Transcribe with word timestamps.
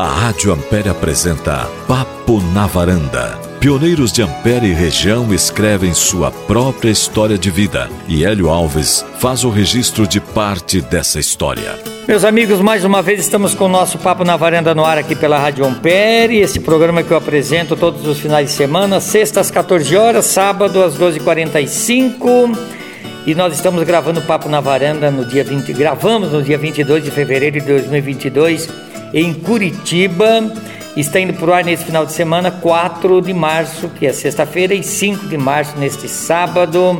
A 0.00 0.06
Rádio 0.06 0.50
Ampere 0.50 0.88
apresenta 0.88 1.68
Papo 1.86 2.40
na 2.54 2.66
Varanda. 2.66 3.38
Pioneiros 3.60 4.10
de 4.10 4.22
Ampere 4.22 4.68
e 4.68 4.72
região 4.72 5.30
escrevem 5.34 5.92
sua 5.92 6.30
própria 6.30 6.88
história 6.88 7.36
de 7.36 7.50
vida 7.50 7.86
e 8.08 8.24
Hélio 8.24 8.48
Alves 8.48 9.04
faz 9.18 9.44
o 9.44 9.50
registro 9.50 10.06
de 10.06 10.18
parte 10.18 10.80
dessa 10.80 11.20
história. 11.20 11.78
Meus 12.08 12.24
amigos, 12.24 12.62
mais 12.62 12.82
uma 12.82 13.02
vez 13.02 13.20
estamos 13.20 13.54
com 13.54 13.66
o 13.66 13.68
nosso 13.68 13.98
Papo 13.98 14.24
na 14.24 14.38
Varanda 14.38 14.74
no 14.74 14.86
ar 14.86 14.96
aqui 14.96 15.14
pela 15.14 15.38
Rádio 15.38 15.66
Ampere, 15.66 16.38
esse 16.38 16.60
programa 16.60 17.02
que 17.02 17.10
eu 17.10 17.18
apresento 17.18 17.76
todos 17.76 18.06
os 18.06 18.18
finais 18.18 18.48
de 18.48 18.54
semana, 18.54 19.00
sexta 19.00 19.40
às 19.40 19.50
14 19.50 19.94
horas, 19.94 20.24
sábado 20.24 20.82
às 20.82 20.96
12h45. 20.98 22.79
E 23.26 23.34
nós 23.34 23.54
estamos 23.54 23.82
gravando 23.84 24.22
Papo 24.22 24.48
na 24.48 24.60
Varanda 24.60 25.10
no 25.10 25.26
dia 25.26 25.44
20, 25.44 25.74
gravamos 25.74 26.32
no 26.32 26.42
dia 26.42 26.56
22 26.56 27.04
de 27.04 27.10
fevereiro 27.10 27.60
de 27.60 27.66
2022 27.66 28.68
em 29.12 29.34
Curitiba. 29.34 30.50
Está 30.96 31.20
indo 31.20 31.34
para 31.34 31.50
o 31.50 31.52
ar 31.52 31.62
nesse 31.62 31.84
final 31.84 32.06
de 32.06 32.12
semana, 32.12 32.50
4 32.50 33.20
de 33.20 33.34
março, 33.34 33.90
que 33.90 34.06
é 34.06 34.12
sexta-feira, 34.12 34.74
e 34.74 34.82
5 34.82 35.28
de 35.28 35.36
março, 35.36 35.76
neste 35.78 36.08
sábado, 36.08 36.98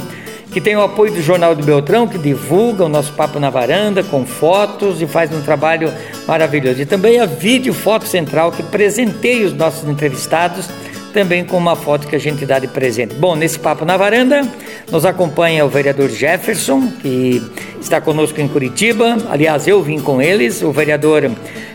que 0.53 0.61
tem 0.61 0.77
o 0.77 0.83
apoio 0.83 1.11
do 1.11 1.23
Jornal 1.23 1.55
do 1.55 1.65
Beltrão, 1.65 2.07
que 2.07 2.19
divulga 2.19 2.85
o 2.85 2.89
nosso 2.89 3.15
Papo 3.15 3.41
na 3.41 3.49
Varanda 3.49 4.05
com 4.05 4.27
fotos 4.27 5.01
e 5.01 5.07
faz 5.07 5.33
um 5.33 5.41
trabalho 5.41 5.93
maravilhoso. 6.29 6.83
E 6.83 6.87
também 6.87 7.19
a 7.19 7.25
Vídeo 7.25 7.73
Foto 7.73 8.07
Central, 8.07 8.52
que 8.52 8.63
presenteia 8.63 9.47
os 9.47 9.55
nossos 9.55 9.89
entrevistados 9.89 10.69
também 11.11 11.45
com 11.45 11.57
uma 11.57 11.77
foto 11.77 12.07
que 12.07 12.17
a 12.17 12.19
gente 12.19 12.47
dá 12.47 12.59
de 12.59 12.69
presente. 12.69 13.15
Bom, 13.15 13.37
nesse 13.37 13.59
Papo 13.59 13.85
na 13.85 13.97
Varanda, 13.97 14.47
nos 14.91 15.05
acompanha 15.05 15.65
o 15.65 15.69
vereador 15.69 16.09
Jefferson, 16.09 16.91
que 17.03 17.43
está 17.81 18.01
conosco 18.01 18.41
em 18.41 18.49
Curitiba. 18.49 19.17
Aliás, 19.29 19.67
eu 19.67 19.83
vim 19.83 20.01
com 20.01 20.21
eles, 20.21 20.63
o 20.63 20.71
vereador 20.73 21.31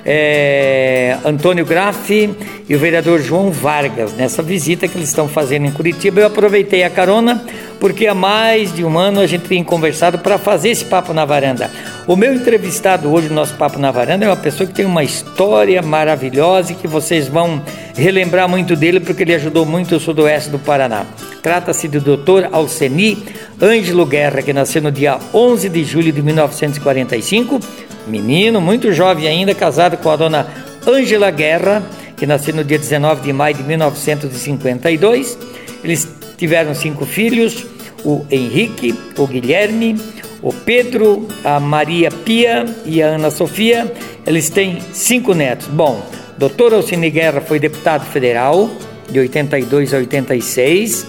é, 0.05 1.17
Antônio 1.25 1.65
Graffi 1.65 2.29
e 2.69 2.75
o 2.75 2.79
vereador 2.79 3.19
João 3.19 3.51
Vargas. 3.51 4.13
Nessa 4.13 4.43
visita 4.43 4.87
que 4.87 4.97
eles 4.97 5.09
estão 5.09 5.27
fazendo 5.27 5.65
em 5.65 5.71
Curitiba, 5.71 6.21
eu 6.21 6.27
aproveitei 6.27 6.83
a 6.83 6.89
carona, 6.89 7.43
porque 7.79 8.05
há 8.05 8.13
mais 8.13 8.73
de 8.73 8.83
um 8.83 8.97
ano 8.97 9.19
a 9.19 9.27
gente 9.27 9.47
tem 9.47 9.63
conversado 9.63 10.19
para 10.19 10.37
fazer 10.37 10.69
esse 10.69 10.85
Papo 10.85 11.13
na 11.13 11.25
Varanda. 11.25 11.71
O 12.07 12.15
meu 12.15 12.35
entrevistado 12.35 13.11
hoje 13.11 13.29
no 13.29 13.35
nosso 13.35 13.55
Papo 13.55 13.79
na 13.79 13.89
Varanda 13.91 14.25
é 14.25 14.29
uma 14.29 14.35
pessoa 14.35 14.67
que 14.67 14.73
tem 14.73 14.85
uma 14.85 15.03
história 15.03 15.81
maravilhosa 15.81 16.71
e 16.71 16.75
que 16.75 16.87
vocês 16.87 17.27
vão 17.27 17.61
relembrar 17.95 18.47
muito 18.47 18.75
dele, 18.75 18.99
porque 18.99 19.23
ele 19.23 19.33
ajudou 19.35 19.65
muito 19.65 19.95
o 19.95 19.99
sudoeste 19.99 20.49
do 20.49 20.59
Paraná. 20.59 21.05
Trata-se 21.41 21.87
do 21.87 21.99
Dr. 21.99 22.49
Alceni 22.51 23.23
Ângelo 23.61 24.05
Guerra, 24.05 24.41
que 24.41 24.51
nasceu 24.51 24.81
no 24.81 24.91
dia 24.91 25.17
11 25.33 25.69
de 25.69 25.83
julho 25.83 26.11
de 26.11 26.21
1945, 26.21 27.59
menino, 28.07 28.59
muito 28.59 28.91
jovem 28.91 29.27
ainda, 29.27 29.55
casado 29.55 29.97
com 29.97 30.09
a 30.09 30.15
dona 30.15 30.47
Ângela 30.87 31.31
Guerra, 31.31 31.83
que 32.17 32.25
nasceu 32.25 32.53
no 32.53 32.63
dia 32.63 32.77
19 32.77 33.21
de 33.21 33.33
maio 33.33 33.55
de 33.55 33.63
1952. 33.63 35.37
Eles 35.83 36.07
tiveram 36.37 36.73
cinco 36.73 37.05
filhos: 37.05 37.65
o 38.03 38.25
Henrique, 38.29 38.93
o 39.17 39.25
Guilherme, 39.25 39.99
o 40.41 40.53
Pedro, 40.53 41.27
a 41.43 41.59
Maria 41.59 42.09
Pia 42.11 42.65
e 42.85 43.01
a 43.01 43.07
Ana 43.07 43.31
Sofia. 43.31 43.91
Eles 44.25 44.49
têm 44.49 44.79
cinco 44.93 45.33
netos. 45.33 45.67
Bom, 45.67 46.03
Dr. 46.37 46.73
Alcine 46.73 47.09
Guerra 47.09 47.39
foi 47.41 47.59
deputado 47.59 48.05
federal 48.05 48.69
de 49.09 49.19
82 49.19 49.93
a 49.93 49.97
86, 49.97 51.05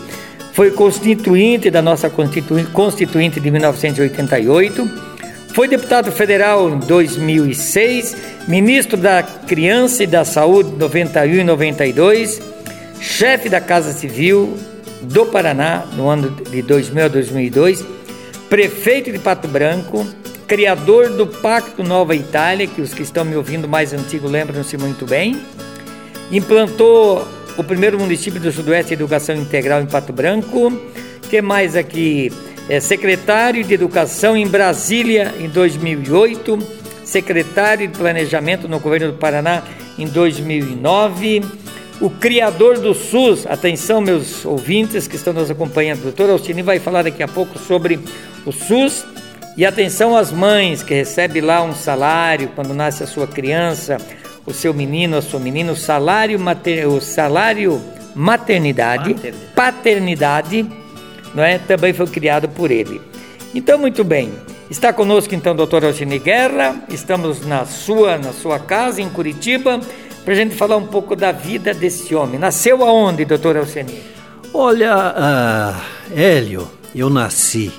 foi 0.53 0.71
constituinte 0.71 1.71
da 1.71 1.83
nossa 1.83 2.09
constituinte 2.09 3.41
de 3.41 3.51
1988, 3.51 4.91
foi 5.53 5.67
deputado 5.69 6.13
federal 6.13 6.71
em 6.71 6.79
2006, 6.79 8.17
ministro 8.47 8.97
da 8.97 9.23
Criança 9.23 10.05
e 10.05 10.07
da 10.07 10.25
Saúde 10.25 10.71
91 10.79 11.41
e 11.41 11.45
92, 11.45 12.41
chefe 13.01 13.49
da 13.49 13.61
Casa 13.61 13.93
Civil 13.93 14.57
do 15.03 15.27
Paraná 15.27 15.85
no 15.97 16.09
ano 16.09 16.31
de 16.31 16.63
2000 16.63 17.05
a 17.05 17.09
2002, 17.09 17.85
prefeito 18.49 19.11
de 19.11 19.19
Pato 19.19 19.49
Branco, 19.49 20.07
criador 20.47 21.11
do 21.11 21.27
Pacto 21.27 21.83
Nova 21.83 22.15
Itália, 22.15 22.67
que 22.67 22.81
os 22.81 22.95
que 22.95 23.03
estão 23.03 23.25
me 23.25 23.37
ouvindo 23.37 23.67
mais 23.67 23.93
antigo 23.93 24.29
lembram-se 24.29 24.77
muito 24.77 25.05
bem, 25.05 25.41
implantou 26.31 27.27
o 27.57 27.65
primeiro 27.65 27.99
município 27.99 28.41
do 28.41 28.53
Sudoeste 28.53 28.89
de 28.89 28.95
Educação 28.95 29.35
Integral 29.35 29.81
em 29.81 29.87
Pato 29.87 30.13
Branco, 30.13 30.73
que 31.29 31.43
mais 31.43 31.75
aqui? 31.75 32.33
É 32.69 32.81
secretário 32.81 33.65
de 33.65 33.75
Educação 33.75 34.37
em 34.37 34.47
Brasília 34.47 35.35
em 35.39 35.49
2008, 35.49 36.59
secretário 37.05 37.89
de 37.89 37.97
Planejamento 37.97 38.69
no 38.69 38.79
governo 38.79 39.13
do 39.13 39.19
Paraná 39.19 39.63
em 39.99 40.07
2009, 40.07 41.43
o 42.01 42.11
criador 42.11 42.79
do 42.79 42.93
SUS, 42.93 43.47
atenção 43.47 44.01
meus 44.01 44.45
ouvintes 44.45 45.09
que 45.09 45.17
estão 45.17 45.33
nos 45.33 45.51
acompanhando, 45.51 46.03
doutor 46.03 46.29
Alcini 46.29 46.63
vai 46.63 46.79
falar 46.79 47.03
daqui 47.03 47.23
a 47.23 47.29
pouco 47.29 47.59
sobre 47.59 47.99
o 48.45 48.53
SUS 48.53 49.05
e 49.57 49.65
atenção 49.65 50.17
às 50.17 50.31
mães 50.31 50.83
que 50.83 50.93
recebem 50.95 51.43
lá 51.43 51.63
um 51.63 51.75
salário 51.75 52.51
quando 52.55 52.75
nasce 52.75 53.03
a 53.03 53.07
sua 53.07 53.27
criança, 53.27 53.97
o 54.45 54.53
seu 54.53 54.75
menino, 54.75 55.17
a 55.17 55.23
sua 55.23 55.41
menina, 55.41 55.73
o 55.73 55.77
salário, 55.77 56.39
mater, 56.39 56.87
o 56.87 57.01
salário 57.01 57.83
maternidade, 58.15 59.15
paternidade, 59.15 59.55
paternidade 59.55 60.67
não 61.35 61.45
é? 61.45 61.59
também 61.59 61.93
foi 61.93 62.07
criado 62.07 62.49
por 62.49 62.71
ele. 62.71 63.01
Então, 63.55 63.79
muito 63.79 64.03
bem. 64.03 64.33
Está 64.71 64.93
conosco 64.93 65.35
então 65.35 65.53
o 65.53 65.57
doutor 65.57 65.85
Alcine 65.85 66.19
Guerra, 66.19 66.77
estamos 66.89 67.47
na 67.47 67.65
sua, 67.65 68.19
na 68.19 68.33
sua 68.33 68.59
casa 68.59 69.01
em 69.01 69.09
Curitiba, 69.09 69.81
para 70.25 70.33
a 70.33 70.37
gente 70.37 70.57
falar 70.57 70.77
um 70.77 70.87
pouco 70.87 71.15
da 71.15 71.31
vida 71.31 71.73
desse 71.73 72.15
homem. 72.15 72.39
Nasceu 72.39 72.83
aonde, 72.85 73.25
doutor 73.25 73.57
Alcine? 73.57 74.03
Olha, 74.53 74.97
uh, 74.97 76.13
Hélio, 76.19 76.69
eu 76.95 77.09
nasci 77.09 77.71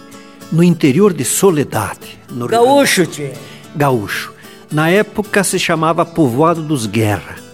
no 0.51 0.63
interior 0.63 1.13
de 1.13 1.25
Soledade. 1.25 2.19
No 2.31 2.47
Gaúcho, 2.47 3.05
tio. 3.05 3.31
Gaúcho. 3.75 4.33
Na 4.71 4.89
época 4.89 5.43
se 5.43 5.57
chamava 5.57 6.05
Povoado 6.05 6.61
dos 6.61 6.85
Guerra. 6.85 7.47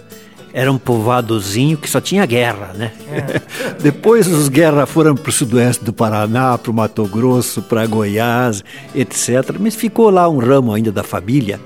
Era 0.52 0.70
um 0.70 0.78
povoadozinho 0.78 1.76
que 1.76 1.90
só 1.90 2.00
tinha 2.00 2.24
guerra, 2.24 2.72
né? 2.74 2.92
É. 3.10 3.42
Depois 3.82 4.28
os 4.28 4.48
guerra 4.48 4.86
foram 4.86 5.16
para 5.16 5.28
o 5.28 5.32
sudoeste 5.32 5.84
do 5.84 5.92
Paraná, 5.92 6.56
para 6.56 6.70
o 6.70 6.74
Mato 6.74 7.04
Grosso, 7.06 7.60
para 7.60 7.84
Goiás, 7.86 8.62
etc. 8.94 9.56
Mas 9.58 9.74
ficou 9.74 10.10
lá 10.10 10.28
um 10.28 10.38
ramo 10.38 10.72
ainda 10.72 10.92
da 10.92 11.02
família 11.02 11.60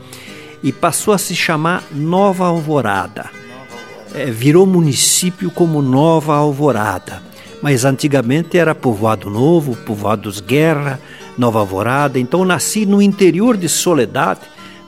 e 0.63 0.73
passou 0.73 1.13
a 1.13 1.19
se 1.19 1.37
chamar 1.37 1.85
Nova 1.93 2.47
Alvorada. 2.47 3.27
É, 4.15 4.25
virou 4.31 4.67
município 4.67 5.51
como 5.51 5.83
Nova 5.83 6.35
Alvorada. 6.35 7.23
Mas 7.61 7.85
antigamente 7.85 8.57
era 8.57 8.75
Povoado 8.75 9.29
Novo, 9.29 9.77
Povoado 9.77 10.23
dos 10.23 10.41
Guerra, 10.41 10.99
Nova 11.39 11.61
Alvorada. 11.61 12.19
Então 12.19 12.45
nasci 12.45 12.85
no 12.85 13.01
interior 13.01 13.57
de 13.57 13.69
Soledade 13.69 14.41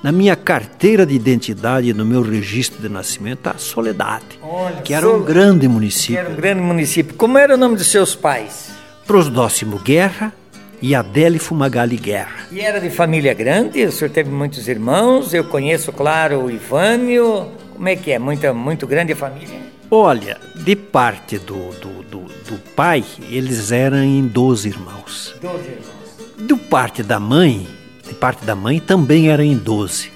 na 0.02 0.10
minha 0.10 0.34
carteira 0.34 1.04
de 1.04 1.14
identidade, 1.14 1.92
no 1.92 2.04
meu 2.06 2.22
registro 2.22 2.80
de 2.80 2.88
nascimento, 2.88 3.46
a 3.48 3.58
Soledade, 3.58 4.24
Olha, 4.42 4.76
que 4.82 4.94
era 4.94 5.08
um 5.08 5.22
grande 5.22 5.68
município. 5.68 6.18
era 6.18 6.30
um 6.30 6.34
grande 6.34 6.62
município. 6.62 7.14
Como 7.14 7.36
era 7.36 7.54
o 7.54 7.58
nome 7.58 7.76
dos 7.76 7.90
seus 7.90 8.14
pais? 8.14 8.70
Prosdóximo 9.06 9.78
Guerra 9.78 10.32
e 10.80 10.94
Adele 10.94 11.38
Fumagalli 11.38 11.96
Guerra. 11.96 12.46
E 12.50 12.60
era 12.60 12.80
de 12.80 12.88
família 12.88 13.34
grande? 13.34 13.84
O 13.84 13.92
senhor 13.92 14.10
teve 14.10 14.30
muitos 14.30 14.68
irmãos? 14.68 15.34
Eu 15.34 15.44
conheço, 15.44 15.92
claro, 15.92 16.44
o 16.44 16.50
Ivânio. 16.50 17.48
Como 17.74 17.88
é 17.88 17.96
que 17.96 18.12
é? 18.12 18.18
Muita, 18.18 18.54
muito 18.54 18.86
grande 18.86 19.12
a 19.12 19.16
família? 19.16 19.58
Olha, 19.90 20.38
de 20.54 20.76
parte 20.76 21.38
do, 21.38 21.70
do, 21.72 22.02
do, 22.04 22.20
do 22.20 22.58
pai, 22.74 23.04
eles 23.28 23.70
eram 23.72 24.02
em 24.02 24.26
12 24.26 24.68
irmãos. 24.68 25.34
12 25.42 25.56
irmãos. 25.58 26.00
Do 26.40 26.56
parte 26.56 27.02
da 27.02 27.20
mãe, 27.20 27.66
de 28.06 28.14
parte 28.14 28.44
da 28.44 28.56
mãe 28.56 28.80
também 28.80 29.28
era 29.28 29.44
em 29.44 29.56
12. 29.56 30.10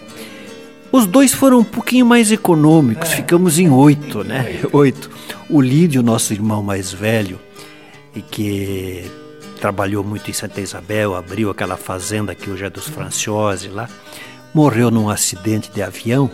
Os 0.91 1.07
dois 1.07 1.33
foram 1.33 1.59
um 1.59 1.65
pouquinho 1.65 2.07
mais 2.07 2.31
econômicos, 2.31 3.11
é. 3.11 3.17
ficamos 3.17 3.59
em 3.59 3.69
oito, 3.69 4.23
né? 4.23 4.61
Oito. 4.73 5.11
O 5.51 5.61
Lídio, 5.61 6.03
nosso 6.03 6.33
irmão 6.33 6.63
mais 6.63 6.93
velho, 6.93 7.39
e 8.15 8.23
que 8.23 9.11
trabalhou 9.61 10.05
muito 10.05 10.31
em 10.31 10.33
Santa 10.33 10.61
Isabel, 10.61 11.17
abriu 11.17 11.51
aquela 11.51 11.77
fazenda 11.77 12.35
que 12.35 12.49
hoje 12.49 12.65
é 12.65 12.71
dos 12.71 12.87
Franciosi 12.87 13.69
lá, 13.69 13.89
morreu 14.55 14.91
num 14.91 15.09
acidente 15.09 15.71
de 15.71 15.83
avião 15.83 16.31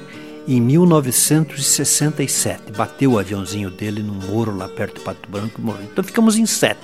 em 0.47 0.61
1967. 0.61 2.73
Bateu 2.77 3.13
o 3.13 3.19
aviãozinho 3.19 3.71
dele 3.71 4.03
num 4.03 4.15
muro 4.15 4.55
lá 4.55 4.69
perto 4.69 4.99
de 4.99 5.05
Pato 5.05 5.31
Branco 5.31 5.59
e 5.59 5.63
morreu. 5.63 5.89
Então 5.91 6.05
ficamos 6.05 6.37
em 6.37 6.45
sete. 6.45 6.83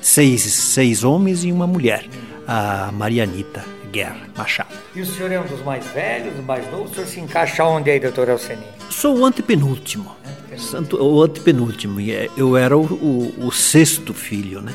Seis, 0.00 0.42
seis 0.42 1.02
homens 1.02 1.44
e 1.44 1.50
uma 1.50 1.66
mulher, 1.66 2.08
a 2.46 2.90
Marianita. 2.92 3.64
Guerra 3.90 4.28
Machado. 4.36 4.74
E 4.94 5.00
o 5.00 5.06
senhor 5.06 5.32
é 5.32 5.40
um 5.40 5.46
dos 5.46 5.62
mais 5.62 5.86
velhos, 5.86 6.34
dos 6.34 6.44
mais 6.44 6.70
novos? 6.70 6.90
O 6.90 6.94
senhor 6.94 7.06
se 7.06 7.20
encaixa 7.20 7.64
onde 7.64 7.90
aí, 7.90 7.98
doutor 7.98 8.28
Alceni? 8.28 8.66
Sou 8.90 9.18
o 9.18 9.24
antepenúltimo. 9.24 10.14
Santo, 10.58 11.02
o 11.02 11.22
antepenúltimo. 11.22 11.98
É, 12.00 12.28
eu 12.36 12.56
era 12.56 12.76
o, 12.76 12.82
o, 12.82 13.46
o 13.46 13.52
sexto 13.52 14.12
filho, 14.12 14.60
né? 14.60 14.72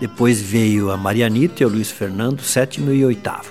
Depois 0.00 0.40
veio 0.40 0.90
a 0.90 0.96
Marianita 0.96 1.62
e 1.62 1.66
o 1.66 1.68
Luiz 1.68 1.90
Fernando, 1.90 2.42
sétimo 2.42 2.92
e 2.92 3.04
oitavo. 3.04 3.50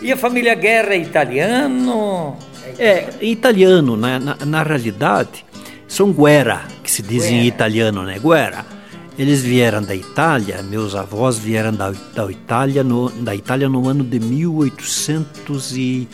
E 0.00 0.12
a 0.12 0.16
família 0.16 0.54
Guerra 0.54 0.94
é 0.94 0.98
italiano? 0.98 2.36
É, 2.78 3.08
em 3.20 3.32
italiano, 3.32 3.96
na, 3.96 4.18
na, 4.20 4.36
na 4.44 4.62
realidade, 4.62 5.44
são 5.88 6.12
guerra, 6.12 6.66
que 6.84 6.90
se 6.90 7.02
diz 7.02 7.24
em 7.24 7.46
italiano, 7.46 8.02
né? 8.02 8.18
Guerra. 8.18 8.75
Eles 9.18 9.42
vieram 9.42 9.82
da 9.82 9.94
Itália, 9.94 10.62
meus 10.62 10.94
avós 10.94 11.38
vieram 11.38 11.72
da, 11.72 11.90
da, 12.14 12.30
Itália, 12.30 12.84
no, 12.84 13.08
da 13.10 13.34
Itália 13.34 13.68
no 13.68 13.88
ano 13.88 14.04
de 14.04 14.20
1860 14.20 16.12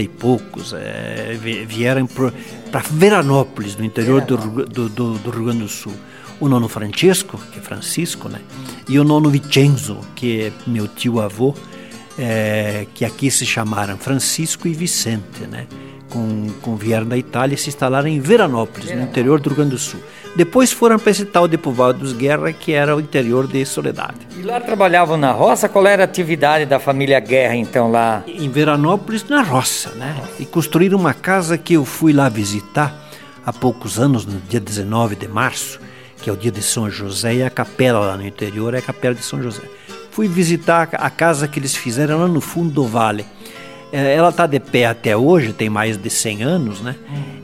e 0.00 0.06
eh, 0.06 0.08
poucos. 0.18 0.72
É, 0.72 1.38
vieram 1.66 2.06
para 2.06 2.80
Veranópolis, 2.90 3.76
no 3.76 3.84
interior 3.84 4.22
do, 4.22 4.38
do, 4.64 4.88
do, 4.88 5.18
do 5.18 5.30
Rio 5.30 5.44
Grande 5.44 5.60
do 5.60 5.68
Sul 5.68 5.92
o 6.40 6.48
nono 6.48 6.68
Francesco, 6.68 7.38
que 7.52 7.58
é 7.58 7.62
Francisco, 7.62 8.28
né? 8.28 8.40
E 8.88 8.98
o 8.98 9.04
nono 9.04 9.30
Vincenzo, 9.30 10.00
que 10.14 10.42
é 10.42 10.52
meu 10.66 10.88
tio 10.88 11.20
avô, 11.20 11.54
é, 12.18 12.86
que 12.94 13.04
aqui 13.04 13.30
se 13.30 13.46
chamaram 13.46 13.96
Francisco 13.96 14.68
e 14.68 14.72
Vicente, 14.72 15.46
né? 15.50 15.66
Com, 16.14 16.46
com 16.62 16.76
vieram 16.76 17.06
da 17.06 17.18
Itália 17.18 17.56
e 17.56 17.58
se 17.58 17.68
instalaram 17.68 18.06
em 18.06 18.20
Veranópolis, 18.20 18.94
no 18.94 19.02
interior 19.02 19.40
do 19.40 19.48
Rio 19.48 19.56
Grande 19.56 19.72
do 19.72 19.78
Sul. 19.78 20.00
Depois 20.36 20.70
foram 20.70 20.96
para 20.98 21.10
esse 21.10 21.24
tal 21.24 21.46
de 21.48 21.58
Povoado 21.58 21.98
dos 21.98 22.12
Guerra, 22.12 22.52
que 22.52 22.72
era 22.72 22.94
o 22.94 23.00
interior 23.00 23.48
de 23.48 23.64
Soledade. 23.66 24.18
E 24.36 24.42
lá 24.42 24.60
trabalhavam 24.60 25.16
na 25.16 25.32
roça? 25.32 25.68
Qual 25.68 25.86
era 25.86 26.02
a 26.02 26.06
atividade 26.06 26.66
da 26.66 26.78
família 26.78 27.18
Guerra, 27.18 27.56
então, 27.56 27.90
lá? 27.90 28.22
Em 28.28 28.48
Veranópolis, 28.48 29.24
na 29.28 29.42
roça, 29.42 29.90
né? 29.90 30.16
E 30.38 30.46
construíram 30.46 30.98
uma 30.98 31.14
casa 31.14 31.58
que 31.58 31.74
eu 31.74 31.84
fui 31.84 32.12
lá 32.12 32.28
visitar 32.28 32.94
há 33.44 33.52
poucos 33.52 33.98
anos, 33.98 34.24
no 34.24 34.40
dia 34.40 34.60
19 34.60 35.16
de 35.16 35.28
março, 35.28 35.80
que 36.22 36.30
é 36.30 36.32
o 36.32 36.36
dia 36.36 36.50
de 36.50 36.62
São 36.62 36.88
José, 36.88 37.34
e 37.34 37.42
a 37.42 37.50
capela 37.50 37.98
lá 38.00 38.16
no 38.16 38.26
interior 38.26 38.72
é 38.74 38.78
a 38.78 38.82
capela 38.82 39.14
de 39.14 39.22
São 39.22 39.42
José. 39.42 39.62
Fui 40.10 40.28
visitar 40.28 40.88
a 40.92 41.10
casa 41.10 41.48
que 41.48 41.58
eles 41.58 41.74
fizeram 41.74 42.20
lá 42.20 42.28
no 42.28 42.40
fundo 42.40 42.70
do 42.70 42.86
vale. 42.86 43.26
É, 43.94 44.16
ela 44.16 44.30
está 44.30 44.44
de 44.44 44.58
pé 44.58 44.86
até 44.86 45.16
hoje, 45.16 45.52
tem 45.52 45.70
mais 45.70 45.96
de 45.96 46.10
100 46.10 46.42
anos, 46.42 46.80
né? 46.80 46.96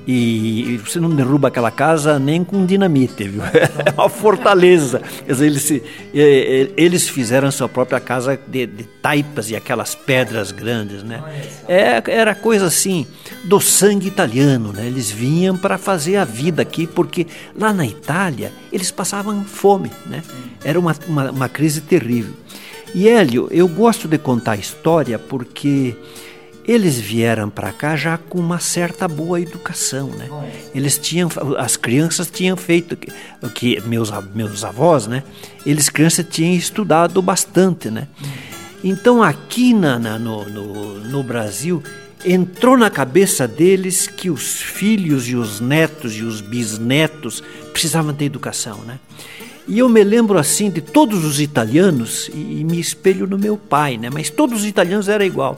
E 0.05 0.81
você 0.85 0.99
não 0.99 1.09
derruba 1.09 1.47
aquela 1.47 1.71
casa 1.71 2.19
nem 2.19 2.43
com 2.43 2.67
dinamite, 2.67 3.29
viu? 3.29 3.43
É 3.87 3.93
uma 3.93 4.09
fortaleza. 4.09 5.01
Quer 5.25 5.33
dizer, 5.33 5.47
eles, 5.47 5.83
eles 6.77 7.09
fizeram 7.09 7.47
a 7.47 7.53
sua 7.53 7.69
própria 7.69 8.01
casa 8.01 8.37
de, 8.49 8.67
de 8.67 8.83
taipas 9.01 9.49
e 9.49 9.55
aquelas 9.55 9.95
pedras 9.95 10.51
grandes, 10.51 11.05
né? 11.05 11.23
É, 11.69 12.03
era 12.09 12.35
coisa 12.35 12.67
assim, 12.67 13.07
do 13.45 13.61
sangue 13.61 14.09
italiano, 14.09 14.73
né? 14.73 14.85
Eles 14.89 15.09
vinham 15.09 15.57
para 15.57 15.79
fazer 15.79 16.17
a 16.17 16.25
vida 16.25 16.63
aqui, 16.63 16.85
porque 16.85 17.29
lá 17.57 17.73
na 17.73 17.87
Itália 17.87 18.53
eles 18.73 18.91
passavam 18.91 19.45
fome, 19.45 19.93
né? 20.07 20.21
Era 20.65 20.81
uma, 20.81 20.97
uma, 21.07 21.31
uma 21.31 21.49
crise 21.49 21.81
terrível. 21.81 22.35
E 22.93 23.09
Hélio, 23.09 23.47
eu 23.53 23.69
gosto 23.69 24.09
de 24.09 24.19
contar 24.19 24.53
a 24.53 24.57
história 24.57 25.17
porque 25.17 25.95
eles 26.67 26.99
vieram 26.99 27.49
para 27.49 27.73
cá 27.73 27.97
já 27.97 28.19
com 28.19 28.39
uma 28.39 28.59
certa 28.59 29.09
boa 29.09 29.41
educação, 29.41 30.09
né? 30.09 30.29
Eles 30.75 30.99
tinham, 30.99 31.29
as 31.59 31.77
crianças 31.77 32.31
tinham 32.31 32.57
feito 32.57 32.97
o 33.43 33.49
que 33.49 33.81
meus 33.83 34.11
meus 34.35 34.65
avós, 34.65 35.07
né? 35.07 35.23
Eles 35.65 35.89
crianças 35.89 36.27
tinham 36.29 36.55
estudado 36.55 37.21
bastante, 37.23 37.91
né? 37.91 38.07
Então 38.85 39.23
aqui 39.23 39.75
na, 39.75 39.99
na 39.99 40.19
no, 40.19 40.49
no, 40.49 41.01
no 41.01 41.23
Brasil 41.23 41.83
entrou 42.25 42.77
na 42.77 42.91
cabeça 42.91 43.49
deles 43.49 44.07
que 44.07 44.31
os 44.31 44.61
filhos 44.61 45.29
e 45.29 45.37
os 45.37 45.61
netos 45.61 46.15
e 46.17 46.23
os 46.23 46.41
bisnetos 46.41 47.43
precisavam 47.73 48.13
ter 48.13 48.27
educação, 48.27 48.79
né? 48.85 48.99
E 49.67 49.79
eu 49.79 49.89
me 49.89 50.03
lembro 50.03 50.39
assim 50.39 50.69
de 50.69 50.81
todos 50.81 51.25
os 51.25 51.41
italianos 51.41 52.29
e, 52.35 52.61
e 52.61 52.65
me 52.65 52.81
espelho 52.81 53.27
no 53.27 53.39
meu 53.39 53.57
pai, 53.57 53.97
né? 53.97 54.11
Mas 54.11 54.29
todos 54.29 54.61
os 54.61 54.67
italianos 54.67 55.09
eram 55.09 55.25
igual 55.25 55.57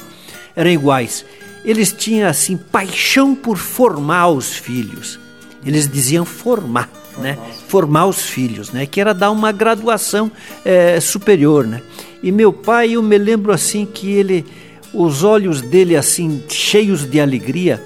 eram 0.55 0.71
iguais. 0.71 1.25
Eles 1.65 1.93
tinham 1.93 2.29
assim 2.29 2.57
paixão 2.57 3.35
por 3.35 3.57
formar 3.57 4.29
os 4.29 4.57
filhos. 4.57 5.19
Eles 5.65 5.89
diziam 5.89 6.25
formar, 6.25 6.91
né? 7.19 7.39
Formar 7.69 8.07
os 8.07 8.23
filhos, 8.23 8.73
né? 8.73 8.85
Que 8.85 9.01
era 9.01 9.15
dar 9.15 9.31
uma 9.31 9.53
graduação 9.53 10.31
é, 10.65 10.99
superior, 10.99 11.67
né? 11.67 11.81
E 12.23 12.33
meu 12.33 12.53
pai, 12.53 12.93
eu 12.93 13.03
me 13.03 13.17
lembro 13.17 13.53
assim 13.53 13.87
que 13.87 14.11
ele, 14.11 14.45
os 14.93 15.23
olhos 15.23 15.61
dele 15.61 15.97
assim 15.97 16.43
cheios 16.49 17.09
de 17.09 17.21
alegria, 17.21 17.83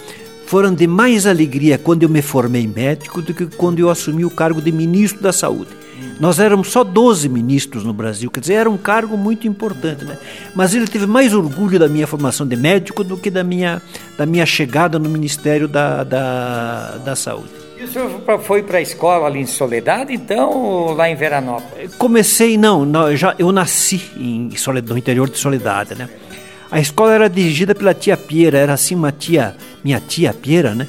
foram 0.47 0.73
de 0.73 0.87
mais 0.87 1.27
alegria 1.27 1.77
quando 1.77 2.05
eu 2.05 2.09
me 2.09 2.23
formei 2.23 2.67
médico 2.67 3.21
do 3.21 3.35
que 3.35 3.47
quando 3.47 3.79
eu 3.79 3.91
assumi 3.91 4.25
o 4.25 4.31
cargo 4.31 4.63
de 4.63 4.73
ministro 4.73 5.23
da 5.23 5.33
Saúde. 5.33 5.71
Nós 6.19 6.39
éramos 6.39 6.71
só 6.71 6.83
12 6.83 7.29
ministros 7.29 7.85
no 7.85 7.93
Brasil, 7.93 8.31
quer 8.31 8.41
dizer, 8.41 8.55
era 8.55 8.71
um 8.71 8.77
cargo 8.77 9.17
muito 9.17 9.47
importante, 9.47 10.05
né? 10.05 10.19
Mas 10.55 10.75
ele 10.75 10.87
teve 10.87 11.07
mais 11.07 11.35
orgulho 11.35 11.79
da 11.79 11.89
minha 11.89 12.07
formação 12.07 12.47
de 12.47 12.57
médico 12.57 13.05
do 13.05 13.17
que 13.17 13.31
da 13.31 13.45
minha, 13.45 13.83
da 14.17 14.25
minha 14.25 14.47
chegada 14.47 14.99
no 14.99 15.09
Ministério 15.09 15.69
da, 15.69 16.05
da, 16.05 16.97
da 17.05 17.17
Saúde. 17.17 17.51
E 17.79 17.85
o 17.85 17.89
senhor 17.89 18.11
foi 18.41 18.63
para 18.63 18.79
a 18.79 18.81
escola 18.81 19.27
ali 19.27 19.41
em 19.41 19.47
Soledade, 19.47 20.15
então, 20.15 20.51
ou 20.51 20.95
lá 20.95 21.11
em 21.11 21.15
Veranópolis? 21.15 21.95
Comecei, 21.97 22.57
não, 22.57 22.87
não 22.87 23.15
já, 23.15 23.35
eu 23.39 23.53
nasci 23.53 24.03
em 24.17 24.57
Soledade, 24.57 24.93
no 24.93 24.99
interior 24.99 25.29
de 25.29 25.37
Soledade, 25.37 25.95
né? 25.95 26.09
A 26.71 26.81
escola 26.81 27.13
era 27.15 27.29
dirigida 27.29 27.75
pela 27.75 27.95
tia 27.95 28.17
Piera, 28.17 28.59
era 28.59 28.73
assim 28.73 28.95
uma 28.95 29.13
tia, 29.13 29.55
minha 29.85 30.01
tia 30.01 30.33
Piera, 30.33 30.75
né? 30.75 30.89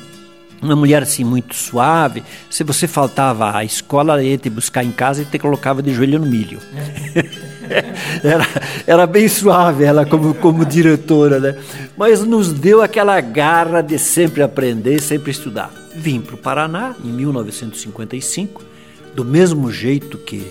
Uma 0.62 0.76
mulher 0.76 1.04
assim 1.04 1.24
muito 1.24 1.56
suave. 1.56 2.24
Se 2.50 2.64
você 2.64 2.88
faltava 2.88 3.56
à 3.56 3.64
escola, 3.64 4.14
ela 4.14 4.24
ia 4.24 4.38
te 4.38 4.50
buscar 4.50 4.84
em 4.84 4.92
casa 4.92 5.22
e 5.22 5.26
te 5.26 5.38
colocava 5.38 5.82
de 5.82 5.94
joelho 5.94 6.20
no 6.20 6.26
milho. 6.26 6.60
era, 8.24 8.48
era 8.86 9.08
bem 9.08 9.28
suave 9.28 9.84
ela 9.84 10.06
como, 10.06 10.34
como 10.36 10.66
diretora, 10.66 11.40
né? 11.40 11.58
Mas 11.98 12.24
nos 12.24 12.52
deu 12.52 12.82
aquela 12.82 13.20
garra 13.22 13.82
de 13.82 14.00
sempre 14.00 14.42
aprender, 14.42 15.00
sempre 15.02 15.32
estudar. 15.32 15.72
Vim 15.96 16.22
para 16.22 16.36
o 16.36 16.38
Paraná 16.38 16.96
em 17.04 17.10
1955, 17.10 18.64
do 19.16 19.26
mesmo 19.26 19.72
jeito 19.72 20.18
que 20.18 20.46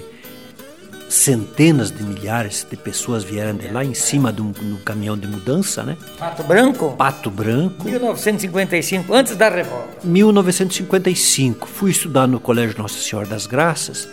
centenas 1.08 1.90
de 1.90 2.02
milhares 2.02 2.66
de 2.68 2.76
pessoas 2.76 3.22
vieram 3.22 3.56
de 3.56 3.68
lá 3.68 3.84
em 3.84 3.94
cima 3.94 4.32
de 4.32 4.42
um, 4.42 4.52
caminhão 4.84 5.16
de 5.16 5.26
mudança, 5.26 5.82
né? 5.82 5.96
Pato 6.18 6.42
Branco? 6.42 6.94
Pato 6.96 7.30
Branco. 7.30 7.84
1955, 7.84 9.14
antes 9.14 9.36
da 9.36 9.48
revolta. 9.48 9.88
1955. 10.04 11.66
Fui 11.66 11.90
estudar 11.90 12.26
no 12.26 12.40
Colégio 12.40 12.76
Nossa 12.78 12.98
Senhora 12.98 13.28
das 13.28 13.46
Graças. 13.46 14.08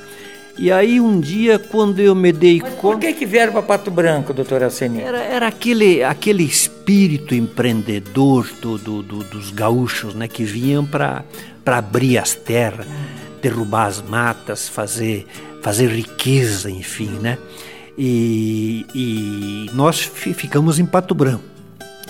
E 0.58 0.72
aí 0.72 1.00
um 1.00 1.20
dia, 1.20 1.58
quando 1.58 2.00
eu 2.00 2.14
me 2.14 2.32
dei 2.32 2.60
conta... 2.60 2.76
Por 2.76 3.00
que, 3.00 3.14
que 3.14 3.26
vieram 3.26 3.52
para 3.54 3.64
Pato 3.64 3.90
Branco, 3.90 4.34
doutor 4.34 4.64
Alceni? 4.64 5.02
Era, 5.02 5.18
era 5.18 5.48
aquele, 5.48 6.04
aquele 6.04 6.44
espírito 6.44 7.34
empreendedor 7.34 8.48
do, 8.62 8.78
do, 8.78 9.02
do 9.02 9.24
dos 9.24 9.50
gaúchos, 9.50 10.14
né? 10.14 10.28
Que 10.28 10.44
vinham 10.44 10.86
para 10.86 11.24
abrir 11.66 12.20
as 12.20 12.36
terras, 12.36 12.86
derrubar 13.42 13.88
as 13.88 14.00
matas, 14.00 14.70
fazer 14.70 15.26
fazer 15.64 15.88
riqueza, 15.88 16.70
enfim, 16.70 17.10
né? 17.22 17.38
E, 17.98 18.86
e 18.94 19.70
nós 19.74 20.00
ficamos 20.00 20.78
em 20.78 20.86
Pato 20.86 21.16
Branco. 21.16 21.44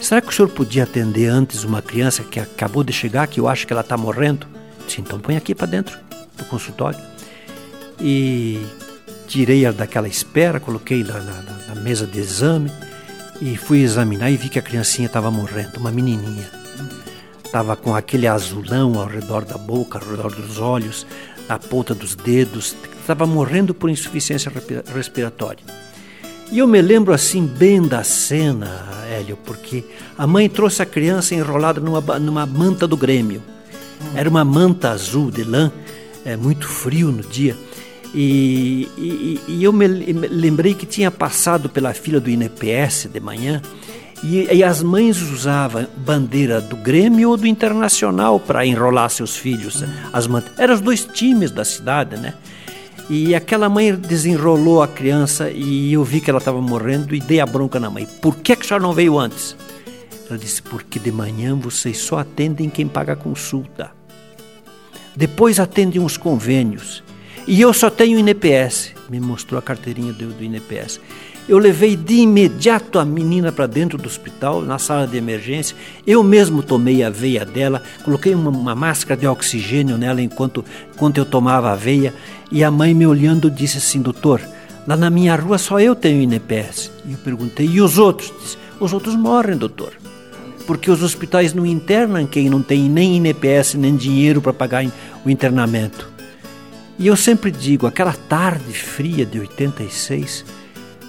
será 0.00 0.20
que 0.20 0.28
o 0.28 0.32
senhor 0.32 0.48
podia 0.48 0.84
atender 0.84 1.26
antes 1.26 1.64
uma 1.64 1.82
criança 1.82 2.22
que 2.22 2.38
acabou 2.38 2.84
de 2.84 2.92
chegar 2.92 3.26
que 3.26 3.40
eu 3.40 3.48
acho 3.48 3.66
que 3.66 3.72
ela 3.72 3.82
está 3.82 3.96
morrendo?" 3.96 4.46
Disse, 4.86 5.00
então 5.00 5.18
põe 5.18 5.36
aqui 5.36 5.52
para 5.52 5.66
dentro 5.66 5.98
do 6.36 6.44
consultório. 6.44 7.00
E 8.00 8.60
tirei 9.26 9.64
ela 9.64 9.74
daquela 9.74 10.08
espera, 10.08 10.60
coloquei 10.60 11.02
na, 11.02 11.20
na, 11.20 11.42
na 11.68 11.74
mesa 11.80 12.06
de 12.06 12.18
exame 12.18 12.70
e 13.40 13.56
fui 13.56 13.82
examinar 13.82 14.30
e 14.30 14.36
vi 14.36 14.48
que 14.48 14.58
a 14.58 14.62
criancinha 14.62 15.06
estava 15.06 15.30
morrendo, 15.30 15.78
uma 15.78 15.90
menininha. 15.90 16.50
Estava 17.44 17.76
com 17.76 17.94
aquele 17.94 18.26
azulão 18.26 18.98
ao 18.98 19.06
redor 19.06 19.44
da 19.44 19.56
boca, 19.56 19.98
ao 19.98 20.10
redor 20.10 20.34
dos 20.34 20.58
olhos, 20.58 21.06
na 21.48 21.58
ponta 21.58 21.94
dos 21.94 22.14
dedos, 22.14 22.74
estava 23.00 23.26
morrendo 23.26 23.72
por 23.72 23.88
insuficiência 23.88 24.52
respiratória. 24.94 25.64
E 26.50 26.58
eu 26.58 26.66
me 26.66 26.80
lembro 26.80 27.12
assim 27.12 27.44
bem 27.44 27.82
da 27.82 28.04
cena, 28.04 28.84
Hélio, 29.10 29.36
porque 29.44 29.84
a 30.16 30.26
mãe 30.26 30.48
trouxe 30.48 30.82
a 30.82 30.86
criança 30.86 31.34
enrolada 31.34 31.80
numa, 31.80 32.00
numa 32.18 32.46
manta 32.46 32.86
do 32.86 32.96
Grêmio. 32.96 33.42
Era 34.14 34.28
uma 34.28 34.44
manta 34.44 34.90
azul 34.90 35.30
de 35.30 35.42
lã, 35.42 35.72
é 36.24 36.36
muito 36.36 36.68
frio 36.68 37.10
no 37.10 37.22
dia. 37.22 37.56
E, 38.18 38.88
e, 39.46 39.62
eu 39.62 39.74
me 39.74 39.86
lembrei 39.86 40.72
que 40.72 40.86
tinha 40.86 41.10
passado 41.10 41.68
pela 41.68 41.92
fila 41.92 42.18
do 42.18 42.30
INPS 42.30 43.10
de 43.12 43.20
manhã 43.20 43.60
e, 44.24 44.48
e, 44.50 44.64
as 44.64 44.82
mães 44.82 45.20
usavam 45.20 45.86
bandeira 45.98 46.58
do 46.58 46.76
Grêmio 46.76 47.28
ou 47.28 47.36
do 47.36 47.46
Internacional 47.46 48.40
para 48.40 48.64
enrolar 48.64 49.10
seus 49.10 49.36
filhos. 49.36 49.84
As 50.14 50.26
Eram 50.56 50.74
os 50.74 50.80
dois 50.80 51.04
times 51.04 51.50
da 51.50 51.62
cidade, 51.62 52.16
né? 52.16 52.32
E 53.10 53.34
aquela 53.34 53.68
mãe 53.68 53.94
desenrolou 53.94 54.82
a 54.82 54.88
criança 54.88 55.50
e 55.50 55.92
eu 55.92 56.02
vi 56.02 56.20
que 56.22 56.30
ela 56.30 56.38
estava 56.38 56.60
morrendo 56.60 57.14
e 57.14 57.20
dei 57.20 57.38
a 57.38 57.46
bronca 57.46 57.78
na 57.78 57.90
mãe. 57.90 58.08
Por 58.22 58.36
que, 58.36 58.56
que 58.56 58.62
a 58.62 58.66
senhora 58.66 58.82
não 58.82 58.94
veio 58.94 59.18
antes? 59.18 59.54
Ela 60.28 60.38
disse, 60.38 60.62
porque 60.62 60.98
de 60.98 61.12
manhã 61.12 61.54
vocês 61.54 61.98
só 61.98 62.18
atendem 62.18 62.70
quem 62.70 62.88
paga 62.88 63.12
a 63.12 63.16
consulta. 63.16 63.92
Depois 65.14 65.60
atendem 65.60 66.02
os 66.02 66.16
convênios. 66.16 67.04
E 67.46 67.60
eu 67.60 67.72
só 67.72 67.88
tenho 67.88 68.18
INPS. 68.18 68.92
Me 69.08 69.20
mostrou 69.20 69.58
a 69.58 69.62
carteirinha 69.62 70.12
do, 70.12 70.32
do 70.32 70.42
INPS. 70.42 71.00
Eu 71.48 71.58
levei 71.58 71.94
de 71.94 72.14
imediato 72.14 72.98
a 72.98 73.04
menina 73.04 73.52
para 73.52 73.68
dentro 73.68 73.96
do 73.96 74.08
hospital, 74.08 74.62
na 74.62 74.80
sala 74.80 75.06
de 75.06 75.16
emergência. 75.16 75.76
Eu 76.04 76.24
mesmo 76.24 76.60
tomei 76.60 77.04
a 77.04 77.10
veia 77.10 77.44
dela, 77.44 77.80
coloquei 78.04 78.34
uma, 78.34 78.50
uma 78.50 78.74
máscara 78.74 79.20
de 79.20 79.28
oxigênio 79.28 79.96
nela 79.96 80.20
enquanto, 80.20 80.64
enquanto 80.92 81.18
eu 81.18 81.24
tomava 81.24 81.70
a 81.70 81.76
veia. 81.76 82.12
E 82.50 82.64
a 82.64 82.70
mãe 82.70 82.92
me 82.92 83.06
olhando 83.06 83.48
disse 83.48 83.78
assim: 83.78 84.02
Doutor, 84.02 84.40
lá 84.84 84.96
na 84.96 85.08
minha 85.08 85.36
rua 85.36 85.56
só 85.56 85.78
eu 85.78 85.94
tenho 85.94 86.20
INPS. 86.20 86.90
E 87.04 87.12
eu 87.12 87.18
perguntei: 87.18 87.66
E 87.66 87.80
os 87.80 87.96
outros? 87.96 88.32
Disse, 88.40 88.58
os 88.80 88.92
outros 88.92 89.14
morrem, 89.14 89.56
doutor. 89.56 89.92
Porque 90.66 90.90
os 90.90 91.00
hospitais 91.00 91.54
não 91.54 91.64
internam 91.64 92.26
quem 92.26 92.50
não 92.50 92.60
tem 92.60 92.88
nem 92.88 93.18
INPS 93.18 93.74
nem 93.74 93.94
dinheiro 93.94 94.42
para 94.42 94.52
pagar 94.52 94.84
o 95.24 95.30
internamento. 95.30 96.15
E 96.98 97.06
eu 97.06 97.16
sempre 97.16 97.50
digo: 97.50 97.86
aquela 97.86 98.12
tarde 98.12 98.72
fria 98.72 99.26
de 99.26 99.38
86 99.40 100.44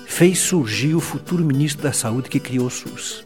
fez 0.05 0.39
surgir 0.39 0.95
o 0.95 0.99
futuro 0.99 1.43
ministro 1.43 1.83
da 1.83 1.93
Saúde 1.93 2.29
que 2.29 2.39
criou 2.39 2.67
o 2.67 2.71
SUS. 2.71 3.25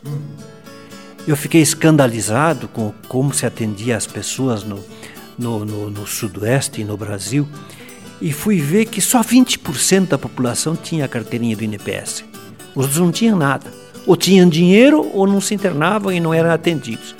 Eu 1.27 1.36
fiquei 1.36 1.62
escandalizado 1.62 2.68
com 2.68 2.94
como 3.08 3.34
se 3.34 3.46
atendia 3.46 3.96
as 3.96 4.08
pessoas 4.08 4.63
no, 4.63 4.84
no, 5.38 5.63
no, 5.63 5.89
no 5.89 6.08
Sudoeste 6.08 6.82
e 6.82 6.84
no 6.84 6.98
Brasil 6.98 7.48
e 8.20 8.32
fui 8.32 8.60
ver 8.60 8.86
que 8.86 9.01
só 9.01 9.22
20% 9.22 10.10
da 10.10 10.18
população 10.18 10.75
tinha 10.75 11.06
a 11.06 11.08
carteirinha 11.08 11.56
do 11.56 11.63
INPS. 11.63 12.24
Os 12.75 12.86
outros 12.86 12.98
não 12.98 13.12
tinham 13.12 13.38
nada. 13.38 13.72
Ou 14.06 14.15
tinham 14.15 14.50
dinheiro 14.50 15.10
ou 15.13 15.27
não 15.27 15.39
se 15.39 15.53
internavam 15.53 16.12
e 16.12 16.20
não 16.20 16.34
eram 16.34 16.51
atendidos. 16.51 17.15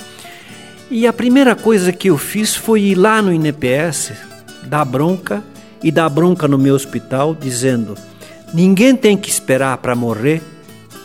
E 0.90 1.08
a 1.08 1.14
primeira 1.14 1.56
coisa 1.56 1.92
que 1.92 2.10
eu 2.10 2.18
fiz 2.18 2.56
foi 2.56 2.82
ir 2.82 2.96
lá 2.96 3.22
no 3.22 3.32
INPS, 3.32 4.14
dar 4.64 4.86
bronca 4.86 5.44
e 5.84 5.92
dar 5.92 6.10
bronca 6.10 6.48
no 6.48 6.58
meu 6.58 6.76
hospital, 6.76 7.36
dizendo 7.36 7.96
Ninguém 8.54 8.96
tem 8.96 9.16
que 9.16 9.30
esperar 9.30 9.78
para 9.78 9.96
morrer 9.96 10.42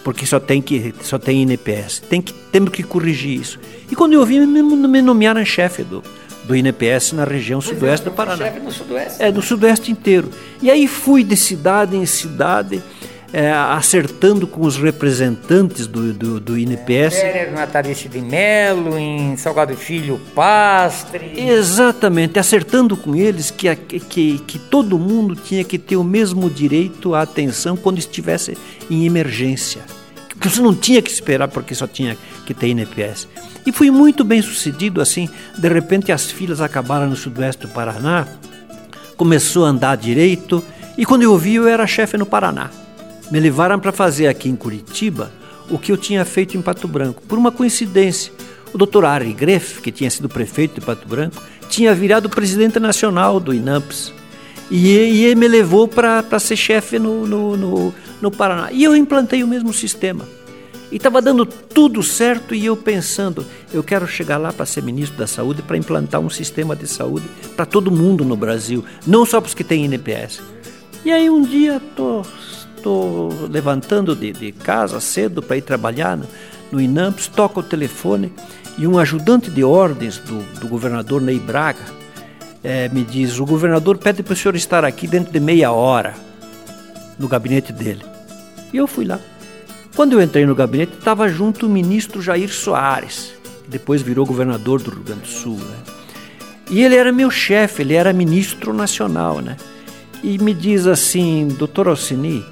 porque 0.02 0.26
só 0.26 0.38
tem 0.38 0.60
que 0.60 0.94
só 1.02 1.18
tem 1.18 1.42
INPS. 1.42 2.00
Tem 2.08 2.20
que 2.20 2.32
temos 2.32 2.70
que 2.70 2.82
corrigir 2.82 3.40
isso. 3.40 3.58
E 3.90 3.94
quando 3.94 4.12
eu 4.12 4.24
vi 4.24 4.40
me, 4.40 4.62
me 4.62 5.02
nomearam 5.02 5.44
chefe 5.44 5.82
do 5.82 6.02
do 6.44 6.54
INPS 6.54 7.12
na 7.12 7.24
região 7.24 7.58
pois 7.58 7.72
é, 7.72 7.74
sudoeste 7.74 8.06
é, 8.06 8.10
do 8.10 8.14
Paraná. 8.14 8.44
Chefe 8.44 8.60
no 8.60 8.70
sudoeste. 8.70 9.22
É, 9.22 9.32
do 9.32 9.42
sudoeste 9.42 9.90
inteiro. 9.90 10.30
E 10.62 10.70
aí 10.70 10.86
fui 10.86 11.24
de 11.24 11.36
cidade 11.36 11.96
em 11.96 12.06
cidade 12.06 12.82
é, 13.32 13.52
acertando 13.52 14.46
com 14.46 14.62
os 14.62 14.76
representantes 14.76 15.86
do, 15.86 16.12
do, 16.12 16.40
do 16.40 16.58
INPS. 16.58 17.14
É, 17.16 17.50
Natalice 17.50 18.08
de 18.08 18.20
Melo, 18.20 18.98
em 18.98 19.36
Salgado 19.36 19.76
Filho 19.76 20.20
Pastre. 20.34 21.32
Exatamente, 21.36 22.38
acertando 22.38 22.96
com 22.96 23.14
eles 23.14 23.50
que, 23.50 23.74
que, 23.74 24.38
que 24.38 24.58
todo 24.58 24.98
mundo 24.98 25.34
tinha 25.34 25.64
que 25.64 25.78
ter 25.78 25.96
o 25.96 26.04
mesmo 26.04 26.48
direito 26.48 27.14
à 27.14 27.22
atenção 27.22 27.76
quando 27.76 27.98
estivesse 27.98 28.56
em 28.90 29.04
emergência. 29.04 29.82
Que 30.40 30.48
você 30.48 30.60
não 30.60 30.74
tinha 30.74 31.00
que 31.00 31.10
esperar 31.10 31.48
porque 31.48 31.74
só 31.74 31.86
tinha 31.86 32.16
que 32.44 32.52
ter 32.52 32.68
INPS. 32.68 33.26
E 33.66 33.72
fui 33.72 33.90
muito 33.90 34.22
bem 34.22 34.40
sucedido 34.42 35.00
assim. 35.00 35.28
De 35.58 35.68
repente 35.68 36.12
as 36.12 36.30
filas 36.30 36.60
acabaram 36.60 37.08
no 37.08 37.16
sudoeste 37.16 37.66
do 37.66 37.72
Paraná, 37.72 38.26
começou 39.16 39.64
a 39.64 39.68
andar 39.68 39.96
direito, 39.96 40.62
e 40.96 41.04
quando 41.04 41.22
eu 41.22 41.36
vi 41.36 41.56
eu 41.56 41.66
era 41.66 41.86
chefe 41.86 42.16
no 42.16 42.26
Paraná 42.26 42.70
me 43.30 43.40
levaram 43.40 43.78
para 43.78 43.92
fazer 43.92 44.28
aqui 44.28 44.48
em 44.48 44.56
Curitiba 44.56 45.32
o 45.68 45.78
que 45.78 45.90
eu 45.90 45.96
tinha 45.96 46.24
feito 46.24 46.56
em 46.56 46.62
Pato 46.62 46.86
Branco. 46.86 47.22
Por 47.26 47.38
uma 47.38 47.50
coincidência, 47.50 48.32
o 48.72 48.78
Dr. 48.78 49.04
Ari 49.04 49.32
Greff, 49.32 49.80
que 49.80 49.90
tinha 49.90 50.10
sido 50.10 50.28
prefeito 50.28 50.80
de 50.80 50.86
Pato 50.86 51.08
Branco, 51.08 51.42
tinha 51.68 51.94
virado 51.94 52.28
presidente 52.28 52.78
nacional 52.78 53.40
do 53.40 53.52
INAMPS. 53.52 54.12
E, 54.70 54.88
e 54.88 55.24
ele 55.24 55.34
me 55.34 55.48
levou 55.48 55.86
para 55.86 56.38
ser 56.38 56.56
chefe 56.56 56.98
no, 56.98 57.26
no, 57.26 57.56
no, 57.56 57.94
no 58.20 58.30
Paraná. 58.30 58.70
E 58.72 58.82
eu 58.84 58.96
implantei 58.96 59.42
o 59.42 59.48
mesmo 59.48 59.72
sistema. 59.72 60.24
E 60.90 60.96
estava 60.96 61.20
dando 61.20 61.44
tudo 61.44 62.02
certo 62.02 62.54
e 62.54 62.64
eu 62.64 62.76
pensando, 62.76 63.44
eu 63.72 63.82
quero 63.82 64.06
chegar 64.06 64.36
lá 64.38 64.52
para 64.52 64.64
ser 64.64 64.82
ministro 64.82 65.18
da 65.18 65.26
Saúde 65.26 65.62
para 65.62 65.76
implantar 65.76 66.20
um 66.20 66.30
sistema 66.30 66.76
de 66.76 66.86
saúde 66.86 67.26
para 67.56 67.66
todo 67.66 67.90
mundo 67.90 68.24
no 68.24 68.36
Brasil, 68.36 68.84
não 69.04 69.26
só 69.26 69.40
para 69.40 69.48
os 69.48 69.54
que 69.54 69.64
têm 69.64 69.84
INPS. 69.84 70.40
E 71.04 71.10
aí 71.10 71.28
um 71.28 71.42
dia 71.42 71.78
estou 71.78 72.24
estou 72.86 73.48
levantando 73.50 74.14
de, 74.14 74.32
de, 74.32 74.52
casa 74.52 75.00
cedo 75.00 75.42
para 75.42 75.56
ir 75.56 75.62
trabalhar 75.62 76.16
no, 76.70 76.80
INAMPS, 76.80 77.26
toca 77.26 77.58
o 77.58 77.62
telefone 77.62 78.32
e 78.78 78.86
um 78.86 78.98
ajudante 78.98 79.50
de 79.50 79.64
ordens 79.64 80.18
do, 80.18 80.38
do 80.60 80.68
governador 80.68 81.20
Ney 81.20 81.40
Braga 81.40 81.82
é, 82.62 82.88
me 82.88 83.02
diz: 83.02 83.40
o 83.40 83.44
governador 83.44 83.98
pede 83.98 84.22
para 84.22 84.32
o 84.32 84.36
senhor 84.36 84.54
estar 84.54 84.84
aqui 84.84 85.08
dentro 85.08 85.32
de 85.32 85.40
meia 85.40 85.72
hora 85.72 86.14
no 87.18 87.26
gabinete 87.26 87.72
dele. 87.72 88.04
E 88.72 88.76
eu 88.76 88.86
fui 88.86 89.04
lá. 89.04 89.18
Quando 89.96 90.12
eu 90.12 90.22
entrei 90.22 90.44
no 90.44 90.54
gabinete, 90.54 90.92
estava 90.98 91.28
junto 91.28 91.66
o 91.66 91.70
ministro 91.70 92.20
Jair 92.20 92.52
Soares, 92.52 93.32
que 93.64 93.70
depois 93.70 94.02
virou 94.02 94.26
governador 94.26 94.82
do 94.82 94.90
Rio 94.90 95.02
Grande 95.02 95.22
do 95.22 95.28
Sul. 95.28 95.56
Né? 95.56 95.76
E 96.70 96.82
ele 96.82 96.96
era 96.96 97.10
meu 97.10 97.30
chefe, 97.30 97.82
ele 97.82 97.94
era 97.94 98.12
ministro 98.12 98.74
nacional, 98.74 99.40
né? 99.40 99.56
E 100.22 100.38
me 100.38 100.52
diz 100.52 100.86
assim, 100.86 101.48
doutor 101.48 101.88
Alcini, 101.88 102.44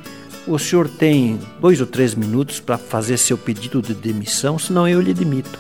o 0.47 0.59
senhor 0.59 0.89
tem 0.89 1.39
dois 1.61 1.81
ou 1.81 1.87
três 1.87 2.15
minutos 2.15 2.61
para 2.61 2.79
fazer 2.79 3.17
seu 3.17 3.39
pedido 3.39 3.81
de 3.81 3.95
demissão, 3.95 4.59
senão 4.59 4.87
eu 4.87 5.01
lhe 5.01 5.15
demito. 5.15 5.59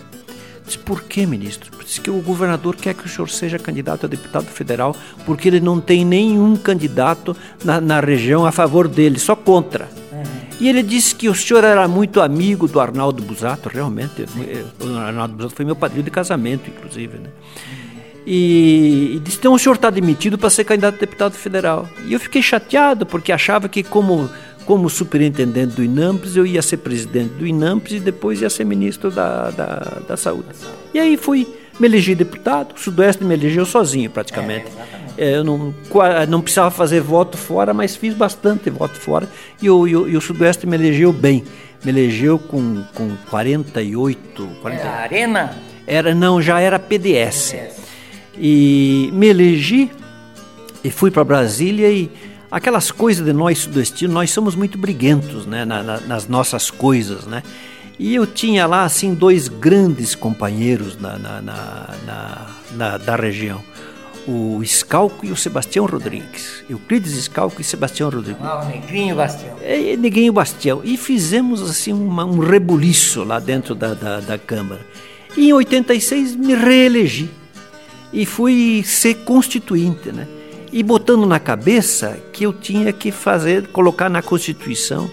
Disse, 0.64 0.78
por 0.78 1.02
que, 1.02 1.26
ministro? 1.26 1.70
Disse 1.84 2.00
que 2.00 2.10
o 2.10 2.20
governador 2.22 2.74
quer 2.74 2.94
que 2.94 3.04
o 3.04 3.08
senhor 3.08 3.28
seja 3.28 3.58
candidato 3.58 4.06
a 4.06 4.08
deputado 4.08 4.46
federal, 4.46 4.96
porque 5.26 5.48
ele 5.48 5.60
não 5.60 5.78
tem 5.78 6.04
nenhum 6.04 6.56
candidato 6.56 7.36
na, 7.62 7.80
na 7.80 8.00
região 8.00 8.46
a 8.46 8.52
favor 8.52 8.88
dele, 8.88 9.18
só 9.18 9.36
contra. 9.36 9.90
Uhum. 10.10 10.22
E 10.58 10.68
ele 10.68 10.82
disse 10.82 11.14
que 11.14 11.28
o 11.28 11.34
senhor 11.34 11.64
era 11.64 11.86
muito 11.86 12.20
amigo 12.20 12.66
do 12.66 12.80
Arnaldo 12.80 13.22
Busato, 13.22 13.68
realmente. 13.68 14.24
O 14.80 14.96
Arnaldo 14.96 15.34
Busato 15.34 15.54
foi 15.54 15.66
meu 15.66 15.76
padrinho 15.76 16.04
de 16.04 16.10
casamento, 16.10 16.70
inclusive. 16.70 17.18
Né? 17.18 17.28
E, 18.26 19.16
e 19.16 19.20
disse: 19.20 19.36
então 19.38 19.52
o 19.52 19.58
senhor 19.58 19.74
está 19.74 19.90
demitido 19.90 20.38
para 20.38 20.48
ser 20.48 20.64
candidato 20.64 20.94
a 20.94 20.98
deputado 20.98 21.34
federal. 21.34 21.86
E 22.06 22.14
eu 22.14 22.20
fiquei 22.20 22.40
chateado, 22.40 23.04
porque 23.04 23.32
achava 23.32 23.68
que, 23.68 23.82
como 23.82 24.30
como 24.66 24.88
superintendente 24.88 25.74
do 25.74 25.84
INAMPS, 25.84 26.36
eu 26.36 26.46
ia 26.46 26.62
ser 26.62 26.78
presidente 26.78 27.34
do 27.34 27.46
INAMPS 27.46 27.92
e 27.92 28.00
depois 28.00 28.40
ia 28.40 28.50
ser 28.50 28.64
ministro 28.64 29.10
da, 29.10 29.50
da, 29.50 30.02
da 30.08 30.16
Saúde. 30.16 30.48
E 30.92 30.98
aí 30.98 31.16
fui, 31.16 31.46
me 31.78 31.86
elegi 31.86 32.14
deputado, 32.14 32.74
o 32.74 32.78
Sudoeste 32.78 33.22
me 33.24 33.34
elegeu 33.34 33.66
sozinho 33.66 34.10
praticamente. 34.10 34.66
É, 35.16 35.32
é 35.32 35.36
eu 35.36 35.44
não, 35.44 35.74
não 36.28 36.40
precisava 36.40 36.70
fazer 36.70 37.00
voto 37.00 37.36
fora, 37.36 37.74
mas 37.74 37.94
fiz 37.94 38.14
bastante 38.14 38.70
voto 38.70 38.98
fora 38.98 39.28
e 39.60 39.68
o, 39.68 39.86
e 39.86 39.96
o, 39.96 40.08
e 40.08 40.16
o 40.16 40.20
Sudoeste 40.20 40.66
me 40.66 40.76
elegeu 40.76 41.12
bem. 41.12 41.44
Me 41.84 41.90
elegeu 41.90 42.38
com, 42.38 42.82
com 42.94 43.10
48... 43.30 44.48
40... 44.62 44.82
Era 44.82 44.96
Arena? 44.96 45.58
Era, 45.86 46.14
não, 46.14 46.40
já 46.40 46.58
era 46.58 46.78
PDS. 46.78 47.52
PDS. 47.52 47.84
E 48.38 49.10
me 49.12 49.28
elegi 49.28 49.90
e 50.82 50.90
fui 50.90 51.10
para 51.10 51.24
Brasília 51.24 51.90
e 51.90 52.10
aquelas 52.54 52.92
coisas 52.92 53.26
de 53.26 53.32
nós 53.32 53.58
sudestinos, 53.58 54.14
nós 54.14 54.30
somos 54.30 54.54
muito 54.54 54.78
briguentos 54.78 55.44
né, 55.44 55.64
na, 55.64 55.82
na, 55.82 56.00
nas 56.02 56.28
nossas 56.28 56.70
coisas, 56.70 57.26
né? 57.26 57.42
E 57.98 58.14
eu 58.14 58.26
tinha 58.26 58.64
lá, 58.64 58.84
assim, 58.84 59.12
dois 59.12 59.48
grandes 59.48 60.14
companheiros 60.14 60.96
na, 60.96 61.18
na, 61.18 61.42
na, 61.42 62.46
na 62.72 62.98
da 62.98 63.16
região. 63.16 63.60
O 64.26 64.60
Scalco 64.64 65.26
e 65.26 65.32
o 65.32 65.36
Sebastião 65.36 65.84
Rodrigues. 65.84 66.64
Euclides 66.70 67.12
Scalco 67.24 67.60
e 67.60 67.64
Sebastião 67.64 68.08
Rodrigues. 68.08 68.42
Ah, 68.42 68.62
o 68.62 68.68
Negrinho 68.68 69.16
Bastião. 69.16 69.56
É, 69.60 69.96
Negrinho 69.96 70.32
Bastião. 70.32 70.80
E 70.82 70.96
fizemos, 70.96 71.60
assim, 71.62 71.92
uma, 71.92 72.24
um 72.24 72.38
rebuliço 72.38 73.22
lá 73.22 73.38
dentro 73.38 73.74
da, 73.74 73.94
da, 73.94 74.20
da 74.20 74.38
Câmara. 74.38 74.80
E 75.36 75.48
em 75.48 75.52
86 75.52 76.36
me 76.36 76.54
reelegi. 76.54 77.30
E 78.12 78.24
fui 78.24 78.82
ser 78.84 79.14
constituinte, 79.24 80.10
né? 80.10 80.26
E 80.74 80.82
botando 80.82 81.24
na 81.24 81.38
cabeça 81.38 82.18
que 82.32 82.44
eu 82.44 82.52
tinha 82.52 82.92
que 82.92 83.12
fazer, 83.12 83.68
colocar 83.68 84.08
na 84.08 84.20
Constituição 84.20 85.08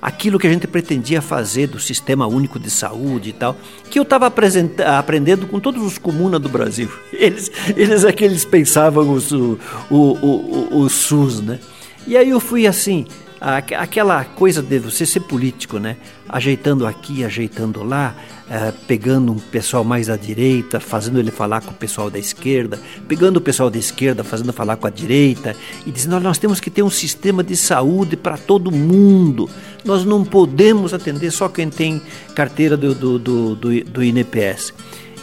aquilo 0.00 0.38
que 0.38 0.46
a 0.46 0.50
gente 0.50 0.66
pretendia 0.66 1.20
fazer 1.20 1.66
do 1.66 1.78
Sistema 1.78 2.26
Único 2.26 2.58
de 2.58 2.70
Saúde 2.70 3.28
e 3.28 3.32
tal, 3.34 3.54
que 3.90 3.98
eu 3.98 4.04
estava 4.04 4.26
aprendendo 4.26 5.46
com 5.46 5.60
todos 5.60 5.82
os 5.82 5.98
comunas 5.98 6.40
do 6.40 6.48
Brasil. 6.48 6.90
Eles, 7.12 7.52
eles 7.76 8.04
é 8.04 8.10
que 8.10 8.24
eles 8.24 8.46
pensavam 8.46 9.06
o, 9.06 9.58
o, 9.90 9.96
o, 9.96 10.78
o, 10.80 10.88
SUS, 10.88 11.42
né? 11.42 11.60
E 12.06 12.16
aí 12.16 12.30
eu 12.30 12.40
fui 12.40 12.66
assim, 12.66 13.06
aquela 13.38 14.24
coisa 14.24 14.62
de 14.62 14.78
você 14.78 15.04
ser 15.04 15.20
político, 15.20 15.78
né? 15.78 15.98
Ajeitando 16.26 16.86
aqui, 16.86 17.22
ajeitando 17.22 17.84
lá, 17.84 18.16
é, 18.52 18.70
pegando 18.86 19.32
um 19.32 19.38
pessoal 19.38 19.82
mais 19.82 20.10
à 20.10 20.16
direita, 20.18 20.78
fazendo 20.78 21.18
ele 21.18 21.30
falar 21.30 21.62
com 21.62 21.70
o 21.70 21.74
pessoal 21.74 22.10
da 22.10 22.18
esquerda, 22.18 22.78
pegando 23.08 23.38
o 23.38 23.40
pessoal 23.40 23.70
da 23.70 23.78
esquerda, 23.78 24.22
fazendo 24.22 24.52
falar 24.52 24.76
com 24.76 24.86
a 24.86 24.90
direita, 24.90 25.56
e 25.86 25.90
dizendo: 25.90 26.20
nós 26.20 26.36
temos 26.36 26.60
que 26.60 26.68
ter 26.70 26.82
um 26.82 26.90
sistema 26.90 27.42
de 27.42 27.56
saúde 27.56 28.14
para 28.14 28.36
todo 28.36 28.70
mundo. 28.70 29.48
Nós 29.86 30.04
não 30.04 30.22
podemos 30.22 30.92
atender 30.92 31.30
só 31.30 31.48
quem 31.48 31.70
tem 31.70 32.02
carteira 32.34 32.76
do, 32.76 32.94
do, 32.94 33.18
do, 33.18 33.54
do, 33.54 33.84
do 33.84 34.04
INPS. 34.04 34.74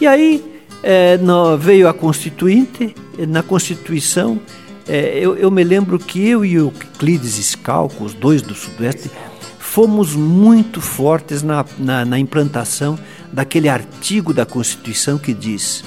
E 0.02 0.08
aí 0.08 0.44
é, 0.82 1.16
no, 1.20 1.56
veio 1.56 1.88
a 1.88 1.94
Constituinte, 1.94 2.96
na 3.28 3.44
Constituição 3.44 4.42
é, 4.88 5.20
eu, 5.20 5.38
eu, 5.38 5.52
me 5.52 5.64
lembro 5.64 6.00
que 6.00 6.28
eu 6.28 6.44
e 6.44 6.60
o 6.60 6.72
Clides 6.98 7.34
Scalco, 7.34 8.04
os 8.04 8.16
dois 8.16 8.42
do 8.42 8.56
Sudoeste, 8.56 9.12
fomos 9.60 10.16
muito 10.16 10.82
fortes 10.82 11.44
na, 11.44 11.64
na, 11.78 12.04
na 12.04 12.18
implantação 12.18 12.98
daquele 13.32 13.70
artigo 13.70 14.34
da 14.34 14.46
Constituição 14.46 15.18
que 15.18 15.34
diz: 15.34 15.84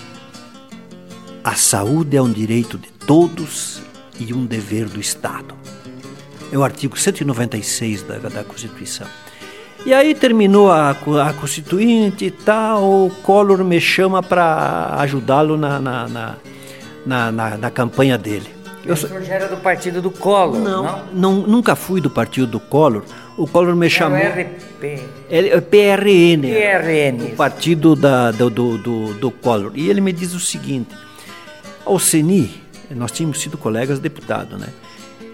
a 1.44 1.54
saúde 1.54 2.16
é 2.16 2.22
um 2.22 2.30
direito 2.30 2.78
de 2.78 2.88
todos 3.06 3.80
e 4.18 4.32
um 4.32 4.46
dever 4.46 4.88
do 4.88 5.00
Estado. 5.00 5.54
É 6.52 6.58
o 6.58 6.62
artigo 6.62 6.98
196 6.98 8.02
da, 8.02 8.18
da 8.18 8.44
Constituição. 8.44 9.06
E 9.84 9.92
aí 9.92 10.14
terminou 10.14 10.70
a, 10.70 10.90
a 10.90 11.32
Constituinte 11.32 12.26
e 12.26 12.30
tal, 12.30 13.06
o 13.06 13.10
Collor 13.22 13.64
me 13.64 13.80
chama 13.80 14.22
para 14.22 14.94
ajudá-lo 14.98 15.56
na 15.56 15.80
na, 15.80 16.36
na, 17.04 17.32
na, 17.32 17.56
na 17.56 17.70
campanha 17.70 18.16
dele. 18.16 18.48
Eu 18.84 18.96
sou... 18.96 19.08
já 19.22 19.34
era 19.34 19.48
do 19.48 19.56
partido 19.56 20.00
do 20.00 20.10
Collor, 20.10 20.60
não, 20.60 20.82
não? 20.84 21.02
não? 21.12 21.32
Nunca 21.46 21.74
fui 21.74 22.00
do 22.00 22.10
partido 22.10 22.46
do 22.46 22.60
Collor. 22.60 23.02
O 23.42 23.46
Collor 23.48 23.74
me 23.74 23.90
chamou... 23.90 24.16
Era 24.16 24.40
o 24.40 24.44
RP. 24.44 25.02
É, 25.28 25.60
PRN. 25.60 26.42
PRN. 26.42 27.32
O 27.32 27.36
partido 27.36 27.96
da, 27.96 28.30
do, 28.30 28.48
do, 28.48 28.78
do, 28.78 29.14
do 29.14 29.30
Collor. 29.32 29.72
E 29.74 29.90
ele 29.90 30.00
me 30.00 30.12
diz 30.12 30.32
o 30.32 30.38
seguinte, 30.38 30.94
Alceni, 31.84 32.62
nós 32.88 33.10
tínhamos 33.10 33.40
sido 33.40 33.58
colegas 33.58 33.98
deputados, 33.98 34.60
né? 34.60 34.68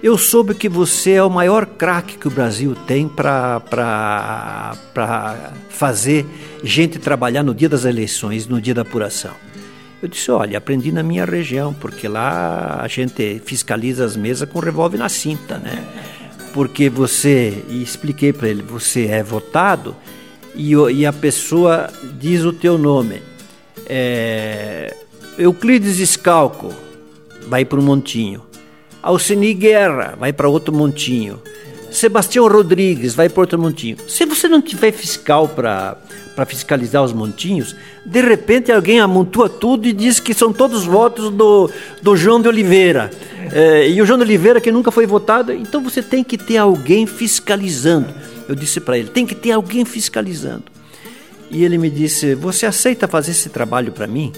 Eu 0.03 0.16
soube 0.16 0.55
que 0.55 0.71
você 0.71 1.12
é 1.12 1.23
o 1.23 1.29
maior 1.29 1.66
craque 1.66 2.16
que 2.16 2.27
o 2.27 2.31
Brasil 2.31 2.75
tem 2.87 3.07
para 3.07 3.61
fazer 5.68 6.25
gente 6.64 6.99
trabalhar 6.99 7.42
no 7.42 7.55
dia 7.55 7.68
das 7.68 7.85
eleições, 7.85 8.47
no 8.47 8.59
dia 8.59 8.73
da 8.73 8.81
apuração. 8.83 9.35
Eu 10.01 10.09
disse: 10.09 10.31
olha, 10.31 10.57
aprendi 10.57 10.92
na 10.92 11.03
minha 11.03 11.27
região, 11.27 11.75
porque 11.75 12.09
lá 12.09 12.81
a 12.81 12.88
gente 12.88 13.42
fiscaliza 13.44 14.03
as 14.03 14.16
mesas 14.16 14.49
com 14.49 14.61
revólver 14.61 14.97
na 14.97 15.11
cinta, 15.11 15.59
né? 15.59 15.85
Porque 16.59 16.90
você, 16.90 17.62
e 17.68 17.81
expliquei 17.81 18.33
para 18.33 18.49
ele, 18.49 18.62
você 18.62 19.07
é 19.07 19.23
votado 19.23 19.94
e, 20.57 20.73
e, 20.73 21.07
a 21.07 21.12
pessoa 21.12 21.88
diz 22.18 22.42
o 22.42 22.53
teu 22.53 22.77
nome. 22.77 23.23
É, 23.87 24.92
Euclides 25.38 26.01
Escalco 26.01 26.75
vai 27.47 27.64
para 27.64 27.79
um 27.79 27.83
montinho. 27.83 28.42
Alcini 29.01 29.55
Guerra 29.55 30.16
vai 30.18 30.33
para 30.33 30.49
outro 30.49 30.75
montinho. 30.75 31.40
Sebastião 31.90 32.46
Rodrigues 32.48 33.14
vai 33.14 33.31
outro 33.35 33.59
montinho. 33.59 33.96
Se 34.07 34.24
você 34.24 34.48
não 34.48 34.61
tiver 34.61 34.92
fiscal 34.92 35.48
para 35.48 35.96
fiscalizar 36.46 37.03
os 37.03 37.12
montinhos, 37.12 37.74
de 38.05 38.20
repente 38.20 38.70
alguém 38.70 39.01
amontoa 39.01 39.48
tudo 39.48 39.87
e 39.87 39.92
diz 39.92 40.20
que 40.20 40.35
são 40.35 40.53
todos 40.53 40.85
votos 40.85 41.31
do, 41.31 41.70
do 42.03 42.16
João 42.16 42.40
de 42.40 42.48
Oliveira. 42.48 43.11
É, 43.53 43.88
e 43.88 44.01
o 44.01 44.07
João 44.07 44.18
de 44.18 44.24
Oliveira 44.24 44.61
que 44.61 44.70
nunca 44.70 44.90
foi 44.90 45.07
votado, 45.07 45.53
então 45.53 45.83
você 45.83 46.03
tem 46.03 46.22
que 46.22 46.37
ter 46.37 46.59
alguém 46.59 47.07
fiscalizando. 47.07 48.09
Eu 48.48 48.55
disse 48.55 48.81
para 48.81 48.98
ele, 48.98 49.09
tem 49.09 49.27
que 49.27 49.35
ter 49.35 49.53
alguém 49.53 49.85
fiscalizando. 49.85 50.64
E 51.51 51.64
ele 51.64 51.79
me 51.79 51.88
disse, 51.88 52.35
você 52.35 52.66
aceita 52.66 53.09
fazer 53.09 53.31
esse 53.31 53.48
trabalho 53.48 53.92
para 53.92 54.07
mim? 54.07 54.33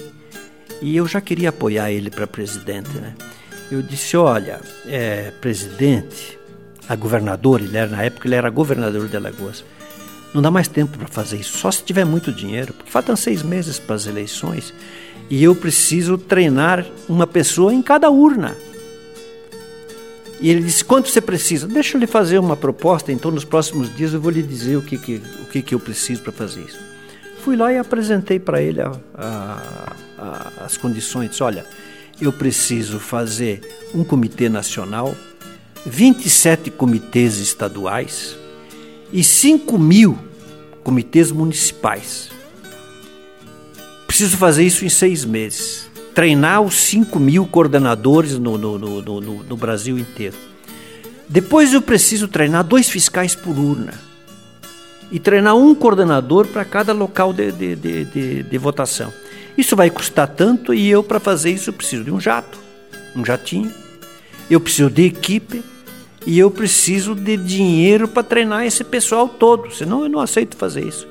E 0.81 0.95
eu 0.95 1.07
já 1.07 1.21
queria 1.21 1.49
apoiar 1.49 1.91
ele 1.91 2.09
para 2.09 2.25
presidente, 2.25 2.89
né? 2.97 3.13
Eu 3.71 3.81
disse, 3.81 4.17
olha, 4.17 4.59
é, 4.87 5.31
presidente, 5.39 6.37
a 6.91 6.95
governador, 6.97 7.61
ele 7.61 7.77
era, 7.77 7.89
na 7.89 8.03
época 8.03 8.27
ele 8.27 8.35
era 8.35 8.49
governador 8.49 9.07
de 9.07 9.15
Alagoas. 9.15 9.63
Não 10.33 10.41
dá 10.41 10.51
mais 10.51 10.67
tempo 10.67 10.97
para 10.97 11.07
fazer 11.07 11.37
isso, 11.37 11.57
só 11.57 11.71
se 11.71 11.81
tiver 11.81 12.03
muito 12.03 12.33
dinheiro, 12.33 12.73
porque 12.73 12.91
faltam 12.91 13.15
seis 13.15 13.41
meses 13.41 13.79
para 13.79 13.95
as 13.95 14.07
eleições 14.07 14.73
e 15.29 15.41
eu 15.41 15.55
preciso 15.55 16.17
treinar 16.17 16.85
uma 17.07 17.25
pessoa 17.25 17.73
em 17.73 17.81
cada 17.81 18.09
urna. 18.09 18.57
E 20.41 20.49
ele 20.49 20.63
disse: 20.63 20.83
quanto 20.83 21.07
você 21.07 21.21
precisa? 21.21 21.65
Deixa 21.65 21.95
eu 21.95 21.99
lhe 22.01 22.07
fazer 22.07 22.39
uma 22.39 22.57
proposta, 22.57 23.09
então 23.09 23.31
nos 23.31 23.45
próximos 23.45 23.95
dias 23.95 24.11
eu 24.13 24.19
vou 24.19 24.29
lhe 24.29 24.43
dizer 24.43 24.75
o 24.75 24.81
que, 24.81 24.97
que, 24.97 25.21
o 25.43 25.45
que, 25.45 25.61
que 25.61 25.73
eu 25.73 25.79
preciso 25.79 26.21
para 26.21 26.33
fazer 26.33 26.59
isso. 26.59 26.79
Fui 27.41 27.55
lá 27.55 27.71
e 27.71 27.77
apresentei 27.77 28.37
para 28.37 28.61
ele 28.61 28.81
a, 28.81 28.91
a, 29.15 29.93
a, 30.17 30.65
as 30.65 30.75
condições. 30.75 31.29
Disse, 31.29 31.41
Olha, 31.41 31.65
eu 32.19 32.33
preciso 32.33 32.99
fazer 32.99 33.61
um 33.95 34.03
comitê 34.03 34.49
nacional 34.49 35.15
27 35.85 36.69
comitês 36.69 37.37
estaduais 37.37 38.35
e 39.11 39.23
5 39.23 39.77
mil 39.77 40.17
comitês 40.83 41.31
municipais. 41.31 42.29
Preciso 44.05 44.37
fazer 44.37 44.63
isso 44.63 44.85
em 44.85 44.89
seis 44.89 45.23
meses. 45.23 45.89
Treinar 46.13 46.61
os 46.61 46.75
5 46.75 47.19
mil 47.19 47.45
coordenadores 47.45 48.37
no, 48.37 48.57
no, 48.57 48.77
no, 48.77 49.21
no, 49.21 49.57
Brasil 49.57 49.97
inteiro. 49.97 50.35
Depois 51.29 51.73
eu 51.73 51.81
preciso 51.81 52.27
treinar 52.27 52.63
dois 52.63 52.89
fiscais 52.89 53.33
por 53.33 53.57
urna. 53.57 53.93
E 55.09 55.19
treinar 55.19 55.55
um 55.55 55.73
coordenador 55.73 56.47
para 56.47 56.65
cada 56.65 56.93
local 56.93 57.31
de, 57.33 57.51
de, 57.51 57.75
de, 57.75 58.43
de 58.43 58.57
votação. 58.57 59.13
Isso 59.57 59.75
vai 59.75 59.89
custar 59.89 60.27
tanto 60.27 60.73
e 60.73 60.89
eu, 60.89 61.03
para 61.03 61.19
fazer 61.19 61.51
isso, 61.51 61.71
preciso 61.73 62.03
de 62.03 62.11
um 62.11 62.19
jato, 62.19 62.59
um 63.15 63.23
jatinho. 63.23 63.71
Eu 64.49 64.59
preciso 64.59 64.89
de 64.89 65.03
equipe, 65.03 65.63
e 66.25 66.37
eu 66.37 66.51
preciso 66.51 67.15
de 67.15 67.35
dinheiro 67.35 68.07
para 68.07 68.23
treinar 68.23 68.65
esse 68.65 68.83
pessoal 68.83 69.27
todo, 69.27 69.73
senão 69.73 70.03
eu 70.03 70.09
não 70.09 70.19
aceito 70.19 70.55
fazer 70.55 70.85
isso. 70.85 71.07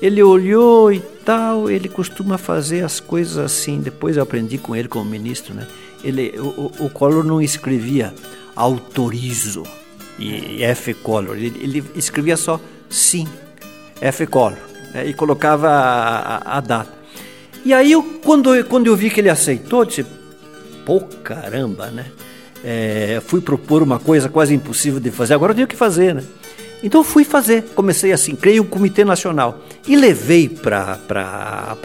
Ele 0.00 0.22
olhou 0.22 0.92
e 0.92 1.00
tal, 1.24 1.70
ele 1.70 1.88
costuma 1.88 2.38
fazer 2.38 2.84
as 2.84 3.00
coisas 3.00 3.38
assim. 3.38 3.80
Depois 3.80 4.16
eu 4.16 4.22
aprendi 4.22 4.58
com 4.58 4.76
ele 4.76 4.88
como 4.88 5.04
ministro, 5.08 5.54
né? 5.54 5.66
Ele, 6.04 6.34
o, 6.38 6.70
o 6.80 6.90
Collor 6.90 7.24
não 7.24 7.40
escrevia 7.40 8.14
autorizo 8.54 9.64
e 10.18 10.62
F 10.62 10.94
Collor, 10.94 11.36
ele, 11.36 11.52
ele 11.60 11.84
escrevia 11.94 12.36
só 12.36 12.60
sim, 12.88 13.28
F 14.00 14.26
Collor, 14.26 14.58
né? 14.94 15.06
e 15.06 15.12
colocava 15.12 15.68
a, 15.68 16.36
a, 16.36 16.56
a, 16.58 16.60
data. 16.60 16.92
E 17.64 17.74
aí, 17.74 17.92
eu, 17.92 18.02
quando, 18.24 18.64
quando 18.64 18.86
eu 18.86 18.96
vi 18.96 19.10
que 19.10 19.20
ele 19.20 19.28
aceitou, 19.28 19.80
eu 19.80 19.84
disse, 19.84 20.06
pô, 20.84 21.00
caramba, 21.22 21.88
né? 21.88 22.06
É, 22.68 23.22
fui 23.24 23.40
propor 23.40 23.80
uma 23.80 24.00
coisa 24.00 24.28
quase 24.28 24.52
impossível 24.52 24.98
de 24.98 25.12
fazer, 25.12 25.34
agora 25.34 25.52
eu 25.52 25.54
tenho 25.54 25.68
que 25.68 25.76
fazer, 25.76 26.12
né? 26.16 26.24
Então 26.82 27.04
fui 27.04 27.24
fazer, 27.24 27.62
comecei 27.76 28.12
assim, 28.12 28.34
criei 28.34 28.58
um 28.58 28.64
comitê 28.64 29.04
nacional 29.04 29.62
e 29.86 29.94
levei 29.94 30.48
para 30.48 30.98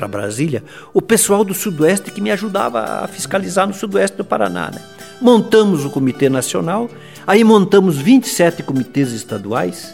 Brasília 0.10 0.64
o 0.92 1.02
pessoal 1.02 1.44
do 1.44 1.54
Sudoeste 1.54 2.12
que 2.12 2.20
me 2.20 2.32
ajudava 2.32 3.04
a 3.04 3.08
fiscalizar 3.08 3.68
no 3.68 3.74
Sudoeste 3.76 4.18
do 4.18 4.26
Paraná. 4.26 4.72
Né? 4.72 4.82
Montamos 5.22 5.86
o 5.86 5.90
comitê 5.92 6.30
nacional, 6.30 6.90
aí 7.26 7.44
montamos 7.44 7.98
27 7.98 8.64
comitês 8.64 9.14
estaduais, 9.14 9.94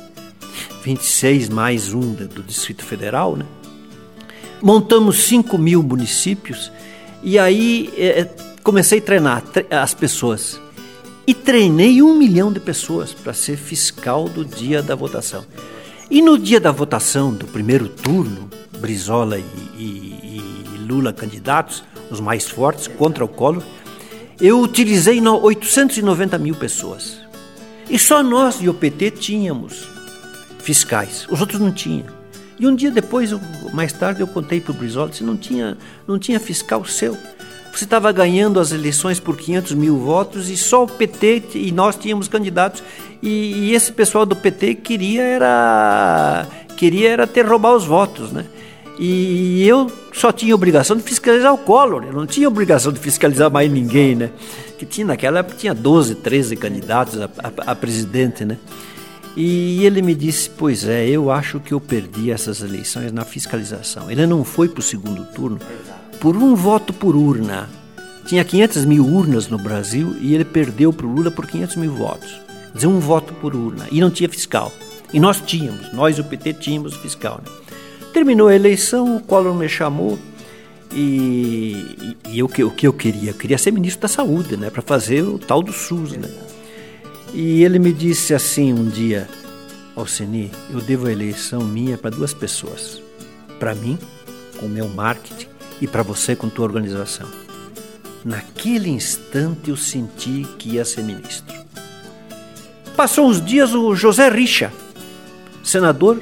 26 0.83 1.49
mais 1.49 1.93
um 1.93 2.13
do 2.13 2.41
Distrito 2.41 2.83
Federal, 2.83 3.35
né? 3.35 3.45
Montamos 4.61 5.19
5 5.25 5.57
mil 5.57 5.83
municípios 5.83 6.71
e 7.21 7.37
aí 7.37 7.93
é, 7.97 8.25
comecei 8.63 8.99
a 8.99 9.01
treinar 9.01 9.43
as 9.69 9.93
pessoas 9.93 10.59
e 11.27 11.33
treinei 11.33 12.01
um 12.01 12.17
milhão 12.17 12.53
de 12.53 12.59
pessoas 12.61 13.13
para 13.13 13.33
ser 13.33 13.57
fiscal 13.57 14.29
do 14.29 14.45
dia 14.45 14.81
da 14.81 14.95
votação. 14.95 15.43
E 16.09 16.21
no 16.21 16.39
dia 16.39 16.57
da 16.57 16.71
votação 16.71 17.33
do 17.33 17.45
primeiro 17.45 17.89
turno, 17.89 18.49
Brizola 18.79 19.37
e, 19.37 19.43
e, 19.77 19.83
e 19.83 20.77
Lula 20.87 21.11
candidatos, 21.11 21.83
os 22.09 22.21
mais 22.21 22.47
fortes, 22.47 22.87
contra 22.87 23.25
o 23.25 23.27
Collor, 23.27 23.61
eu 24.39 24.61
utilizei 24.61 25.19
890 25.19 26.37
mil 26.37 26.55
pessoas. 26.55 27.17
E 27.89 27.99
só 27.99 28.23
nós 28.23 28.61
e 28.61 28.69
o 28.69 28.73
PT 28.73 29.11
tínhamos 29.11 29.85
fiscais, 30.59 31.27
os 31.29 31.41
outros 31.41 31.59
não 31.59 31.73
tinham. 31.73 32.05
E 32.57 32.65
um 32.65 32.73
dia 32.73 32.89
depois, 32.89 33.31
mais 33.73 33.91
tarde, 33.91 34.21
eu 34.21 34.27
contei 34.27 34.61
para 34.61 34.71
o 34.71 34.75
Brizola, 34.75 35.11
se 35.11 35.23
não 35.23 35.35
tinha, 35.35 35.77
não 36.07 36.17
tinha 36.17 36.39
fiscal 36.39 36.85
seu 36.85 37.17
você 37.73 37.83
estava 37.83 38.11
ganhando 38.11 38.59
as 38.59 38.71
eleições 38.71 39.19
por 39.19 39.37
500 39.37 39.73
mil 39.73 39.97
votos 39.97 40.49
e 40.49 40.57
só 40.57 40.83
o 40.83 40.87
PT 40.87 41.43
e 41.55 41.71
nós 41.71 41.95
tínhamos 41.95 42.27
candidatos 42.27 42.83
e, 43.21 43.69
e 43.69 43.73
esse 43.75 43.91
pessoal 43.91 44.25
do 44.25 44.35
PT 44.35 44.75
queria 44.75 45.23
era 45.23 46.47
queria 46.75 47.09
era 47.09 47.27
ter 47.27 47.45
roubar 47.45 47.75
os 47.75 47.85
votos, 47.85 48.31
né? 48.31 48.45
E 48.99 49.67
eu 49.67 49.91
só 50.11 50.31
tinha 50.31 50.55
obrigação 50.55 50.97
de 50.97 51.03
fiscalizar 51.03 51.53
o 51.53 51.57
Collor, 51.57 52.03
eu 52.03 52.13
não 52.13 52.25
tinha 52.25 52.47
obrigação 52.47 52.91
de 52.91 52.99
fiscalizar 52.99 53.51
mais 53.51 53.71
ninguém, 53.71 54.15
né? 54.15 54.31
Que 54.77 54.85
tinha 54.85 55.05
naquela 55.05 55.39
época 55.39 55.55
tinha 55.57 55.73
12, 55.73 56.15
13 56.15 56.55
candidatos 56.55 57.21
a, 57.21 57.29
a, 57.37 57.71
a 57.71 57.75
presidente, 57.75 58.43
né? 58.43 58.57
E 59.35 59.85
ele 59.85 60.01
me 60.01 60.15
disse: 60.15 60.49
Pois 60.49 60.83
é, 60.83 61.07
eu 61.07 61.29
acho 61.29 61.59
que 61.59 61.71
eu 61.71 61.79
perdi 61.79 62.31
essas 62.31 62.61
eleições 62.61 63.11
na 63.11 63.23
fiscalização. 63.23 64.09
Ele 64.09 64.25
não 64.25 64.43
foi 64.43 64.67
para 64.67 64.79
o 64.79 64.83
segundo 64.83 65.23
turno 65.25 65.59
por 66.19 66.35
um 66.35 66.55
voto 66.55 66.93
por 66.93 67.15
urna. 67.15 67.69
Tinha 68.25 68.43
500 68.43 68.85
mil 68.85 69.05
urnas 69.05 69.47
no 69.47 69.57
Brasil 69.57 70.15
e 70.19 70.33
ele 70.35 70.43
perdeu 70.43 70.91
para 70.91 71.05
o 71.05 71.11
Lula 71.11 71.31
por 71.31 71.47
500 71.47 71.75
mil 71.77 71.93
votos. 71.93 72.29
Quer 72.71 72.75
dizer, 72.75 72.87
um 72.87 72.99
voto 72.99 73.33
por 73.35 73.55
urna. 73.55 73.87
E 73.91 74.01
não 74.01 74.11
tinha 74.11 74.27
fiscal. 74.27 74.71
E 75.13 75.19
nós 75.19 75.39
tínhamos, 75.39 75.93
nós 75.93 76.19
o 76.19 76.23
PT 76.23 76.53
tínhamos 76.53 76.95
fiscal. 76.95 77.41
Né? 77.45 77.51
Terminou 78.11 78.47
a 78.47 78.55
eleição, 78.55 79.15
o 79.15 79.21
Collor 79.21 79.53
me 79.53 79.69
chamou 79.69 80.19
e, 80.93 82.17
e, 82.23 82.35
e 82.35 82.43
o, 82.43 82.49
que, 82.49 82.63
o 82.63 82.71
que 82.71 82.87
eu 82.87 82.93
queria? 82.93 83.31
Eu 83.31 83.35
queria 83.35 83.57
ser 83.57 83.71
ministro 83.71 84.01
da 84.01 84.07
Saúde, 84.07 84.57
né? 84.57 84.69
Para 84.69 84.81
fazer 84.81 85.21
o 85.21 85.37
tal 85.37 85.61
do 85.61 85.71
SUS, 85.71 86.13
né? 86.13 86.29
E 87.33 87.63
ele 87.63 87.77
me 87.77 87.93
disse 87.93 88.33
assim 88.33 88.73
um 88.73 88.85
dia, 88.85 89.27
Alceni, 89.95 90.51
eu 90.71 90.81
devo 90.81 91.07
a 91.07 91.11
eleição 91.11 91.63
minha 91.63 91.97
para 91.97 92.09
duas 92.09 92.33
pessoas. 92.33 93.01
Para 93.59 93.75
mim, 93.75 93.97
com 94.59 94.65
o 94.65 94.69
meu 94.69 94.87
marketing, 94.87 95.47
e 95.81 95.87
para 95.87 96.03
você 96.03 96.35
com 96.35 96.49
tua 96.49 96.65
organização. 96.65 97.27
Naquele 98.23 98.89
instante 98.89 99.69
eu 99.69 99.77
senti 99.77 100.45
que 100.57 100.71
ia 100.71 100.85
ser 100.85 101.03
ministro. 101.03 101.55
Passou 102.95 103.27
uns 103.27 103.43
dias 103.43 103.73
o 103.73 103.95
José 103.95 104.27
Richa, 104.29 104.73
senador, 105.63 106.21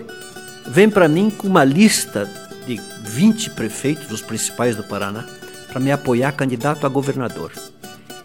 vem 0.68 0.90
para 0.90 1.08
mim 1.08 1.30
com 1.30 1.48
uma 1.48 1.64
lista 1.64 2.30
de 2.68 2.80
20 3.04 3.52
prefeitos, 3.52 4.12
os 4.12 4.22
principais 4.22 4.76
do 4.76 4.84
Paraná, 4.84 5.26
para 5.68 5.80
me 5.80 5.92
apoiar 5.92 6.32
candidato 6.34 6.86
a 6.86 6.90
governador. 6.90 7.52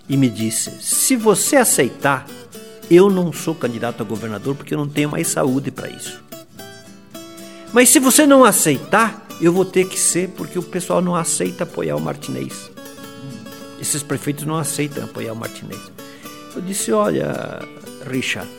E 0.09 0.17
me 0.17 0.29
disse: 0.29 0.71
se 0.81 1.15
você 1.15 1.57
aceitar, 1.57 2.27
eu 2.91 3.09
não 3.09 3.33
sou 3.33 3.55
candidato 3.55 4.03
a 4.03 4.05
governador 4.05 4.57
porque 4.57 4.75
eu 4.75 4.79
não 4.79 4.89
tenho 4.89 5.11
mais 5.11 5.29
saúde 5.29 5.71
para 5.71 5.89
isso. 5.89 6.21
Mas 7.73 7.89
se 7.89 8.01
você 8.01 8.27
não 8.27 8.45
aceitar, 8.45 9.27
eu 9.41 9.53
vou 9.53 9.65
ter 9.65 9.87
que 9.87 9.99
ser 9.99 10.29
porque 10.31 10.59
o 10.59 10.63
pessoal 10.63 11.01
não 11.01 11.17
aceita 11.17 11.65
apoiar 11.65 11.97
o 11.97 12.01
Martinez. 12.01 12.71
Esses 13.81 14.03
prefeitos 14.03 14.45
não 14.45 14.57
aceitam 14.57 15.05
apoiar 15.05 15.33
o 15.33 15.37
Martinez. 15.37 15.81
Eu 16.55 16.61
disse: 16.61 16.93
Olha, 16.93 17.61
Richard, 18.07 18.51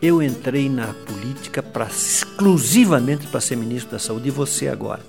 eu 0.00 0.22
entrei 0.22 0.68
na 0.68 0.94
política 1.06 1.62
pra, 1.62 1.86
exclusivamente 1.86 3.26
para 3.26 3.40
ser 3.40 3.56
ministro 3.56 3.92
da 3.92 3.98
Saúde 3.98 4.28
e 4.28 4.30
você 4.30 4.68
agora. 4.68 5.00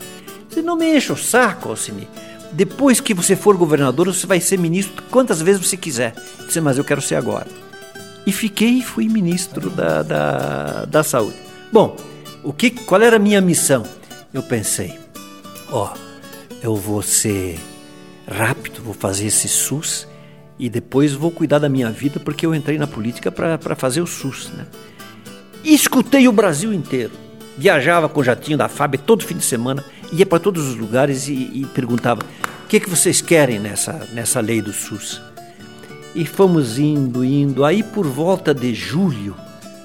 Você 0.50 0.62
não 0.62 0.76
me 0.76 0.96
enche 0.96 1.12
o 1.12 1.18
saco, 1.18 1.70
Alcine. 1.70 2.08
Depois 2.52 3.00
que 3.00 3.14
você 3.14 3.36
for 3.36 3.58
governador, 3.58 4.06
você 4.06 4.28
vai 4.28 4.40
ser 4.40 4.60
ministro 4.60 5.04
quantas 5.10 5.42
vezes 5.42 5.66
você 5.66 5.76
quiser. 5.76 6.14
Eu 6.40 6.46
disse, 6.46 6.62
mas 6.62 6.78
eu 6.78 6.84
quero 6.84 7.02
ser 7.02 7.16
agora. 7.16 7.48
E 8.26 8.32
fiquei 8.32 8.80
e 8.80 8.84
fui 8.84 9.10
ministro 9.10 9.72
da, 9.72 10.04
da, 10.04 10.86
da 10.86 11.04
Saúde. 11.04 11.36
Bom, 11.72 11.98
o 12.44 12.54
que, 12.54 12.70
qual 12.70 13.02
era 13.02 13.16
a 13.16 13.20
minha 13.20 13.42
missão? 13.42 13.84
Eu 14.32 14.44
pensei, 14.44 15.00
ó, 15.74 15.92
eu 16.62 16.76
vou 16.76 17.02
ser 17.02 17.60
rápido, 18.28 18.84
vou 18.84 18.94
fazer 18.94 19.26
esse 19.26 19.50
SUS 19.50 20.08
e 20.60 20.70
depois 20.70 21.14
vou 21.14 21.32
cuidar 21.32 21.58
da 21.58 21.68
minha 21.68 21.90
vida 21.90 22.20
porque 22.20 22.46
eu 22.46 22.54
entrei 22.54 22.78
na 22.78 22.86
política 22.86 23.32
para 23.32 23.76
fazer 23.76 24.00
o 24.00 24.08
SUS, 24.08 24.52
né? 24.52 24.68
E 25.64 25.74
escutei 25.74 26.28
o 26.28 26.32
Brasil 26.32 26.72
inteiro. 26.72 27.12
Viajava 27.58 28.08
com 28.08 28.20
o 28.20 28.24
jatinho 28.24 28.58
da 28.58 28.70
FAB 28.70 28.98
todo 28.98 29.26
fim 29.26 29.36
de 29.36 29.44
semana, 29.44 29.84
ia 30.12 30.26
para 30.26 30.40
todos 30.40 30.68
os 30.68 30.76
lugares 30.76 31.28
e, 31.28 31.34
e 31.34 31.66
perguntava: 31.74 32.22
o 32.64 32.68
que, 32.68 32.80
que 32.80 32.90
vocês 32.90 33.20
querem 33.22 33.60
nessa, 33.60 34.08
nessa 34.14 34.40
lei 34.40 34.62
do 34.62 34.72
SUS? 34.72 35.22
E 36.14 36.26
fomos 36.26 36.78
indo, 36.78 37.26
indo. 37.26 37.66
Aí 37.66 37.82
por 37.82 38.06
volta 38.06 38.54
de 38.54 38.76
julho, 38.76 39.36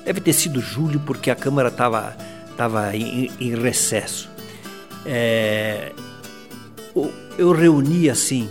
deve 0.04 0.20
ter 0.20 0.34
sido 0.34 0.60
julho 0.60 1.00
porque 1.00 1.30
a 1.30 1.34
Câmara 1.34 1.68
estava 1.68 2.14
tava 2.56 2.94
em, 2.94 3.30
em 3.40 3.54
recesso 3.54 4.28
é, 5.06 5.92
eu 7.36 7.52
reuni 7.52 8.10
assim 8.10 8.48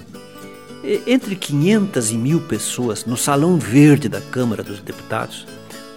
entre 1.06 1.36
500 1.36 2.12
e 2.12 2.18
mil 2.18 2.40
pessoas 2.42 3.06
no 3.06 3.18
salão 3.18 3.58
verde 3.58 4.08
da 4.08 4.22
Câmara 4.22 4.64
dos 4.64 4.80
Deputados, 4.80 5.46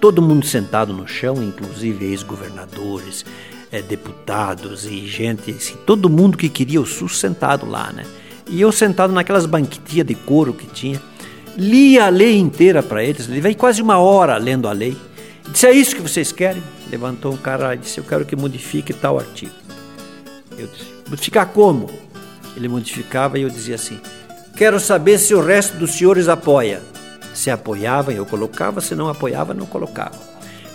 todo 0.01 0.23
mundo 0.23 0.45
sentado 0.47 0.93
no 0.93 1.07
chão, 1.07 1.43
inclusive 1.43 2.07
ex-governadores, 2.07 3.25
é, 3.71 3.81
deputados 3.81 4.85
e 4.87 5.07
gente, 5.07 5.51
assim, 5.53 5.77
todo 5.87 6.11
mundo 6.11 6.37
que 6.37 6.49
queria 6.49 6.81
o 6.81 6.87
SUS 6.87 7.19
sentado 7.21 7.67
lá, 7.67 7.93
né? 7.93 8.05
E 8.49 8.61
eu 8.61 8.73
sentado 8.73 9.13
naquelas 9.13 9.47
banquitinhas 9.47 10.07
de 10.07 10.15
couro 10.15 10.53
que 10.53 10.67
tinha, 10.67 11.01
li 11.57 11.99
a 11.99 12.09
lei 12.09 12.39
inteira 12.39 12.83
para 12.83 13.05
eles, 13.05 13.29
levei 13.29 13.55
quase 13.55 13.81
uma 13.81 13.99
hora 13.99 14.37
lendo 14.39 14.67
a 14.67 14.73
lei. 14.73 14.97
Disse: 15.53 15.67
É 15.69 15.73
isso 15.73 15.95
que 15.95 16.03
vocês 16.03 16.33
querem? 16.33 16.63
Levantou 16.91 17.33
um 17.33 17.37
cara 17.37 17.75
e 17.75 17.79
disse: 17.79 17.99
Eu 17.99 18.05
quero 18.05 18.25
que 18.25 18.35
modifique 18.35 18.93
tal 18.93 19.19
artigo. 19.21 19.53
Eu 20.61 20.66
disse, 20.68 20.92
modificar 21.09 21.46
como? 21.46 21.90
Ele 22.57 22.68
modificava 22.68 23.38
e 23.38 23.42
eu 23.42 23.51
dizia 23.51 23.75
assim: 23.75 24.01
Quero 24.57 24.79
saber 24.79 25.18
se 25.18 25.35
o 25.35 25.40
resto 25.40 25.77
dos 25.77 25.92
senhores 25.92 26.29
apoia. 26.29 26.83
Se 27.33 27.51
apoiava, 27.51 28.12
eu 28.12 28.27
colocava, 28.27 28.81
se 28.81 28.94
não 28.94 29.09
apoiava, 29.09 29.55
não 29.55 29.64
colocava. 29.64 30.18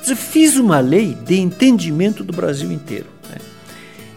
Eu 0.08 0.15
fiz 0.15 0.56
uma 0.56 0.80
lei 0.80 1.13
de 1.13 1.39
entendimento 1.39 2.24
do 2.24 2.34
Brasil 2.34 2.71
inteiro. 2.71 3.08
Né? 3.30 3.38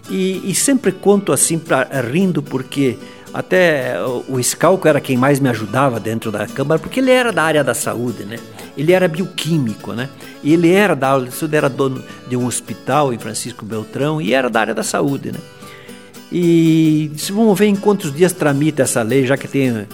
E, 0.09 0.51
e, 0.51 0.55
sempre 0.55 0.93
conto 0.93 1.33
assim, 1.33 1.59
pra, 1.59 1.87
rindo, 2.01 2.43
porque 2.43 2.97
até 3.33 3.97
o 4.29 4.43
Scalco 4.43 4.89
era 4.89 5.01
quem 5.01 5.17
mais 5.17 5.41
me 5.41 5.49
ajudava 5.49 6.01
dentro 6.01 6.31
da 6.31 6.47
Câmara, 6.47 6.79
porque 6.81 7.01
ele 7.01 7.11
era 7.11 7.33
da 7.33 7.43
área 7.43 7.63
da 7.63 7.75
saúde, 7.75 8.25
né? 8.25 8.39
Ele 8.77 8.93
era 8.93 9.09
bioquímico, 9.09 9.93
né? 9.93 10.09
E 10.43 10.53
ele 10.53 10.73
era 10.73 10.95
da 10.95 11.17
ele 11.17 11.57
era 11.57 11.69
dono 11.69 12.03
de 12.29 12.37
um 12.37 12.47
hospital 12.47 13.13
em 13.13 13.19
Francisco 13.19 13.65
Beltrão 13.65 14.21
e 14.21 14.33
era 14.33 14.49
da 14.49 14.61
área 14.61 14.75
da 14.75 14.83
saúde, 14.83 15.33
né? 15.33 15.39
E 16.31 17.11
disse, 17.15 17.33
vamos 17.33 17.59
ver 17.59 17.67
em 17.67 17.77
quantos 17.77 18.15
dias 18.15 18.33
tramita 18.33 18.83
essa 18.83 19.03
lei, 19.03 19.27
já 19.27 19.37
que 19.37 19.49
tem 19.49 19.87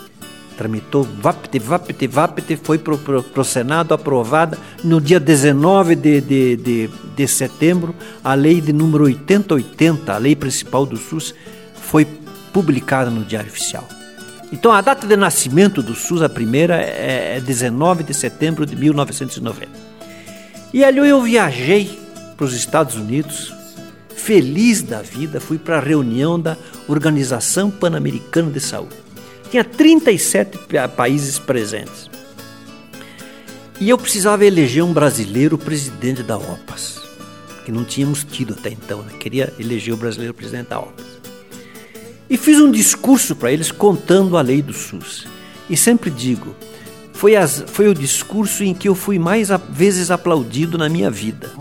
tramitou, 0.57 1.03
vapte, 1.03 1.59
vapte, 1.59 2.07
vapte, 2.07 2.57
foi 2.57 2.79
para 2.79 2.95
o 2.95 3.45
Senado 3.45 3.93
aprovada 3.93 4.59
no 4.83 5.01
dia 5.01 5.19
19 5.19 5.97
de, 5.97 6.21
de, 6.21 6.57
de, 6.57 6.91
de 7.17 7.29
setembro, 7.29 7.95
a 8.23 8.35
lei 8.35 8.61
de 8.61 8.73
número 8.73 9.05
8080, 9.05 10.13
a 10.13 10.19
lei 10.19 10.37
principal 10.37 10.87
do 10.87 10.97
SUS, 10.97 11.35
foi 11.75 12.07
publicada 12.53 13.11
no 13.11 13.25
Diário 13.25 13.51
Oficial. 13.51 13.87
Então 14.53 14.71
a 14.71 14.81
data 14.81 15.07
de 15.07 15.17
nascimento 15.17 15.83
do 15.83 15.95
SUS, 15.95 16.23
a 16.23 16.29
primeira, 16.29 16.77
é 16.77 17.41
19 17.41 18.03
é 18.03 18.07
de 18.07 18.15
setembro 18.15 18.65
de 18.65 18.77
1990. 18.77 19.69
E 20.73 20.85
ali 20.85 20.99
eu 20.99 21.21
viajei 21.23 21.99
para 22.37 22.47
os 22.47 22.55
Estados 22.55 22.95
Unidos, 22.95 23.53
feliz 24.25 24.81
da 24.81 25.03
vida, 25.03 25.39
fui 25.39 25.59
para 25.59 25.77
a 25.77 25.81
reunião 25.81 26.41
da 26.41 26.57
Organização 26.89 27.71
Pan-Americana 27.71 28.51
de 28.51 28.59
Saúde. 28.59 28.97
Tinha 29.51 29.63
37 29.63 30.59
países 30.97 31.39
presentes. 31.39 32.09
E 33.79 33.91
eu 33.91 33.99
precisava 33.99 34.47
eleger 34.47 34.83
um 34.83 34.95
brasileiro 34.95 35.59
presidente 35.59 36.23
da 36.23 36.39
OPAS, 36.39 37.03
que 37.67 37.71
não 37.71 37.85
tínhamos 37.85 38.25
tido 38.25 38.55
até 38.55 38.71
então. 38.71 39.03
Né? 39.03 39.13
Queria 39.21 39.53
eleger 39.59 39.93
o 39.93 39.99
brasileiro 39.99 40.33
presidente 40.33 40.69
da 40.69 40.81
OPAS. 40.81 41.05
E 42.31 42.39
fiz 42.39 42.59
um 42.59 42.71
discurso 42.71 43.37
para 43.37 43.53
eles 43.53 43.71
contando 43.71 44.39
a 44.39 44.41
lei 44.41 44.63
do 44.63 44.73
SUS. 44.73 45.27
E 45.69 45.77
sempre 45.77 46.09
digo, 46.09 46.57
foi, 47.13 47.37
as, 47.37 47.63
foi 47.67 47.89
o 47.89 47.95
discurso 47.95 48.65
em 48.65 48.73
que 48.73 48.89
eu 48.89 48.95
fui 48.95 49.19
mais 49.19 49.51
vezes 49.69 50.11
aplaudido 50.11 50.79
na 50.79 50.89
minha 50.89 51.11
vida. 51.11 51.53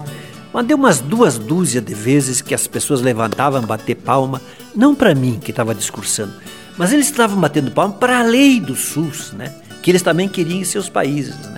Mas 0.53 0.65
deu 0.65 0.77
umas 0.77 0.99
duas 0.99 1.37
dúzias 1.37 1.83
de 1.83 1.93
vezes 1.93 2.41
que 2.41 2.53
as 2.53 2.67
pessoas 2.67 3.01
levantavam 3.01 3.61
bater 3.63 3.95
palma, 3.95 4.41
não 4.75 4.93
para 4.93 5.15
mim 5.15 5.39
que 5.43 5.51
estava 5.51 5.73
discursando, 5.73 6.33
mas 6.77 6.93
eles 6.93 7.07
estavam 7.07 7.39
batendo 7.39 7.71
palma 7.71 7.95
para 7.95 8.19
a 8.19 8.23
lei 8.23 8.59
do 8.59 8.75
SUS, 8.75 9.31
né? 9.33 9.53
que 9.83 9.91
eles 9.91 10.01
também 10.01 10.29
queriam 10.29 10.61
em 10.61 10.63
seus 10.63 10.87
países. 10.87 11.37
Né? 11.37 11.57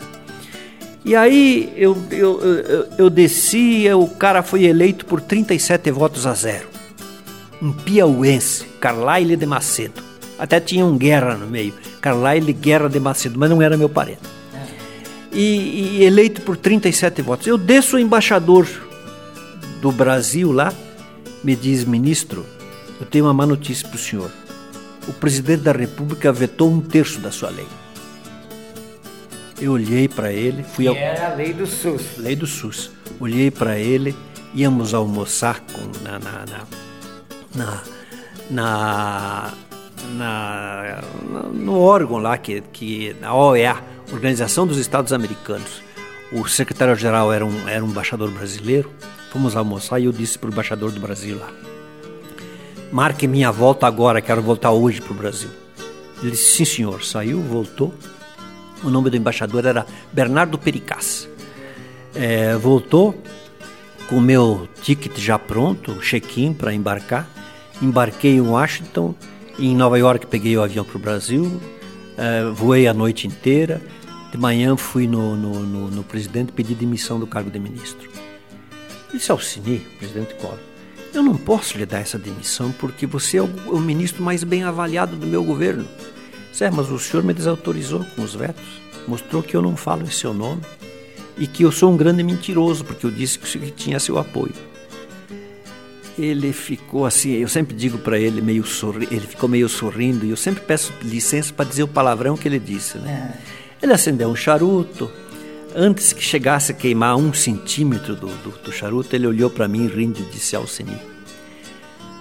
E 1.06 1.16
aí 1.16 1.72
eu, 1.78 1.96
eu, 2.10 2.42
eu, 2.42 2.88
eu 2.98 3.10
desci, 3.10 3.88
o 3.94 4.08
cara 4.08 4.42
foi 4.42 4.66
eleito 4.66 5.06
por 5.06 5.22
37 5.22 5.92
votos 5.92 6.26
a 6.26 6.34
zero. 6.34 6.68
Um 7.62 7.72
piauense, 7.72 8.66
Carlyle 8.82 9.38
de 9.38 9.46
Macedo. 9.46 10.04
Até 10.38 10.60
tinha 10.60 10.86
um 10.86 10.98
Guerra 10.98 11.36
no 11.36 11.46
meio. 11.46 11.74
Carlyle 12.02 12.52
Guerra 12.52 12.90
de 12.90 13.00
Macedo, 13.00 13.40
mas 13.40 13.50
não 13.50 13.62
era 13.62 13.78
meu 13.78 13.88
parente. 13.88 14.20
E, 15.32 15.98
e 16.00 16.04
eleito 16.04 16.42
por 16.42 16.58
37 16.58 17.22
votos. 17.22 17.46
Eu 17.46 17.58
desço 17.58 17.98
o 17.98 18.00
embaixador 18.00 18.68
do 19.86 19.91
Brasil 19.91 20.52
lá, 20.52 20.74
me 21.43 21.56
diz, 21.56 21.86
ministro, 21.86 22.43
eu 23.00 23.06
tenho 23.06 23.26
uma 23.26 23.34
má 23.36 23.45
notícia 23.45 23.88
para 23.88 23.95
o 23.95 24.00
senhor. 24.00 24.32
O 25.08 25.13
presidente 25.13 25.62
da 25.62 25.71
República 25.71 26.34
vetou 26.34 26.71
um 26.71 26.82
terço 26.82 27.19
da 27.19 27.30
sua 27.30 27.52
lei. 27.52 27.67
Eu 29.62 29.74
olhei 29.74 30.08
para 30.08 30.34
ele, 30.34 30.63
fui 30.63 30.88
ao... 30.88 30.95
era 30.95 31.34
a 31.34 31.36
lei 31.36 31.54
do 31.54 31.67
SUS. 31.67 32.17
Lei 32.17 32.36
do 32.36 32.48
SUS. 32.48 32.89
Olhei 33.19 33.52
para 33.52 33.78
ele, 33.78 34.15
íamos 34.56 34.91
almoçar 34.91 35.60
com, 35.60 36.04
na, 36.04 36.17
na, 36.17 36.45
na, 37.54 37.84
na, 38.50 39.54
na, 40.15 41.02
no 41.54 41.80
órgão 41.80 42.17
lá, 42.17 42.39
que, 42.39 42.60
que 42.74 43.15
a 43.21 43.36
OEA, 43.36 43.78
Organização 44.12 44.65
dos 44.65 44.80
Estados 44.80 45.13
Americanos. 45.13 45.84
O 46.32 46.48
secretário-geral 46.48 47.32
era 47.32 47.45
um, 47.45 47.69
era 47.69 47.86
um 47.86 47.88
embaixador 47.88 48.32
brasileiro. 48.32 48.89
Fomos 49.36 49.54
almoçar 49.58 50.00
e 50.00 50.06
eu 50.06 50.13
disse 50.13 50.39
para 50.39 50.50
o 50.50 50.54
embaixador 50.54 50.93
do 50.93 51.00
Brasil 51.02 51.38
lá: 51.38 51.50
Marque 52.89 53.28
minha 53.28 53.52
volta 53.52 53.86
agora, 53.86 54.21
quero 54.21 54.41
voltar 54.41 54.71
hoje 54.71 55.02
para 55.02 55.12
o 55.12 55.15
Brasil. 55.15 55.50
Ele 56.21 56.32
disse: 56.32 56.56
Sim, 56.56 56.63
senhor. 56.63 57.04
Saiu, 57.04 57.41
voltou 57.41 57.93
o 58.82 58.89
nome 58.89 59.10
do 59.10 59.17
embaixador 59.17 59.65
era 59.65 59.86
Bernardo 60.13 60.58
Pericaz. 60.58 61.28
É, 62.13 62.56
voltou 62.56 63.13
com 64.08 64.19
o 64.19 64.21
meu 64.21 64.69
ticket 64.82 65.17
já 65.17 65.38
pronto, 65.38 65.95
check-in 65.95 66.54
para 66.54 66.74
embarcar. 66.74 67.28
Embarquei 67.82 68.36
em 68.36 68.41
Washington, 68.41 69.13
em 69.60 69.76
Nova 69.76 70.00
York 70.00 70.28
peguei 70.28 70.56
o 70.56 70.63
avião 70.63 70.86
para 70.86 70.95
o 70.95 71.00
Brasil, 71.00 71.60
é, 72.17 72.45
voei 72.52 72.88
a 72.88 72.93
noite 72.93 73.28
inteira. 73.28 73.82
De 74.32 74.38
manhã 74.38 74.78
fui 74.78 75.10
no, 75.10 75.36
no, 75.36 75.60
no, 75.60 75.91
no 75.91 76.04
presidente 76.06 76.54
pedir 76.54 76.76
demissão 76.76 77.19
do 77.19 77.28
cargo 77.28 77.52
de 77.52 77.60
ministro. 77.60 78.14
Disse, 79.15 79.32
Alcini, 79.32 79.80
presidente 79.97 80.36
Collor, 80.36 80.60
eu 81.13 81.23
não 81.23 81.38
posso 81.38 81.78
lhe 81.78 81.86
dar 81.86 81.99
essa 81.99 82.19
demissão 82.19 82.73
porque 82.73 83.06
você 83.06 83.38
é 83.38 83.41
o, 83.41 83.45
o 83.71 83.80
ministro 83.80 84.21
mais 84.21 84.43
bem 84.43 84.63
avaliado 84.63 85.15
do 85.15 85.25
meu 85.25 85.41
governo. 85.41 85.88
Zé, 86.54 86.69
mas 86.69 86.91
o 86.91 86.99
senhor 86.99 87.23
me 87.23 87.34
desautorizou 87.34 88.06
com 88.13 88.23
os 88.23 88.36
vetos, 88.36 88.65
mostrou 89.08 89.41
que 89.41 89.56
eu 89.56 89.62
não 89.62 89.78
falo 89.78 90.04
em 90.04 90.12
seu 90.12 90.34
nome 90.34 90.62
e 91.38 91.47
que 91.47 91.63
eu 91.63 91.71
sou 91.71 91.93
um 91.93 91.97
grande 91.97 92.23
mentiroso, 92.23 92.84
porque 92.84 93.06
eu 93.06 93.12
disse 93.12 93.39
que 93.39 93.71
tinha 93.71 94.01
seu 94.01 94.17
apoio. 94.17 94.54
Ele 96.19 96.51
ficou 96.51 97.06
assim, 97.06 97.32
eu 97.32 97.47
sempre 97.47 97.73
digo 97.73 97.97
para 97.97 98.19
ele, 98.19 98.41
meio 98.41 98.65
sorri, 98.65 99.08
ele 99.12 99.28
ficou 99.28 99.47
meio 99.47 99.69
sorrindo, 99.69 100.25
e 100.25 100.30
eu 100.30 100.38
sempre 100.38 100.63
peço 100.63 100.93
licença 101.01 101.54
para 101.54 101.65
dizer 101.65 101.84
o 101.84 101.88
palavrão 101.88 102.36
que 102.36 102.47
ele 102.47 102.60
disse. 102.60 102.97
Né? 102.97 103.34
É. 103.82 103.86
Ele 103.86 103.93
acendeu 103.93 104.30
um 104.30 104.36
charuto, 104.36 105.10
antes 105.76 106.14
que 106.14 106.24
chegasse 106.24 106.72
a 106.72 106.76
queimar 106.76 107.18
um 107.18 107.34
centímetro 107.34 108.16
do, 108.16 108.28
do, 108.28 108.52
do 108.64 108.72
charuto, 108.72 109.16
ele 109.16 109.28
olhou 109.28 109.50
para 109.50 109.68
mim 109.68 109.88
rindo 109.88 110.20
e 110.20 110.34
disse 110.34 110.56
ao 110.56 110.66
Seni, 110.66 110.98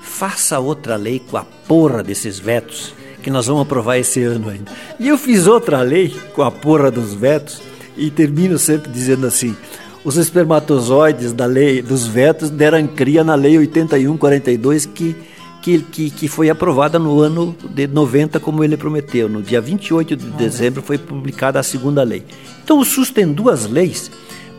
faça 0.03 0.59
outra 0.59 0.97
lei 0.97 1.21
com 1.21 1.37
a 1.37 1.45
porra 1.45 2.03
desses 2.03 2.39
vetos 2.39 2.95
que 3.23 3.31
nós 3.31 3.47
vamos 3.47 3.63
aprovar 3.63 3.97
esse 3.97 4.23
ano 4.23 4.51
ainda. 4.51 4.71
E 4.99 5.09
eu 5.09 5.17
fiz 5.17 5.47
outra 5.47 5.81
lei 5.81 6.15
com 6.35 6.43
a 6.43 6.51
porra 6.51 6.91
dos 6.91 7.15
vetos 7.15 7.63
e 7.97 8.11
termino 8.11 8.59
sempre 8.59 8.91
dizendo 8.91 9.27
assim: 9.27 9.57
os 10.05 10.17
espermatozoides 10.17 11.33
da 11.33 11.47
lei 11.47 11.81
dos 11.81 12.07
vetos 12.07 12.51
deram 12.51 12.87
cria 12.87 13.25
na 13.25 13.35
lei 13.35 13.57
8142 13.57 14.85
que 14.85 15.17
que, 15.65 15.81
que, 15.81 16.11
que 16.11 16.29
foi 16.29 16.51
aprovada 16.51 16.99
no 16.99 17.21
ano 17.21 17.57
de 17.71 17.87
90, 17.87 18.39
como 18.39 18.63
ele 18.63 18.77
prometeu. 18.77 19.29
No 19.29 19.43
dia 19.43 19.61
28 19.61 20.15
de 20.15 20.27
dezembro 20.33 20.83
foi 20.83 20.99
publicada 20.99 21.59
a 21.59 21.63
segunda 21.63 22.03
lei. 22.03 22.23
Então 22.63 22.79
o 22.79 22.85
SUS 22.85 23.11
tem 23.11 23.33
duas 23.33 23.67
leis, 23.67 24.11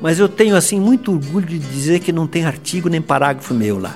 mas 0.01 0.17
eu 0.17 0.27
tenho 0.27 0.55
assim 0.55 0.79
muito 0.79 1.11
orgulho 1.11 1.45
de 1.45 1.59
dizer 1.59 1.99
que 1.99 2.11
não 2.11 2.25
tem 2.25 2.45
artigo 2.45 2.89
nem 2.89 3.01
parágrafo 3.01 3.53
meu 3.53 3.77
lá. 3.77 3.95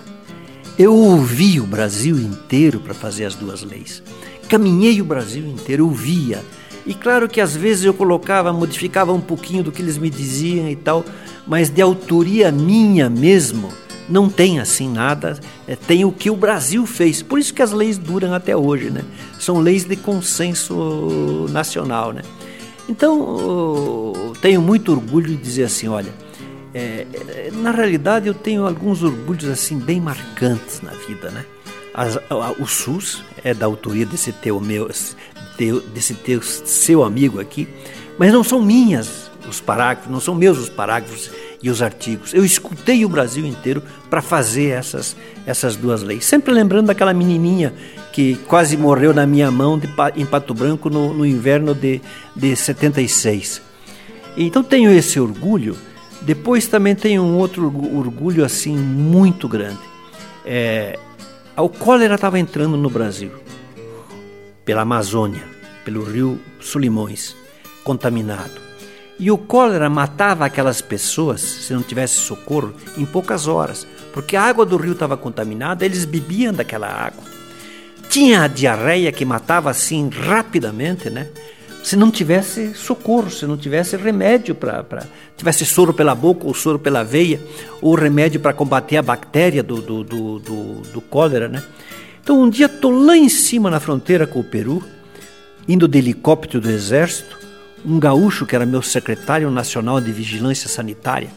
Eu 0.77 0.95
ouvi 0.95 1.59
o 1.59 1.65
Brasil 1.65 2.15
inteiro 2.15 2.79
para 2.79 2.93
fazer 2.93 3.25
as 3.25 3.33
duas 3.33 3.63
leis 3.63 4.03
caminhei 4.49 4.99
o 4.99 5.05
Brasil 5.05 5.45
inteiro, 5.45 5.85
eu 5.85 5.91
via. 5.91 6.43
E 6.85 6.93
claro 6.93 7.29
que 7.29 7.39
às 7.39 7.55
vezes 7.55 7.83
eu 7.83 7.93
colocava, 7.93 8.51
modificava 8.51 9.13
um 9.13 9.21
pouquinho 9.21 9.63
do 9.63 9.71
que 9.71 9.81
eles 9.81 9.97
me 9.97 10.09
diziam 10.09 10.67
e 10.67 10.75
tal, 10.75 11.05
mas 11.45 11.69
de 11.69 11.81
autoria 11.81 12.51
minha 12.51 13.09
mesmo, 13.09 13.69
não 14.09 14.29
tem 14.29 14.59
assim 14.59 14.89
nada, 14.89 15.39
é, 15.67 15.75
tem 15.75 16.03
o 16.03 16.11
que 16.11 16.29
o 16.29 16.35
Brasil 16.35 16.85
fez. 16.85 17.21
Por 17.21 17.39
isso 17.39 17.53
que 17.53 17.61
as 17.61 17.71
leis 17.71 17.97
duram 17.97 18.33
até 18.33 18.55
hoje, 18.55 18.89
né? 18.89 19.03
São 19.39 19.59
leis 19.59 19.85
de 19.85 19.95
consenso 19.95 21.45
nacional, 21.49 22.11
né? 22.11 22.21
Então, 22.89 24.33
tenho 24.41 24.61
muito 24.61 24.91
orgulho 24.91 25.27
de 25.27 25.37
dizer 25.37 25.65
assim, 25.65 25.87
olha, 25.87 26.11
é, 26.73 27.05
é, 27.27 27.51
na 27.53 27.71
realidade 27.71 28.27
eu 28.27 28.33
tenho 28.33 28.65
alguns 28.65 29.03
orgulhos 29.03 29.45
assim 29.45 29.77
bem 29.77 30.01
marcantes 30.01 30.81
na 30.81 30.91
vida, 30.91 31.29
né? 31.29 31.45
As, 31.93 32.17
o 32.59 32.65
SUS 32.65 33.23
é 33.43 33.53
da 33.53 33.65
autoria 33.65 34.05
desse 34.05 34.31
teu 34.31 34.59
meu, 34.59 34.89
teu, 35.57 35.81
desse 35.81 36.13
teu 36.13 36.41
seu 36.41 37.03
amigo 37.03 37.39
aqui, 37.39 37.67
mas 38.17 38.31
não 38.31 38.43
são 38.43 38.61
minhas 38.61 39.29
os 39.47 39.59
parágrafos, 39.59 40.11
não 40.11 40.19
são 40.19 40.35
meus 40.35 40.57
os 40.57 40.69
parágrafos 40.69 41.31
e 41.61 41.69
os 41.69 41.81
artigos. 41.81 42.33
Eu 42.33 42.45
escutei 42.45 43.03
o 43.03 43.09
Brasil 43.09 43.45
inteiro 43.45 43.83
para 44.09 44.21
fazer 44.21 44.69
essas, 44.69 45.15
essas 45.45 45.75
duas 45.75 46.01
leis. 46.01 46.25
Sempre 46.25 46.53
lembrando 46.53 46.87
daquela 46.87 47.13
menininha 47.13 47.73
que 48.13 48.35
quase 48.47 48.77
morreu 48.77 49.13
na 49.13 49.25
minha 49.25 49.51
mão 49.51 49.77
de, 49.77 49.87
em 50.15 50.25
Pato 50.25 50.53
Branco 50.53 50.89
no, 50.89 51.13
no 51.13 51.25
inverno 51.25 51.75
de, 51.75 52.01
de 52.35 52.55
76. 52.55 53.61
Então 54.37 54.63
tenho 54.63 54.91
esse 54.91 55.19
orgulho. 55.19 55.75
Depois 56.21 56.67
também 56.67 56.95
tenho 56.95 57.23
um 57.23 57.37
outro 57.37 57.65
orgulho 57.95 58.43
assim 58.43 58.75
muito 58.77 59.47
grande. 59.47 59.79
É, 60.45 60.97
o 61.57 61.69
cólera 61.69 62.15
estava 62.15 62.39
entrando 62.39 62.77
no 62.77 62.89
Brasil, 62.89 63.31
pela 64.65 64.81
Amazônia, 64.81 65.43
pelo 65.83 66.03
rio 66.03 66.39
Sulimões, 66.59 67.35
contaminado. 67.83 68.68
E 69.19 69.29
o 69.29 69.37
cólera 69.37 69.89
matava 69.89 70.45
aquelas 70.45 70.81
pessoas, 70.81 71.41
se 71.41 71.73
não 71.73 71.83
tivesse 71.83 72.15
socorro, 72.15 72.73
em 72.97 73.05
poucas 73.05 73.47
horas, 73.47 73.85
porque 74.13 74.35
a 74.35 74.43
água 74.43 74.65
do 74.65 74.77
rio 74.77 74.93
estava 74.93 75.17
contaminada, 75.17 75.85
eles 75.85 76.05
bebiam 76.05 76.53
daquela 76.53 76.87
água. 76.87 77.23
Tinha 78.09 78.43
a 78.43 78.47
diarreia 78.47 79.11
que 79.11 79.25
matava 79.25 79.69
assim 79.69 80.09
rapidamente, 80.09 81.09
né? 81.09 81.27
se 81.83 81.95
não 81.95 82.11
tivesse 82.11 82.73
socorro, 82.75 83.29
se 83.29 83.45
não 83.45 83.57
tivesse 83.57 83.95
remédio 83.95 84.53
para. 84.53 85.07
tivesse 85.37 85.65
soro 85.65 85.93
pela 85.93 86.13
boca 86.13 86.45
ou 86.45 86.53
soro 86.53 86.77
pela 86.77 87.03
veia, 87.03 87.39
ou 87.81 87.95
remédio 87.95 88.39
para 88.39 88.53
combater 88.53 88.97
a 88.97 89.01
bactéria 89.01 89.63
do, 89.63 89.81
do, 89.81 90.03
do, 90.03 90.39
do, 90.39 90.81
do 90.93 91.01
cólera, 91.01 91.47
né? 91.47 91.63
Então 92.21 92.41
um 92.41 92.49
dia 92.49 92.65
estou 92.65 92.91
lá 92.91 93.17
em 93.17 93.29
cima 93.29 93.69
na 93.69 93.79
fronteira 93.79 94.27
com 94.27 94.39
o 94.39 94.43
Peru, 94.43 94.83
indo 95.67 95.87
de 95.87 95.97
helicóptero 95.97 96.61
do 96.61 96.69
exército, 96.69 97.39
um 97.85 97.99
gaúcho 97.99 98.45
que 98.45 98.55
era 98.55 98.65
meu 98.65 98.81
secretário 98.81 99.49
nacional 99.49 100.01
de 100.01 100.11
vigilância 100.11 100.69
sanitária, 100.69 101.29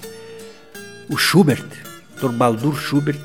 o 1.09 1.17
Schubert, 1.17 1.67
Dr. 2.17 2.31
Baldur 2.31 2.77
Schubert, 2.77 3.21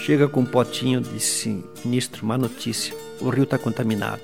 chega 0.00 0.28
com 0.28 0.40
um 0.40 0.46
potinho 0.46 1.00
e 1.00 1.14
disse: 1.14 1.64
Ministro, 1.84 2.26
má 2.26 2.36
notícia, 2.36 2.94
o 3.20 3.28
rio 3.28 3.44
está 3.44 3.58
contaminado. 3.58 4.22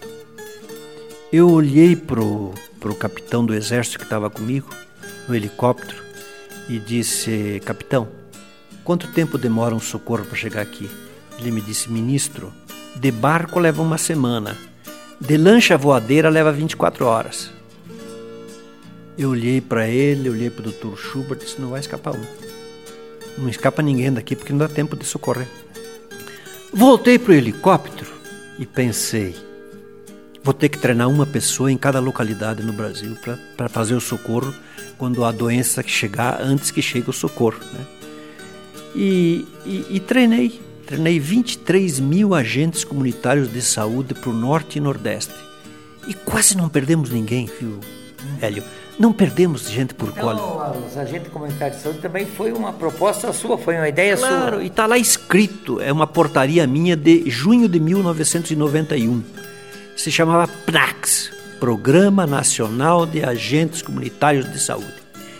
Eu 1.33 1.51
olhei 1.51 1.97
pro, 1.97 2.55
pro 2.79 2.95
capitão 2.95 3.45
do 3.45 3.55
exército 3.55 3.99
que 3.99 4.05
estava 4.05 4.31
comigo, 4.31 4.69
no 5.29 5.35
helicóptero, 5.35 6.03
e 6.69 6.79
disse: 6.79 7.61
Capitão, 7.65 8.09
quanto 8.85 9.13
tempo 9.13 9.39
demora 9.39 9.75
um 9.75 9.81
socorro 9.81 10.25
para 10.25 10.37
chegar 10.37 10.63
aqui? 10.63 10.91
Ele 11.39 11.51
me 11.51 11.61
disse: 11.61 11.91
Ministro, 11.91 12.53
de 12.97 13.11
barco 13.11 13.59
leva 13.59 13.83
uma 13.83 13.99
semana, 13.99 14.57
de 15.21 15.37
lancha 15.37 15.77
voadeira 15.77 16.29
leva 16.29 16.53
24 16.53 17.07
horas. 17.07 17.56
Eu 19.19 19.31
olhei 19.31 19.61
para 19.61 19.89
ele, 19.89 20.29
olhei 20.29 20.51
para 20.51 20.69
o 20.69 20.73
Dr. 20.73 20.97
Schubert 20.97 21.39
disse: 21.39 21.61
não 21.61 21.71
vai 21.71 21.81
escapar 21.81 22.15
um. 22.15 22.25
Não 23.39 23.49
escapa 23.49 23.83
ninguém 23.83 24.13
daqui 24.13 24.37
porque 24.37 24.53
não 24.53 24.59
dá 24.59 24.69
tempo 24.69 24.97
de 24.97 25.05
socorrer. 25.05 25.49
Voltei 26.73 27.19
para 27.19 27.33
o 27.33 27.35
helicóptero 27.35 28.13
e 28.59 28.67
pensei: 28.67 29.35
vou 30.43 30.53
ter 30.53 30.69
que 30.69 30.79
treinar 30.79 31.09
uma 31.09 31.25
pessoa 31.25 31.73
em 31.73 31.79
cada 31.79 31.99
localidade 31.99 32.63
no 32.63 32.73
Brasil 32.73 33.17
para 33.57 33.69
fazer 33.69 33.95
o 33.95 34.01
socorro 34.01 34.55
quando 34.99 35.25
a 35.25 35.33
doença 35.33 35.83
chegar 35.83 36.41
antes 36.43 36.71
que 36.71 36.83
chegue 36.83 37.09
o 37.09 37.13
socorro. 37.13 37.59
Né? 37.73 37.87
E, 38.95 39.47
e, 39.65 39.87
e 39.91 40.01
treinei. 40.01 40.61
Treinei 40.87 41.19
23 41.19 41.99
mil 41.99 42.33
agentes 42.33 42.85
comunitários 42.85 43.53
de 43.53 43.61
saúde 43.61 44.15
para 44.15 44.31
o 44.31 44.33
norte 44.33 44.79
e 44.79 44.81
nordeste. 44.81 45.35
E 46.07 46.15
quase 46.15 46.57
não 46.57 46.69
perdemos 46.69 47.11
ninguém, 47.11 47.51
viu, 47.61 47.81
Hélio? 48.41 48.63
Não 48.99 49.13
perdemos 49.13 49.69
gente 49.69 49.93
por 49.93 50.09
então, 50.09 50.25
cólera. 50.25 50.79
Os 50.79 50.97
agentes 50.97 51.29
comunitários 51.31 51.79
de 51.79 51.83
saúde 51.83 51.99
também 52.01 52.25
foi 52.25 52.53
uma 52.53 52.73
proposta 52.73 53.31
sua, 53.33 53.59
foi 53.59 53.77
uma 53.77 53.89
ideia 53.89 54.17
claro, 54.17 54.35
sua. 54.35 54.41
Claro, 54.41 54.63
e 54.63 54.67
está 54.67 54.87
lá 54.87 54.97
escrito, 54.97 55.81
é 55.81 55.93
uma 55.93 56.07
portaria 56.07 56.67
minha 56.67 56.97
de 56.97 57.29
junho 57.29 57.69
de 57.69 57.79
1991. 57.79 59.23
Se 59.97 60.11
chamava 60.11 60.49
PNAX, 60.49 61.31
Programa 61.61 62.27
Nacional 62.27 63.05
de 63.07 63.23
Agentes 63.23 63.83
Comunitários 63.83 64.51
de 64.51 64.59
Saúde. 64.59 64.95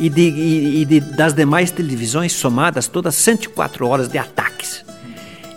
E, 0.00 0.08
de, 0.08 0.22
e, 0.22 0.82
e 0.82 0.84
de, 0.84 1.00
das 1.00 1.32
demais 1.34 1.70
televisões 1.70 2.32
somadas, 2.32 2.88
todas 2.88 3.14
104 3.14 3.86
horas 3.86 4.08
de 4.08 4.18
ataques 4.18 4.84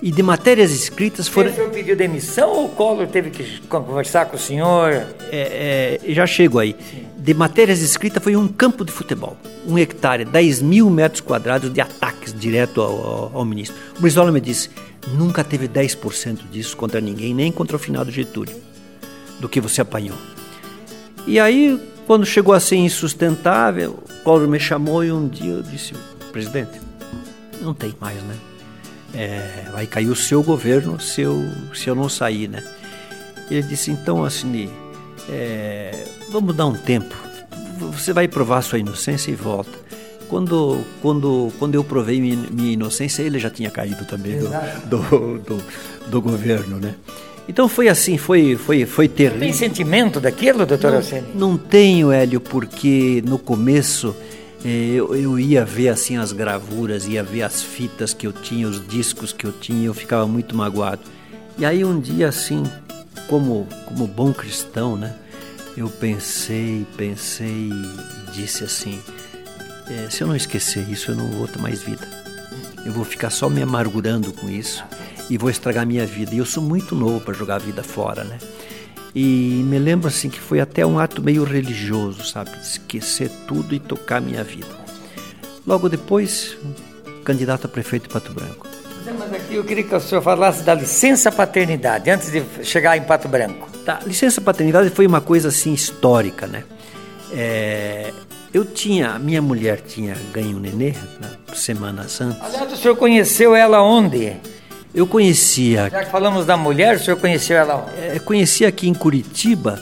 e 0.01 0.11
de 0.11 0.23
matérias 0.23 0.71
escritas 0.71 1.27
foram. 1.27 1.51
O 1.51 1.53
senhor 1.53 1.69
pediu 1.69 1.95
demissão 1.95 2.49
ou 2.49 2.65
o 2.65 2.69
Collor 2.69 3.07
teve 3.07 3.29
que 3.29 3.61
conversar 3.67 4.25
com 4.25 4.35
o 4.35 4.39
senhor? 4.39 4.91
É, 5.31 5.99
é, 6.03 6.13
já 6.13 6.25
chego 6.25 6.57
aí. 6.57 6.75
Sim. 6.89 7.05
De 7.17 7.35
matérias 7.35 7.81
escritas 7.81 8.23
foi 8.23 8.35
um 8.35 8.47
campo 8.47 8.83
de 8.83 8.91
futebol, 8.91 9.37
um 9.67 9.77
hectare, 9.77 10.25
10 10.25 10.63
mil 10.63 10.89
metros 10.89 11.21
quadrados 11.21 11.71
de 11.71 11.79
ataques 11.79 12.33
direto 12.33 12.81
ao, 12.81 12.89
ao, 12.89 13.31
ao 13.35 13.45
ministro. 13.45 13.77
O 13.95 14.01
Brizola 14.01 14.31
me 14.31 14.41
disse: 14.41 14.71
nunca 15.09 15.43
teve 15.43 15.67
10% 15.67 16.39
disso 16.51 16.75
contra 16.75 16.99
ninguém, 16.99 17.33
nem 17.33 17.51
contra 17.51 17.75
o 17.75 17.79
final 17.79 18.03
do 18.03 18.09
Getúlio, 18.09 18.55
do 19.39 19.47
que 19.47 19.61
você 19.61 19.81
apanhou. 19.81 20.17
E 21.27 21.39
aí, 21.39 21.79
quando 22.07 22.25
chegou 22.25 22.55
a 22.55 22.59
ser 22.59 22.77
insustentável, 22.77 23.99
o 24.09 24.23
Collor 24.23 24.47
me 24.47 24.59
chamou 24.59 25.03
e 25.03 25.11
um 25.11 25.27
dia 25.27 25.51
eu 25.51 25.61
disse: 25.61 25.93
presidente, 26.31 26.81
não 27.61 27.75
tem 27.75 27.93
mais, 27.99 28.17
né? 28.23 28.35
É, 29.13 29.65
vai 29.71 29.85
cair 29.85 30.09
o 30.09 30.15
seu 30.15 30.41
governo 30.43 30.99
se 30.99 31.21
eu, 31.21 31.43
se 31.73 31.89
eu 31.89 31.95
não 31.95 32.09
sair, 32.09 32.47
né? 32.47 32.63
Ele 33.49 33.63
disse, 33.63 33.91
então, 33.91 34.23
assim, 34.23 34.69
é, 35.29 35.91
vamos 36.29 36.55
dar 36.55 36.67
um 36.67 36.73
tempo, 36.73 37.15
você 37.91 38.13
vai 38.13 38.27
provar 38.27 38.61
sua 38.61 38.79
inocência 38.79 39.31
e 39.31 39.35
volta. 39.35 39.71
Quando, 40.29 40.79
quando, 41.01 41.51
quando 41.59 41.75
eu 41.75 41.83
provei 41.83 42.21
minha, 42.21 42.71
inocência, 42.71 43.21
ele 43.21 43.37
já 43.37 43.49
tinha 43.49 43.69
caído 43.69 44.05
também 44.05 44.39
do, 44.39 44.49
do, 44.85 45.39
do, 45.39 45.63
do, 46.07 46.21
governo, 46.21 46.77
né? 46.77 46.95
Então 47.49 47.67
foi 47.67 47.89
assim, 47.89 48.17
foi, 48.17 48.55
foi, 48.55 48.85
foi 48.85 49.09
terrível. 49.09 49.41
Tem 49.41 49.51
sentimento 49.51 50.21
daquilo, 50.21 50.65
doutor 50.65 50.93
Alcine? 50.93 51.25
Não 51.35 51.57
tenho, 51.57 52.13
Hélio, 52.13 52.39
porque 52.39 53.21
no 53.27 53.37
começo 53.37 54.15
eu, 54.63 55.15
eu, 55.15 55.39
ia 55.39 55.65
ver 55.65 55.89
assim 55.89 56.17
as 56.17 56.31
gravuras, 56.31 57.07
ia 57.07 57.23
ver 57.23 57.41
as 57.41 57.63
fitas 57.63 58.13
que 58.13 58.27
eu 58.27 58.31
tinha, 58.31 58.67
os 58.67 58.85
discos 58.87 59.33
que 59.33 59.45
eu 59.45 59.51
tinha, 59.51 59.85
eu 59.85 59.93
ficava 59.93 60.27
muito 60.27 60.55
magoado. 60.55 61.01
E 61.57 61.65
aí 61.65 61.83
um 61.83 61.99
dia 61.99 62.27
assim, 62.27 62.63
como 63.27 63.67
como 63.85 64.07
bom 64.07 64.31
cristão, 64.31 64.95
né? 64.95 65.15
Eu 65.75 65.89
pensei, 65.89 66.85
pensei 66.95 67.69
e 67.71 68.31
disse 68.33 68.63
assim: 68.63 68.99
é, 69.89 70.09
se 70.09 70.21
eu 70.21 70.27
não 70.27 70.35
esquecer 70.35 70.87
isso, 70.89 71.11
eu 71.11 71.15
não 71.15 71.27
vou 71.31 71.47
ter 71.47 71.59
mais 71.59 71.81
vida. 71.81 72.07
Eu 72.85 72.91
vou 72.91 73.03
ficar 73.03 73.29
só 73.29 73.49
me 73.49 73.61
amargurando 73.61 74.31
com 74.31 74.49
isso 74.49 74.83
e 75.29 75.37
vou 75.37 75.49
estragar 75.49 75.85
minha 75.85 76.05
vida. 76.05 76.33
E 76.33 76.37
eu 76.37 76.45
sou 76.45 76.63
muito 76.63 76.95
novo 76.95 77.21
para 77.21 77.33
jogar 77.33 77.55
a 77.55 77.59
vida 77.59 77.83
fora, 77.83 78.23
né? 78.23 78.37
E 79.13 79.63
me 79.65 79.77
lembro 79.77 80.07
assim 80.07 80.29
que 80.29 80.39
foi 80.39 80.59
até 80.59 80.85
um 80.85 80.97
ato 80.97 81.21
meio 81.21 81.43
religioso, 81.43 82.23
sabe? 82.25 82.51
Esquecer 82.61 83.29
tudo 83.47 83.75
e 83.75 83.79
tocar 83.79 84.21
minha 84.21 84.43
vida. 84.43 84.67
Logo 85.67 85.89
depois, 85.89 86.57
candidato 87.23 87.65
a 87.65 87.67
prefeito 87.67 88.03
de 88.03 88.13
Pato 88.13 88.33
Branco. 88.33 88.67
Mas 89.17 89.33
aqui 89.33 89.55
eu 89.55 89.63
queria 89.63 89.83
que 89.83 89.93
o 89.93 89.99
senhor 89.99 90.21
falasse 90.21 90.63
da 90.63 90.73
licença 90.73 91.31
paternidade, 91.31 92.09
antes 92.09 92.31
de 92.31 92.43
chegar 92.63 92.97
em 92.97 93.01
Pato 93.01 93.27
Branco. 93.27 93.69
Tá, 93.85 93.99
licença 94.05 94.39
paternidade 94.39 94.89
foi 94.91 95.05
uma 95.05 95.19
coisa 95.19 95.49
assim 95.49 95.73
histórica, 95.73 96.47
né? 96.47 96.63
É, 97.33 98.13
eu 98.53 98.63
tinha, 98.65 99.17
minha 99.17 99.41
mulher 99.41 99.81
tinha 99.81 100.15
ganho 100.33 100.57
um 100.57 100.59
nenê, 100.59 100.91
né, 101.19 101.31
semanas 101.53 102.21
antes. 102.21 102.41
Aliás, 102.41 102.73
o 102.73 102.77
senhor 102.77 102.95
conheceu 102.95 103.55
ela 103.55 103.81
onde? 103.81 104.35
Eu 104.93 105.07
conhecia. 105.07 105.89
Já 105.89 106.03
que 106.03 106.11
falamos 106.11 106.45
da 106.45 106.57
mulher, 106.57 106.97
o 106.97 106.99
senhor 106.99 107.17
conheceu 107.17 107.57
ela? 107.57 107.89
É, 107.97 108.19
conheci 108.19 108.65
aqui 108.65 108.87
em 108.89 108.93
Curitiba. 108.93 109.79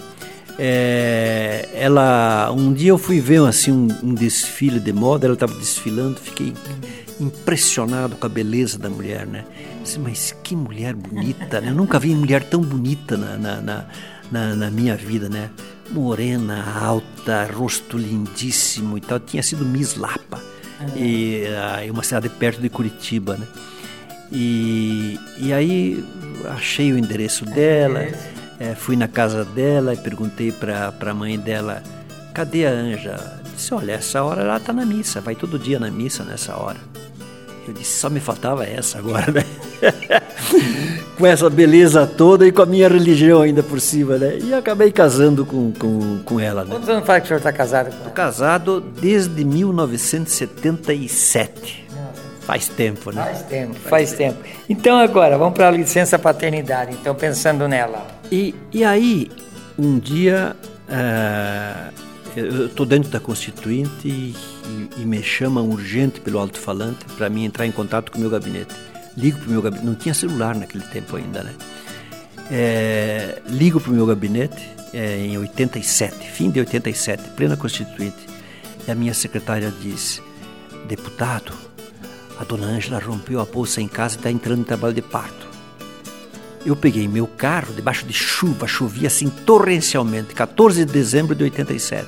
É, 0.57 1.69
ela 1.73 2.51
um 2.51 2.73
dia 2.73 2.89
eu 2.89 2.97
fui 2.97 3.19
ver 3.21 3.41
assim 3.47 3.71
um, 3.71 3.87
um 4.03 4.13
desfile 4.13 4.79
de 4.79 4.93
moda. 4.93 5.25
Ela 5.25 5.33
estava 5.33 5.53
desfilando, 5.55 6.19
fiquei 6.19 6.53
impressionado 7.19 8.15
com 8.15 8.25
a 8.25 8.29
beleza 8.29 8.77
da 8.77 8.89
mulher, 8.89 9.25
né? 9.25 9.45
Disse, 9.83 9.99
mas 9.99 10.35
que 10.43 10.55
mulher 10.55 10.93
bonita, 10.93 11.59
né? 11.59 11.69
Eu 11.69 11.75
nunca 11.75 11.97
vi 11.97 12.13
mulher 12.13 12.43
tão 12.43 12.61
bonita 12.61 13.17
na, 13.17 13.37
na, 13.37 13.85
na, 14.31 14.55
na, 14.55 14.71
minha 14.71 14.95
vida, 14.95 15.27
né? 15.27 15.49
Morena, 15.89 16.63
alta, 16.79 17.49
rosto 17.51 17.97
lindíssimo 17.97 18.97
e 18.97 19.01
tal. 19.01 19.19
Tinha 19.19 19.41
sido 19.41 19.65
Miss 19.65 19.95
Lapa, 19.95 20.41
e, 20.95 21.43
uh, 21.47 21.91
uma 21.91 22.03
cidade 22.03 22.29
perto 22.29 22.61
de 22.61 22.69
Curitiba, 22.69 23.35
né? 23.37 23.47
E, 24.31 25.19
e 25.37 25.51
aí 25.51 26.03
achei 26.49 26.93
o 26.93 26.97
endereço 26.97 27.45
dela, 27.45 28.07
é, 28.59 28.75
fui 28.75 28.95
na 28.95 29.07
casa 29.07 29.43
dela 29.43 29.93
e 29.93 29.97
perguntei 29.97 30.51
para 30.51 30.93
a 30.99 31.13
mãe 31.13 31.39
dela: 31.39 31.81
cadê 32.33 32.65
a 32.65 32.71
Anja? 32.71 33.39
Disse: 33.55 33.73
olha, 33.73 33.93
essa 33.93 34.21
hora 34.23 34.41
ela 34.41 34.57
está 34.57 34.71
na 34.71 34.85
missa, 34.85 35.21
vai 35.21 35.35
todo 35.35 35.57
dia 35.57 35.79
na 35.79 35.89
missa 35.89 36.23
nessa 36.23 36.55
hora. 36.55 36.77
Eu 37.67 37.73
disse: 37.73 37.99
só 37.99 38.09
me 38.09 38.19
faltava 38.19 38.65
essa 38.65 38.99
agora, 38.99 39.31
né? 39.31 39.43
com 41.17 41.25
essa 41.25 41.49
beleza 41.49 42.05
toda 42.07 42.47
e 42.47 42.51
com 42.51 42.61
a 42.61 42.65
minha 42.65 42.87
religião 42.87 43.41
ainda 43.41 43.61
por 43.61 43.81
cima, 43.81 44.17
né? 44.17 44.39
E 44.41 44.53
acabei 44.53 44.89
casando 44.91 45.45
com, 45.45 45.73
com, 45.73 46.19
com 46.23 46.39
ela, 46.39 46.63
né? 46.63 46.71
Quantos 46.71 46.87
anos 46.87 47.05
faz 47.05 47.21
que 47.21 47.25
o 47.25 47.27
senhor 47.27 47.39
está 47.39 47.51
casado? 47.51 47.89
Estou 47.89 48.11
casado 48.11 48.79
desde 48.81 49.43
1977. 49.43 51.88
Faz 52.49 52.67
tempo, 52.67 53.11
né? 53.11 53.21
Faz 53.21 53.43
tempo, 53.43 53.73
faz, 53.75 53.89
faz 53.89 54.13
tempo. 54.13 54.41
tempo. 54.41 54.57
Então 54.67 54.97
agora, 54.97 55.37
vamos 55.37 55.53
para 55.53 55.67
a 55.67 55.71
licença 55.71 56.17
paternidade, 56.17 56.93
então 56.93 57.13
pensando 57.13 57.67
nela. 57.67 58.07
E, 58.31 58.55
e 58.73 58.83
aí, 58.83 59.29
um 59.77 59.99
dia, 59.99 60.55
uh, 60.89 61.93
eu 62.35 62.65
estou 62.65 62.87
dentro 62.87 63.11
da 63.11 63.19
Constituinte 63.19 64.07
e, 64.07 64.35
e, 64.65 64.89
e, 64.97 65.05
me 65.05 65.21
chamam 65.21 65.69
urgente 65.69 66.19
pelo 66.21 66.39
alto-falante 66.39 67.05
para 67.15 67.29
mim 67.29 67.45
entrar 67.45 67.67
em 67.67 67.71
contato 67.71 68.11
com 68.11 68.17
o 68.17 68.21
meu 68.21 68.31
gabinete. 68.31 68.73
Ligo 69.15 69.37
para 69.37 69.47
o 69.47 69.51
meu 69.51 69.61
gabinete, 69.61 69.85
não 69.85 69.93
tinha 69.93 70.15
celular 70.15 70.55
naquele 70.55 70.85
tempo 70.85 71.17
ainda, 71.17 71.43
né? 71.43 71.53
É, 72.51 73.43
ligo 73.45 73.79
para 73.79 73.91
o 73.91 73.93
meu 73.93 74.07
gabinete 74.07 74.67
é, 74.91 75.17
em 75.17 75.37
87, 75.37 76.15
fim 76.31 76.49
de 76.49 76.59
87, 76.59 77.29
plena 77.35 77.55
Constituinte, 77.55 78.25
e 78.87 78.89
a 78.89 78.95
minha 78.95 79.13
secretária 79.13 79.71
diz: 79.83 80.19
Deputado, 80.87 81.68
a 82.39 82.45
dona 82.45 82.67
Ângela 82.67 82.99
rompeu 82.99 83.41
a 83.41 83.45
bolsa 83.45 83.81
em 83.81 83.87
casa 83.87 84.15
e 84.15 84.17
está 84.17 84.31
entrando 84.31 84.61
em 84.61 84.63
trabalho 84.63 84.93
de 84.93 85.01
parto. 85.01 85.45
Eu 86.65 86.73
peguei 86.73 87.05
meu 87.05 87.27
carro 87.27 87.73
debaixo 87.73 88.05
de 88.05 88.13
chuva, 88.13 88.65
chovia 88.65 89.07
assim 89.07 89.27
torrencialmente, 89.29 90.33
14 90.33 90.85
de 90.85 90.91
dezembro 90.91 91.35
de 91.35 91.43
87. 91.43 92.07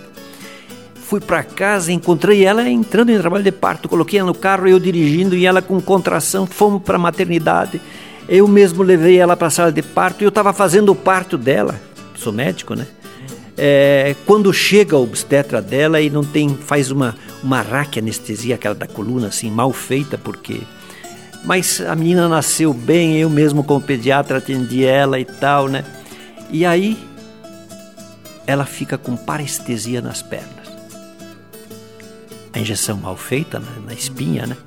Fui 0.95 1.19
para 1.19 1.43
casa, 1.43 1.91
encontrei 1.91 2.45
ela 2.45 2.69
entrando 2.69 3.11
em 3.11 3.19
trabalho 3.19 3.43
de 3.43 3.51
parto, 3.51 3.89
coloquei 3.89 4.19
ela 4.19 4.27
no 4.27 4.33
carro, 4.33 4.69
eu 4.69 4.79
dirigindo 4.79 5.35
e 5.35 5.45
ela 5.45 5.61
com 5.61 5.81
contração, 5.81 6.47
fomos 6.47 6.81
para 6.81 6.95
a 6.95 6.99
maternidade. 6.99 7.81
Eu 8.29 8.47
mesmo 8.47 8.83
levei 8.83 9.17
ela 9.17 9.35
para 9.35 9.47
a 9.47 9.51
sala 9.51 9.71
de 9.71 9.81
parto 9.81 10.21
e 10.21 10.23
eu 10.23 10.29
estava 10.29 10.53
fazendo 10.53 10.93
o 10.93 10.95
parto 10.95 11.37
dela, 11.37 11.77
sou 12.15 12.31
médico, 12.31 12.73
né? 12.73 12.87
É, 13.63 14.15
quando 14.25 14.51
chega 14.51 14.97
o 14.97 15.03
obstetra 15.03 15.61
dela 15.61 16.01
e 16.01 16.09
não 16.09 16.23
tem, 16.23 16.49
faz 16.57 16.89
uma, 16.89 17.15
uma 17.43 17.63
anestesia, 17.95 18.55
aquela 18.55 18.73
da 18.73 18.87
coluna, 18.87 19.27
assim, 19.27 19.51
mal 19.51 19.71
feita, 19.71 20.17
porque. 20.17 20.61
Mas 21.45 21.79
a 21.79 21.95
menina 21.95 22.27
nasceu 22.27 22.73
bem, 22.73 23.19
eu 23.19 23.29
mesmo 23.29 23.63
como 23.63 23.79
pediatra 23.79 24.39
atendi 24.39 24.83
ela 24.83 25.19
e 25.19 25.25
tal, 25.25 25.67
né? 25.67 25.85
E 26.49 26.65
aí 26.65 26.97
ela 28.47 28.65
fica 28.65 28.97
com 28.97 29.15
parestesia 29.15 30.01
nas 30.01 30.23
pernas. 30.23 30.67
A 32.53 32.59
injeção 32.59 32.97
mal 32.97 33.15
feita 33.15 33.59
na, 33.59 33.79
na 33.85 33.93
espinha, 33.93 34.47
né? 34.47 34.57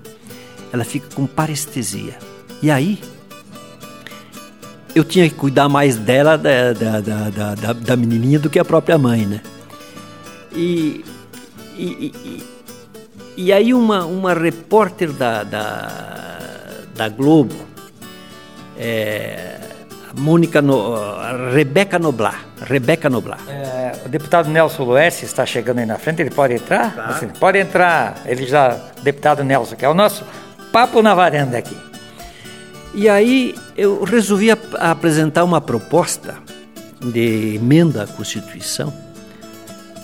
Ela 0.73 0.85
fica 0.85 1.09
com 1.17 1.27
parestesia. 1.27 2.17
E 2.63 2.71
aí 2.71 3.01
eu 4.95 5.03
tinha 5.03 5.29
que 5.29 5.35
cuidar 5.35 5.69
mais 5.69 5.97
dela, 5.97 6.39
da, 6.39 6.73
da, 6.73 7.01
da, 7.01 7.73
da, 7.73 7.97
menininha, 7.97 8.39
do 8.39 8.49
que 8.49 8.59
a 8.59 8.65
própria 8.65 8.97
mãe, 8.97 9.27
né? 9.27 9.41
E, 10.53 11.05
e, 11.77 12.43
e, 13.37 13.53
aí 13.53 13.75
uma, 13.75 14.05
uma 14.05 14.33
repórter 14.33 15.13
da, 15.13 15.43
da, 15.43 15.89
da 16.95 17.09
Globo, 17.09 17.57
é, 18.79 19.59
Mônica 20.17 20.63
no, 20.63 20.95
Rebeca 21.53 21.99
Noblar, 21.99 22.45
Rebeca 22.63 23.11
Noblar. 23.11 23.41
É, 23.49 23.93
o 24.07 24.09
deputado 24.09 24.49
Nelson 24.49 24.85
Luerce 24.85 25.25
está 25.25 25.45
chegando 25.45 25.81
aí 25.81 25.87
na 25.87 25.99
frente, 25.99 26.23
ele 26.23 26.31
pode 26.31 26.55
entrar? 26.55 26.95
Tá. 26.95 27.07
Assim, 27.07 27.29
pode 27.29 27.59
entrar, 27.59 28.23
ele 28.27 28.47
já, 28.47 28.79
deputado 29.03 29.43
Nelson, 29.43 29.75
que 29.75 29.85
é 29.85 29.89
o 29.89 29.95
nosso 29.95 30.25
papo 30.71 31.03
na 31.03 31.17
varanda 31.17 31.59
aqui. 31.59 31.77
E 32.95 33.09
aí 33.09 33.55
eu 33.77 34.05
resolvi 34.05 34.51
ap 34.51 34.63
apresentar 34.79 35.43
uma 35.43 35.61
proposta 35.61 36.37
de 37.01 37.57
emenda 37.57 38.05
à 38.05 38.07
Constituição 38.07 38.93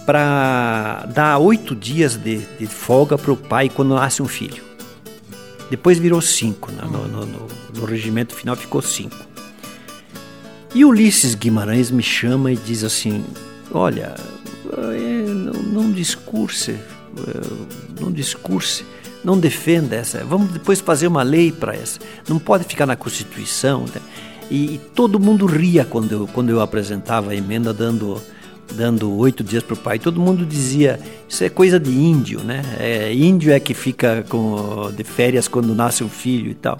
para 0.05 1.07
dar 1.14 1.38
oito 1.38 1.76
dias 1.76 2.16
de, 2.16 2.38
de 2.59 2.66
folga 2.66 3.16
para 3.16 3.32
o 3.32 3.36
pai 3.36 3.68
quando 3.68 3.95
nasce 3.95 4.20
um 4.20 4.26
filho. 4.26 4.64
Depois 5.70 5.99
virou 5.99 6.20
cinco, 6.20 6.72
né? 6.72 6.82
no, 6.82 7.07
no, 7.07 7.26
no, 7.26 7.47
no 7.76 7.84
regimento 7.84 8.34
final 8.34 8.57
ficou 8.57 8.82
cinco. 8.82 9.16
E 10.74 10.84
Ulisses 10.84 11.36
Guimarães 11.36 11.93
me 11.93 12.03
chama 12.03 12.51
e 12.51 12.57
diz 12.57 12.82
assim: 12.82 13.24
Olha, 13.70 14.16
eh, 14.72 15.24
não, 15.28 15.53
não 15.53 15.93
discurse, 15.93 16.76
não 18.01 18.11
discurse 18.11 18.85
não 19.25 19.39
defenda 19.39 19.97
essa. 19.97 20.25
Vamos 20.25 20.51
depois 20.51 20.81
fazer 20.81 21.07
uma 21.07 21.23
lei 21.23 21.53
para 21.53 21.75
essa. 21.75 22.01
Não 22.29 22.39
pode 22.39 22.65
ficar 22.65 22.87
na 22.87 22.97
Constituição. 22.97 23.81
Né? 23.83 24.01
E, 24.51 24.75
e, 24.75 24.79
todo 24.95 25.21
mundo 25.21 25.47
ria 25.47 25.85
quando 25.85 26.13
eu, 26.13 26.27
quando 26.27 26.51
eu 26.51 26.61
apresentava 26.61 27.33
a 27.33 27.37
emenda 27.37 27.73
dando 27.73 28.21
dando 28.73 29.13
oito 29.17 29.43
dias 29.43 29.65
para 29.65 29.75
o 29.75 29.77
pai. 29.77 29.99
Todo 29.99 30.21
mundo 30.21 30.47
dizia 30.47 31.01
isso 31.29 31.43
é 31.43 31.49
coisa 31.49 31.79
de 31.79 31.91
índio, 31.91 32.41
né? 32.45 32.63
É, 32.79 33.13
índio 33.13 33.53
é 33.53 33.59
que 33.59 33.75
fica 33.75 34.25
com, 34.29 34.93
de 34.97 35.03
férias 35.03 35.49
quando 35.49 35.75
nasce 35.75 36.05
um 36.05 36.09
filho 36.09 36.53
e 36.53 36.55
tal. 36.55 36.79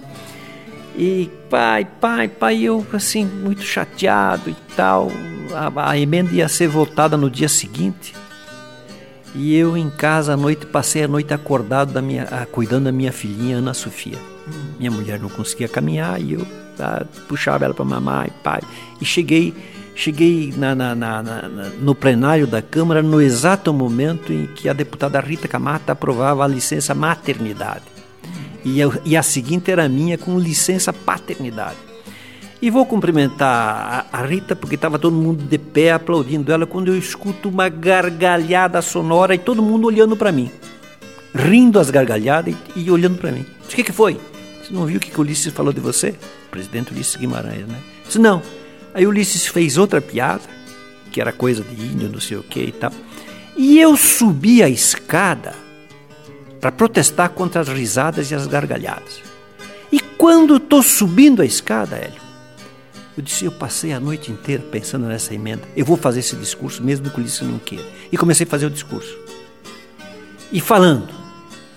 E 0.97 1.29
pai, 1.49 1.85
pai, 1.99 2.29
pai, 2.29 2.61
eu 2.61 2.85
assim 2.93 3.25
muito 3.25 3.61
chateado 3.61 4.49
e 4.49 4.55
tal. 4.73 5.11
A, 5.53 5.91
a 5.91 5.99
emenda 5.99 6.31
ia 6.31 6.47
ser 6.47 6.69
votada 6.69 7.17
no 7.17 7.29
dia 7.29 7.49
seguinte. 7.49 8.13
E 9.33 9.55
eu 9.55 9.77
em 9.77 9.89
casa 9.89 10.33
à 10.33 10.37
noite, 10.37 10.65
passei 10.65 11.03
a 11.03 11.07
noite 11.07 11.33
acordado 11.33 11.93
da 11.93 12.01
minha, 12.01 12.25
cuidando 12.51 12.85
da 12.85 12.91
minha 12.91 13.11
filhinha 13.11 13.57
Ana 13.57 13.73
Sofia. 13.73 14.17
Minha 14.77 14.91
mulher 14.91 15.19
não 15.19 15.29
conseguia 15.29 15.69
caminhar 15.69 16.19
e 16.21 16.33
eu 16.33 16.45
ah, 16.79 17.05
puxava 17.27 17.63
ela 17.63 17.73
para 17.73 17.85
mamar 17.85 18.27
e 18.27 18.31
pai. 18.43 18.61
E 18.99 19.05
cheguei, 19.05 19.53
cheguei 19.95 20.53
na, 20.57 20.75
na, 20.75 20.95
na, 20.95 21.23
no 21.79 21.95
plenário 21.95 22.45
da 22.45 22.61
Câmara 22.61 23.01
no 23.01 23.21
exato 23.21 23.73
momento 23.73 24.33
em 24.33 24.47
que 24.47 24.67
a 24.67 24.73
deputada 24.73 25.19
Rita 25.19 25.47
Camata 25.47 25.93
aprovava 25.93 26.43
a 26.43 26.47
licença 26.47 26.93
maternidade. 26.93 27.85
E, 28.65 28.79
eu, 28.79 28.93
e 29.05 29.15
a 29.15 29.23
seguinte 29.23 29.71
era 29.71 29.87
minha 29.87 30.17
com 30.17 30.37
licença 30.37 30.91
paternidade. 30.91 31.90
E 32.61 32.69
vou 32.69 32.85
cumprimentar 32.85 34.07
a, 34.13 34.23
Rita, 34.23 34.55
porque 34.55 34.75
estava 34.75 34.99
todo 34.99 35.15
mundo 35.15 35.43
de 35.43 35.57
pé 35.57 35.93
aplaudindo 35.93 36.51
ela, 36.51 36.67
quando 36.67 36.89
eu 36.89 36.97
escuto 36.97 37.49
uma 37.49 37.67
gargalhada 37.67 38.81
sonora 38.83 39.33
e 39.33 39.39
todo 39.39 39.63
mundo 39.63 39.87
olhando 39.87 40.15
para 40.15 40.31
mim. 40.31 40.51
Rindo 41.33 41.79
as 41.79 41.89
gargalhadas 41.89 42.53
e, 42.75 42.81
e 42.81 42.91
olhando 42.91 43.17
para 43.17 43.31
mim. 43.31 43.45
O 43.65 43.67
que, 43.67 43.83
que 43.83 43.91
foi? 43.91 44.19
Você 44.61 44.71
não 44.71 44.85
viu 44.85 44.97
o 44.97 44.99
que, 44.99 45.09
que 45.09 45.17
o 45.17 45.21
Ulisses 45.21 45.51
falou 45.51 45.73
de 45.73 45.79
você? 45.79 46.09
O 46.09 46.51
presidente 46.51 46.93
Ulisses 46.93 47.15
Guimarães, 47.15 47.65
né? 47.65 47.79
Disse, 48.05 48.19
não. 48.19 48.43
Aí 48.93 49.07
Ulisses 49.07 49.47
fez 49.47 49.77
outra 49.77 49.99
piada, 49.99 50.43
que 51.11 51.19
era 51.19 51.31
coisa 51.31 51.63
de 51.63 51.81
índio, 51.81 52.09
não 52.09 52.19
sei 52.19 52.37
o 52.37 52.43
que 52.43 52.59
e 52.59 52.71
tal. 52.71 52.91
E 53.57 53.79
eu 53.79 53.97
subi 53.97 54.61
a 54.61 54.69
escada 54.69 55.55
para 56.59 56.71
protestar 56.71 57.29
contra 57.29 57.61
as 57.61 57.69
risadas 57.69 58.29
e 58.29 58.35
as 58.35 58.45
gargalhadas. 58.45 59.19
E 59.91 59.99
quando 59.99 60.57
estou 60.57 60.83
subindo 60.83 61.41
a 61.41 61.45
escada, 61.45 61.95
Hélio, 61.95 62.20
eu 63.17 63.23
disse, 63.23 63.43
eu 63.43 63.51
passei 63.51 63.91
a 63.91 63.99
noite 63.99 64.31
inteira 64.31 64.63
pensando 64.71 65.05
nessa 65.05 65.33
emenda. 65.33 65.63
Eu 65.75 65.85
vou 65.85 65.97
fazer 65.97 66.21
esse 66.21 66.35
discurso, 66.35 66.81
mesmo 66.81 67.09
que 67.09 67.17
o 67.17 67.19
Ulisses 67.19 67.41
não 67.41 67.59
queira. 67.59 67.85
E 68.11 68.17
comecei 68.17 68.45
a 68.45 68.49
fazer 68.49 68.65
o 68.65 68.69
discurso. 68.69 69.17
E 70.51 70.61
falando. 70.61 71.09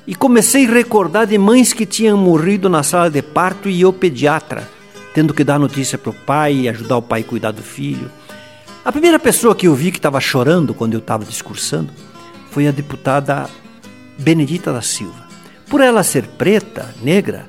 E 0.07 0.15
comecei 0.15 0.67
a 0.67 0.71
recordar 0.71 1.27
de 1.27 1.37
mães 1.37 1.73
que 1.73 1.87
tinham 1.87 2.17
morrido 2.17 2.69
na 2.69 2.83
sala 2.83 3.11
de 3.11 3.21
parto 3.21 3.69
e 3.69 3.81
eu, 3.81 3.93
pediatra, 3.93 4.69
tendo 5.13 5.35
que 5.35 5.43
dar 5.43 5.59
notícia 5.59 5.99
para 5.99 6.11
o 6.11 6.15
pai 6.15 6.55
e 6.55 6.69
ajudar 6.69 6.99
o 6.99 7.03
pai 7.03 7.23
a 7.23 7.25
cuidar 7.25 7.51
do 7.51 7.63
filho. 7.63 8.11
A 8.85 8.93
primeira 8.93 9.19
pessoa 9.19 9.55
que 9.55 9.67
eu 9.67 9.75
vi 9.75 9.91
que 9.91 9.99
estava 9.99 10.21
chorando 10.21 10.75
quando 10.75 10.93
eu 10.93 10.99
estava 11.01 11.25
discursando 11.25 11.91
foi 12.51 12.69
a 12.69 12.71
deputada 12.71 13.49
Benedita 14.19 14.73
da 14.73 14.83
Silva. 14.83 15.25
Por 15.69 15.81
ela 15.81 16.03
ser 16.03 16.27
preta, 16.27 16.95
negra, 17.03 17.49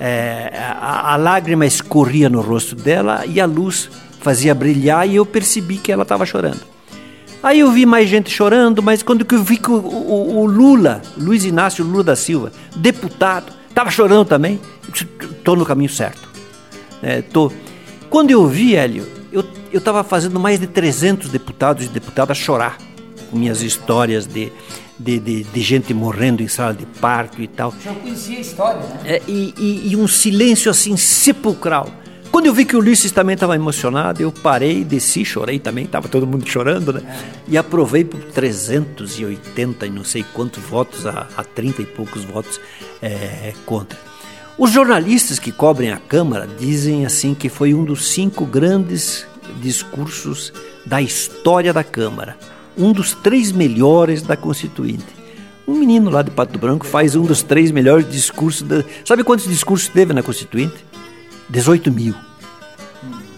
é, 0.00 0.50
a, 0.54 1.12
a 1.12 1.16
lágrima 1.16 1.66
escorria 1.66 2.28
no 2.28 2.40
rosto 2.40 2.74
dela 2.74 3.24
e 3.26 3.40
a 3.40 3.46
luz 3.46 3.88
fazia 4.20 4.54
brilhar 4.54 5.08
e 5.08 5.16
eu 5.16 5.26
percebi 5.26 5.76
que 5.76 5.92
ela 5.92 6.02
estava 6.02 6.24
chorando. 6.24 6.60
Aí 7.42 7.60
eu 7.60 7.70
vi 7.70 7.84
mais 7.84 8.08
gente 8.08 8.30
chorando, 8.30 8.82
mas 8.82 9.02
quando 9.02 9.26
eu 9.30 9.42
vi 9.42 9.58
que 9.58 9.70
o, 9.70 9.74
o, 9.74 10.38
o 10.38 10.46
Lula, 10.46 11.02
Luiz 11.16 11.44
Inácio 11.44 11.84
Lula 11.84 12.02
da 12.02 12.16
Silva, 12.16 12.50
deputado, 12.74 13.52
estava 13.68 13.90
chorando 13.90 14.26
também, 14.26 14.58
estou 14.92 15.54
no 15.54 15.66
caminho 15.66 15.90
certo. 15.90 16.26
É, 17.02 17.20
tô. 17.20 17.52
Quando 18.08 18.30
eu 18.30 18.46
vi, 18.46 18.74
Hélio, 18.74 19.06
eu 19.30 19.44
estava 19.78 20.02
fazendo 20.04 20.38
mais 20.40 20.58
de 20.60 20.66
300 20.68 21.28
deputados 21.28 21.84
e 21.84 21.88
deputadas 21.88 22.38
chorar 22.38 22.78
com 23.30 23.36
minhas 23.36 23.60
histórias 23.60 24.24
de, 24.24 24.52
de, 24.98 25.18
de, 25.18 25.44
de, 25.44 25.60
gente 25.60 25.92
morrendo 25.92 26.42
em 26.42 26.48
sala 26.48 26.72
de 26.74 26.86
parto 26.86 27.42
e 27.42 27.48
tal. 27.48 27.74
Já 27.82 27.92
conhecia 27.94 28.38
a 28.38 28.40
história, 28.40 28.80
né? 28.80 29.00
É, 29.04 29.22
e, 29.26 29.54
e, 29.58 29.92
e, 29.92 29.96
um 29.96 30.06
silêncio 30.06 30.70
assim 30.70 30.96
sepulcral. 30.96 31.88
Quando 32.30 32.46
eu 32.46 32.54
vi 32.54 32.64
que 32.64 32.74
o 32.74 32.80
Ulisses 32.80 33.12
também 33.12 33.34
estava 33.34 33.54
emocionado, 33.54 34.20
eu 34.20 34.32
parei, 34.32 34.82
desci, 34.82 35.24
chorei 35.24 35.60
também, 35.60 35.84
estava 35.84 36.08
todo 36.08 36.26
mundo 36.26 36.48
chorando, 36.48 36.92
né? 36.92 37.02
É. 37.08 37.52
E 37.52 37.56
aprovei 37.56 38.04
por 38.04 38.20
380 38.24 39.86
e 39.86 39.90
não 39.90 40.02
sei 40.02 40.24
quantos 40.34 40.62
votos, 40.62 41.06
a, 41.06 41.28
a 41.36 41.44
30 41.44 41.82
e 41.82 41.86
poucos 41.86 42.24
votos 42.24 42.60
é, 43.00 43.52
contra. 43.64 43.98
Os 44.58 44.70
jornalistas 44.70 45.38
que 45.38 45.52
cobrem 45.52 45.92
a 45.92 45.96
Câmara 45.96 46.48
dizem 46.58 47.06
assim 47.06 47.34
que 47.34 47.48
foi 47.48 47.72
um 47.72 47.84
dos 47.84 48.10
cinco 48.10 48.44
grandes 48.44 49.26
discursos 49.60 50.52
da 50.86 51.00
história 51.00 51.72
da 51.72 51.84
Câmara 51.84 52.36
um 52.76 52.92
dos 52.92 53.14
três 53.14 53.52
melhores 53.52 54.22
da 54.22 54.36
Constituinte. 54.36 55.06
Um 55.66 55.74
menino 55.74 56.10
lá 56.10 56.22
de 56.22 56.30
Pato 56.30 56.58
Branco 56.58 56.86
faz 56.86 57.16
um 57.16 57.22
dos 57.22 57.42
três 57.42 57.70
melhores 57.70 58.08
discursos. 58.10 58.62
Da... 58.62 58.84
Sabe 59.04 59.24
quantos 59.24 59.48
discursos 59.48 59.88
teve 59.88 60.12
na 60.12 60.22
Constituinte? 60.22 60.84
18 61.48 61.90
mil. 61.90 62.14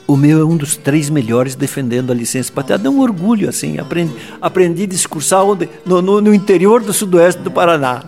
O 0.07 0.17
meu 0.17 0.41
é 0.41 0.45
um 0.45 0.57
dos 0.57 0.77
três 0.77 1.11
melhores 1.11 1.55
defendendo 1.55 2.13
a 2.13 2.15
licença 2.15 2.53
patriada. 2.53 2.85
Dá 2.85 2.91
um 2.91 3.01
orgulho, 3.01 3.49
assim. 3.49 3.79
Aprendi, 3.79 4.13
aprendi 4.41 4.85
a 4.85 4.87
discursar 4.87 5.45
onde, 5.45 5.69
no, 5.85 6.01
no, 6.01 6.21
no 6.21 6.35
interior 6.35 6.83
do 6.83 6.93
sudoeste 6.93 7.43
do 7.43 7.51
Paraná. 7.51 8.03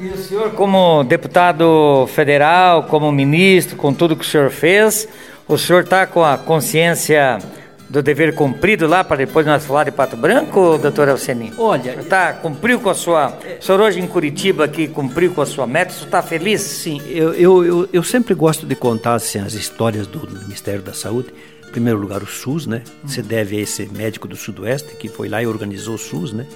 E 0.00 0.08
o 0.08 0.16
senhor, 0.16 0.52
como 0.52 1.02
deputado 1.04 2.06
federal, 2.14 2.84
como 2.84 3.10
ministro, 3.10 3.76
com 3.76 3.92
tudo 3.92 4.16
que 4.16 4.24
o 4.24 4.28
senhor 4.28 4.50
fez, 4.50 5.08
o 5.46 5.58
senhor 5.58 5.82
está 5.82 6.06
com 6.06 6.24
a 6.24 6.38
consciência 6.38 7.38
do 7.88 8.02
dever 8.02 8.34
cumprido 8.34 8.86
lá 8.86 9.02
para 9.02 9.18
depois 9.18 9.46
nós 9.46 9.64
falar 9.64 9.84
de 9.84 9.90
Pato 9.90 10.16
Branco, 10.16 10.78
doutor 10.78 11.08
Alceni? 11.08 11.52
Olha, 11.56 11.94
tá 12.04 12.34
cumpriu 12.34 12.80
com 12.80 12.90
a 12.90 12.94
sua. 12.94 13.38
O 13.60 13.64
senhor 13.64 13.80
hoje 13.80 13.98
em 13.98 14.06
Curitiba 14.06 14.64
aqui 14.64 14.86
cumpriu 14.86 15.32
com 15.32 15.40
a 15.40 15.46
sua 15.46 15.66
meta, 15.66 15.90
o 15.90 15.94
senhor 15.94 16.06
está 16.06 16.22
feliz? 16.22 16.60
Sim, 16.60 17.00
eu, 17.08 17.32
eu, 17.32 17.64
eu, 17.64 17.88
eu, 17.92 18.02
sempre 18.02 18.34
gosto 18.34 18.66
de 18.66 18.74
contar 18.74 19.14
assim, 19.14 19.38
as 19.38 19.54
histórias 19.54 20.06
do 20.06 20.20
Ministério 20.42 20.82
da 20.82 20.92
Saúde. 20.92 21.28
Em 21.66 21.70
primeiro 21.70 21.98
lugar, 21.98 22.22
o 22.22 22.26
SUS, 22.26 22.66
né? 22.66 22.82
Você 23.04 23.20
deve 23.20 23.56
a 23.58 23.60
esse 23.60 23.86
médico 23.86 24.26
do 24.26 24.36
Sudoeste 24.36 24.96
que 24.96 25.06
foi 25.06 25.28
lá 25.28 25.42
e 25.42 25.46
organizou 25.46 25.96
o 25.96 25.98
SUS, 25.98 26.32
né? 26.32 26.46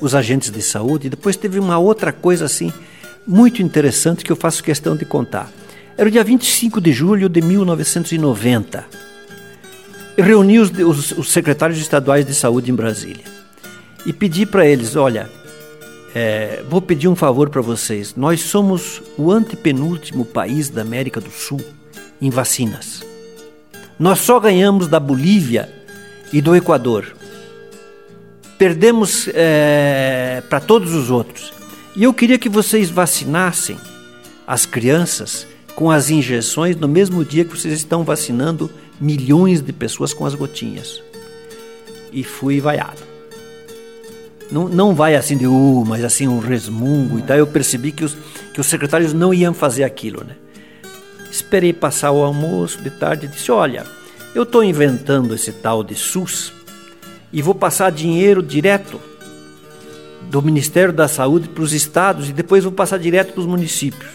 Os 0.00 0.14
agentes 0.14 0.50
de 0.50 0.60
saúde. 0.60 1.06
E 1.06 1.10
depois 1.10 1.34
teve 1.34 1.58
uma 1.58 1.78
outra 1.78 2.12
coisa 2.12 2.44
assim, 2.44 2.70
muito 3.26 3.62
interessante 3.62 4.22
que 4.22 4.30
eu 4.30 4.36
faço 4.36 4.62
questão 4.62 4.94
de 4.94 5.06
contar. 5.06 5.50
Era 5.96 6.08
o 6.08 6.12
dia 6.12 6.22
25 6.22 6.80
de 6.80 6.92
julho 6.92 7.28
de 7.28 7.40
1990 7.40 9.09
reuni 10.16 10.58
os, 10.58 10.70
os, 10.70 11.12
os, 11.12 11.30
secretários 11.30 11.78
estaduais 11.78 12.26
de 12.26 12.34
saúde 12.34 12.70
em 12.70 12.74
Brasília 12.74 13.24
e 14.04 14.12
pedi 14.12 14.44
para 14.44 14.66
eles: 14.66 14.96
olha, 14.96 15.30
é, 16.14 16.62
vou 16.68 16.82
pedir 16.82 17.08
um 17.08 17.16
favor 17.16 17.48
para 17.50 17.60
vocês. 17.60 18.14
Nós 18.16 18.40
somos 18.40 19.02
o 19.16 19.30
antepenúltimo 19.30 20.24
país 20.24 20.68
da 20.68 20.82
América 20.82 21.20
do 21.20 21.30
Sul 21.30 21.60
em 22.20 22.30
vacinas. 22.30 23.02
Nós 23.98 24.20
só 24.20 24.40
ganhamos 24.40 24.88
da 24.88 24.98
Bolívia 24.98 25.68
e 26.32 26.40
do 26.40 26.56
Equador. 26.56 27.14
Perdemos 28.58 29.28
é, 29.32 30.42
para 30.48 30.60
todos 30.60 30.94
os 30.94 31.10
outros. 31.10 31.52
E 31.96 32.04
eu 32.04 32.14
queria 32.14 32.38
que 32.38 32.48
vocês 32.48 32.90
vacinassem 32.90 33.76
as 34.46 34.66
crianças 34.66 35.46
com 35.74 35.90
as 35.90 36.10
injeções 36.10 36.76
no 36.76 36.88
mesmo 36.88 37.24
dia 37.24 37.44
que 37.44 37.56
vocês 37.56 37.74
estão 37.74 38.04
vacinando 38.04 38.70
milhões 39.00 39.62
de 39.62 39.72
pessoas 39.72 40.12
com 40.12 40.26
as 40.26 40.34
gotinhas. 40.34 41.02
E 42.12 42.22
fui 42.22 42.60
vaiado. 42.60 43.10
Não, 44.50 44.68
não 44.68 44.94
vai 44.94 45.14
assim 45.14 45.36
de 45.36 45.46
uh, 45.46 45.84
mas 45.86 46.04
assim 46.04 46.26
um 46.26 46.40
resmungo 46.40 47.18
e 47.18 47.22
tal. 47.22 47.36
Eu 47.36 47.46
percebi 47.46 47.92
que 47.92 48.04
os, 48.04 48.16
que 48.52 48.60
os 48.60 48.66
secretários 48.66 49.12
não 49.12 49.32
iam 49.32 49.54
fazer 49.54 49.84
aquilo, 49.84 50.24
né? 50.24 50.36
Esperei 51.30 51.72
passar 51.72 52.10
o 52.10 52.24
almoço 52.24 52.82
de 52.82 52.90
tarde 52.90 53.26
e 53.26 53.28
disse: 53.28 53.52
Olha, 53.52 53.86
eu 54.34 54.42
estou 54.42 54.64
inventando 54.64 55.34
esse 55.34 55.52
tal 55.52 55.84
de 55.84 55.94
SUS 55.94 56.52
e 57.32 57.40
vou 57.40 57.54
passar 57.54 57.92
dinheiro 57.92 58.42
direto 58.42 59.00
do 60.22 60.42
Ministério 60.42 60.92
da 60.92 61.06
Saúde 61.06 61.48
para 61.48 61.62
os 61.62 61.72
estados 61.72 62.28
e 62.28 62.32
depois 62.32 62.64
vou 62.64 62.72
passar 62.72 62.98
direto 62.98 63.32
para 63.32 63.40
os 63.40 63.46
municípios. 63.46 64.10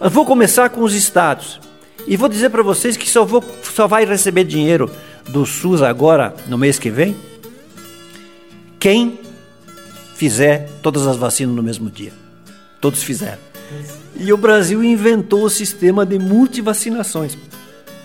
Mas 0.00 0.12
vou 0.12 0.24
começar 0.24 0.70
com 0.70 0.82
os 0.82 0.94
estados. 0.94 1.60
E 2.08 2.16
vou 2.16 2.26
dizer 2.26 2.48
para 2.48 2.62
vocês 2.62 2.96
que 2.96 3.08
só, 3.08 3.22
vou, 3.22 3.44
só 3.62 3.86
vai 3.86 4.06
receber 4.06 4.44
dinheiro 4.44 4.90
do 5.28 5.44
SUS 5.44 5.82
agora, 5.82 6.34
no 6.46 6.56
mês 6.56 6.78
que 6.78 6.88
vem, 6.88 7.14
quem 8.80 9.20
fizer 10.14 10.70
todas 10.80 11.06
as 11.06 11.18
vacinas 11.18 11.54
no 11.54 11.62
mesmo 11.62 11.90
dia. 11.90 12.12
Todos 12.80 13.02
fizeram. 13.02 13.36
E 14.16 14.32
o 14.32 14.38
Brasil 14.38 14.82
inventou 14.82 15.44
o 15.44 15.50
sistema 15.50 16.06
de 16.06 16.18
multivacinações 16.18 17.36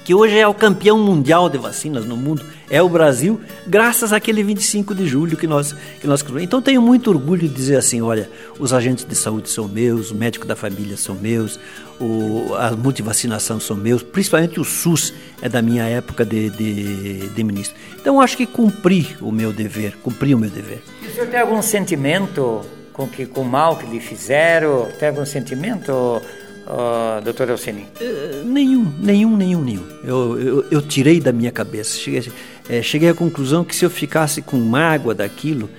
que 0.04 0.14
hoje 0.14 0.38
é 0.38 0.47
o 0.47 0.54
campeão 0.54 0.97
mundial 0.97 1.49
de 1.49 1.58
vacinas 1.58 2.06
no 2.06 2.18
mundo, 2.18 2.43
é 2.70 2.82
o 2.82 2.89
Brasil, 2.89 3.39
graças 3.66 4.12
àquele 4.12 4.43
25 4.43 4.93
de 4.93 5.08
julho 5.08 5.38
que 5.38 5.47
nós 5.47 5.74
que 5.99 6.08
nós 6.08 6.24
Então 6.41 6.62
tenho 6.62 6.82
muito 6.82 7.10
orgulho 7.10 7.47
de 7.47 7.54
dizer 7.54 7.78
assim, 7.78 8.01
olha, 8.01 8.30
os 8.60 8.74
agentes 8.74 9.06
de 9.06 9.16
saúde 9.16 9.49
são 9.49 9.68
meus, 9.68 10.12
o 10.12 10.16
médico 10.16 10.45
da 10.45 10.56
família 10.56 10.97
são 10.97 11.16
meus, 11.16 11.60
o, 11.99 12.54
a 12.56 12.72
multivacinação 12.72 13.60
são 13.60 13.78
meus, 13.78 14.04
principalmente 14.04 14.60
o 14.60 14.64
SUS 14.64 15.14
é 15.41 15.47
da 15.47 15.62
minha 15.62 15.86
época 15.86 16.26
de, 16.26 16.49
de, 16.49 17.30
de 17.30 17.43
ministro. 17.43 17.78
Então 17.99 18.20
acho 18.20 18.36
que 18.36 18.45
cumpri 18.45 19.16
o 19.22 19.32
meu 19.32 19.54
dever, 19.54 19.97
cumpri 20.04 20.36
o 20.36 20.38
meu 20.38 20.49
dever. 20.49 20.82
E 21.01 21.08
o 21.08 21.14
senhor 21.14 21.28
tem 21.28 21.39
algum 21.39 21.62
sentimento 21.62 22.62
com, 22.91 23.08
que, 23.08 23.26
com 23.26 23.41
o 23.41 23.45
mal 23.45 23.78
que 23.78 23.86
lhe 23.86 23.99
fizeram? 23.99 24.88
Tem 24.99 25.10
algum 25.10 25.26
sentimento 25.26 26.22
uh, 26.74 27.21
doutor 27.21 27.51
Alcini? 27.51 27.86
Uh, 28.01 28.45
nenhum, 28.45 28.91
nenhum, 28.99 29.38
nenhum, 29.38 29.61
nenhum. 29.61 29.84
Eu, 30.03 30.39
eu, 30.39 30.65
eu, 30.71 30.82
tirei 30.82 31.19
da 31.19 31.32
minha 31.32 31.51
cabeça. 31.51 31.97
Cheguei, 31.97 32.32
é, 32.69 32.82
cheguei 32.82 33.09
à 33.09 33.13
conclusão 33.13 33.63
que 33.63 33.76
se 33.76 33.86
eu 33.86 33.89
ficasse 33.89 34.41
com 34.41 34.57
mágoa 34.57 35.13
daquilo, 35.13 35.69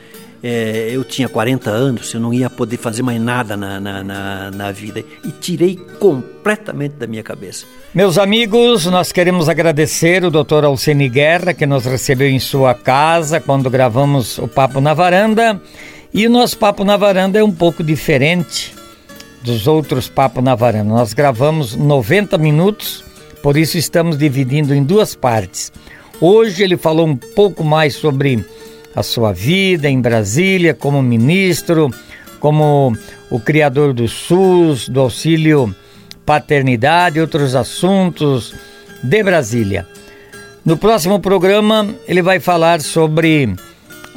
é, 0.43 0.91
eu 0.93 1.03
tinha 1.03 1.29
40 1.29 1.71
anos, 1.71 2.13
eu 2.13 2.21
não 2.21 2.33
ia 2.33 2.51
poder 2.51 2.77
fazer 2.77 3.03
mais 3.03 3.21
nada 3.21 3.57
na, 3.57 3.81
na, 3.81 4.05
na, 4.05 4.51
na, 4.51 4.73
vida. 4.73 5.03
E 5.25 5.31
tirei 5.31 5.77
completamente 5.99 6.97
da 6.97 7.07
minha 7.07 7.23
cabeça. 7.23 7.65
Meus 7.95 8.19
amigos, 8.19 8.85
nós 8.87 9.11
queremos 9.11 9.49
agradecer 9.49 10.25
o 10.25 10.31
doutor 10.31 10.65
Alcene 10.65 11.09
Guerra, 11.09 11.55
que 11.55 11.65
nos 11.65 11.87
recebeu 11.87 12.29
em 12.29 12.39
sua 12.39 12.75
casa 12.75 13.41
quando 13.41 13.71
gravamos 13.71 14.39
o 14.39 14.47
Papo 14.47 14.81
na 14.81 14.93
Varanda. 14.93 15.61
E 16.13 16.27
o 16.27 16.31
nosso 16.31 16.59
Papo 16.59 16.85
na 16.85 16.97
Varanda 16.97 17.39
é 17.39 17.43
um 17.43 17.53
pouco 17.53 17.83
diferente 17.83 18.84
dos 19.45 19.67
outros 19.67 20.09
Papo 20.09 20.41
na 20.41 20.55
Varanda. 20.55 20.89
Nós 20.89 21.13
gravamos 21.13 21.77
90 21.77 22.39
minutos, 22.39 23.05
por 23.43 23.59
isso 23.59 23.77
estamos 23.77 24.17
dividindo 24.17 24.75
em 24.75 24.83
duas 24.83 25.15
partes. 25.15 25.71
Hoje 26.19 26.63
ele 26.63 26.79
falou 26.79 27.07
um 27.07 27.15
pouco 27.15 27.63
mais 27.63 27.95
sobre 27.95 28.43
a 28.97 29.03
sua 29.03 29.33
vida 29.33 29.89
em 29.89 30.01
Brasília 30.01 30.73
como 30.73 31.03
ministro, 31.03 31.91
como 32.41 32.97
o 33.31 33.39
criador 33.39 33.93
do 33.93 34.09
SUS, 34.09 34.89
do 34.89 35.01
auxílio 35.01 35.77
paternidade 36.25 37.19
e 37.19 37.21
outros 37.21 37.55
assuntos 37.55 38.55
de 39.03 39.23
Brasília. 39.23 39.87
No 40.65 40.79
próximo 40.79 41.21
programa, 41.21 41.95
ele 42.09 42.23
vai 42.23 42.41
falar 42.41 42.81
sobre 42.81 43.55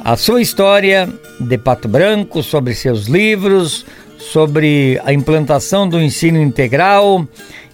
a 0.02 0.16
sua 0.16 0.40
história 0.40 1.06
de 1.38 1.58
Pato 1.58 1.86
Branco, 1.86 2.42
sobre 2.42 2.74
seus 2.74 3.08
livros, 3.08 3.84
sobre 4.32 5.00
a 5.04 5.12
implantação 5.12 5.88
do 5.88 6.00
ensino 6.00 6.40
integral 6.40 7.26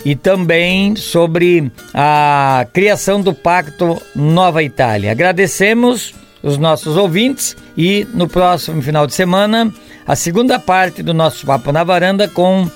e 0.04 0.14
também 0.14 0.94
sobre 0.96 1.70
a 1.92 2.66
criação 2.72 3.20
do 3.20 3.32
Pacto 3.32 4.00
Nova 4.14 4.62
Itália. 4.62 5.12
Agradecemos 5.12 6.14
os 6.42 6.58
nossos 6.58 6.96
ouvintes 6.96 7.56
e 7.76 8.06
no 8.12 8.28
próximo 8.28 8.82
final 8.82 9.06
de 9.06 9.14
semana 9.14 9.72
a 10.06 10.14
segunda 10.14 10.58
parte 10.58 11.02
do 11.02 11.14
nosso 11.14 11.46
Papo 11.46 11.72
na 11.72 11.82
Varanda 11.82 12.28
com 12.28 12.68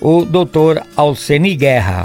o 0.00 0.24
Dr. 0.24 0.82
Alceni 0.96 1.56
Guerra. 1.56 2.04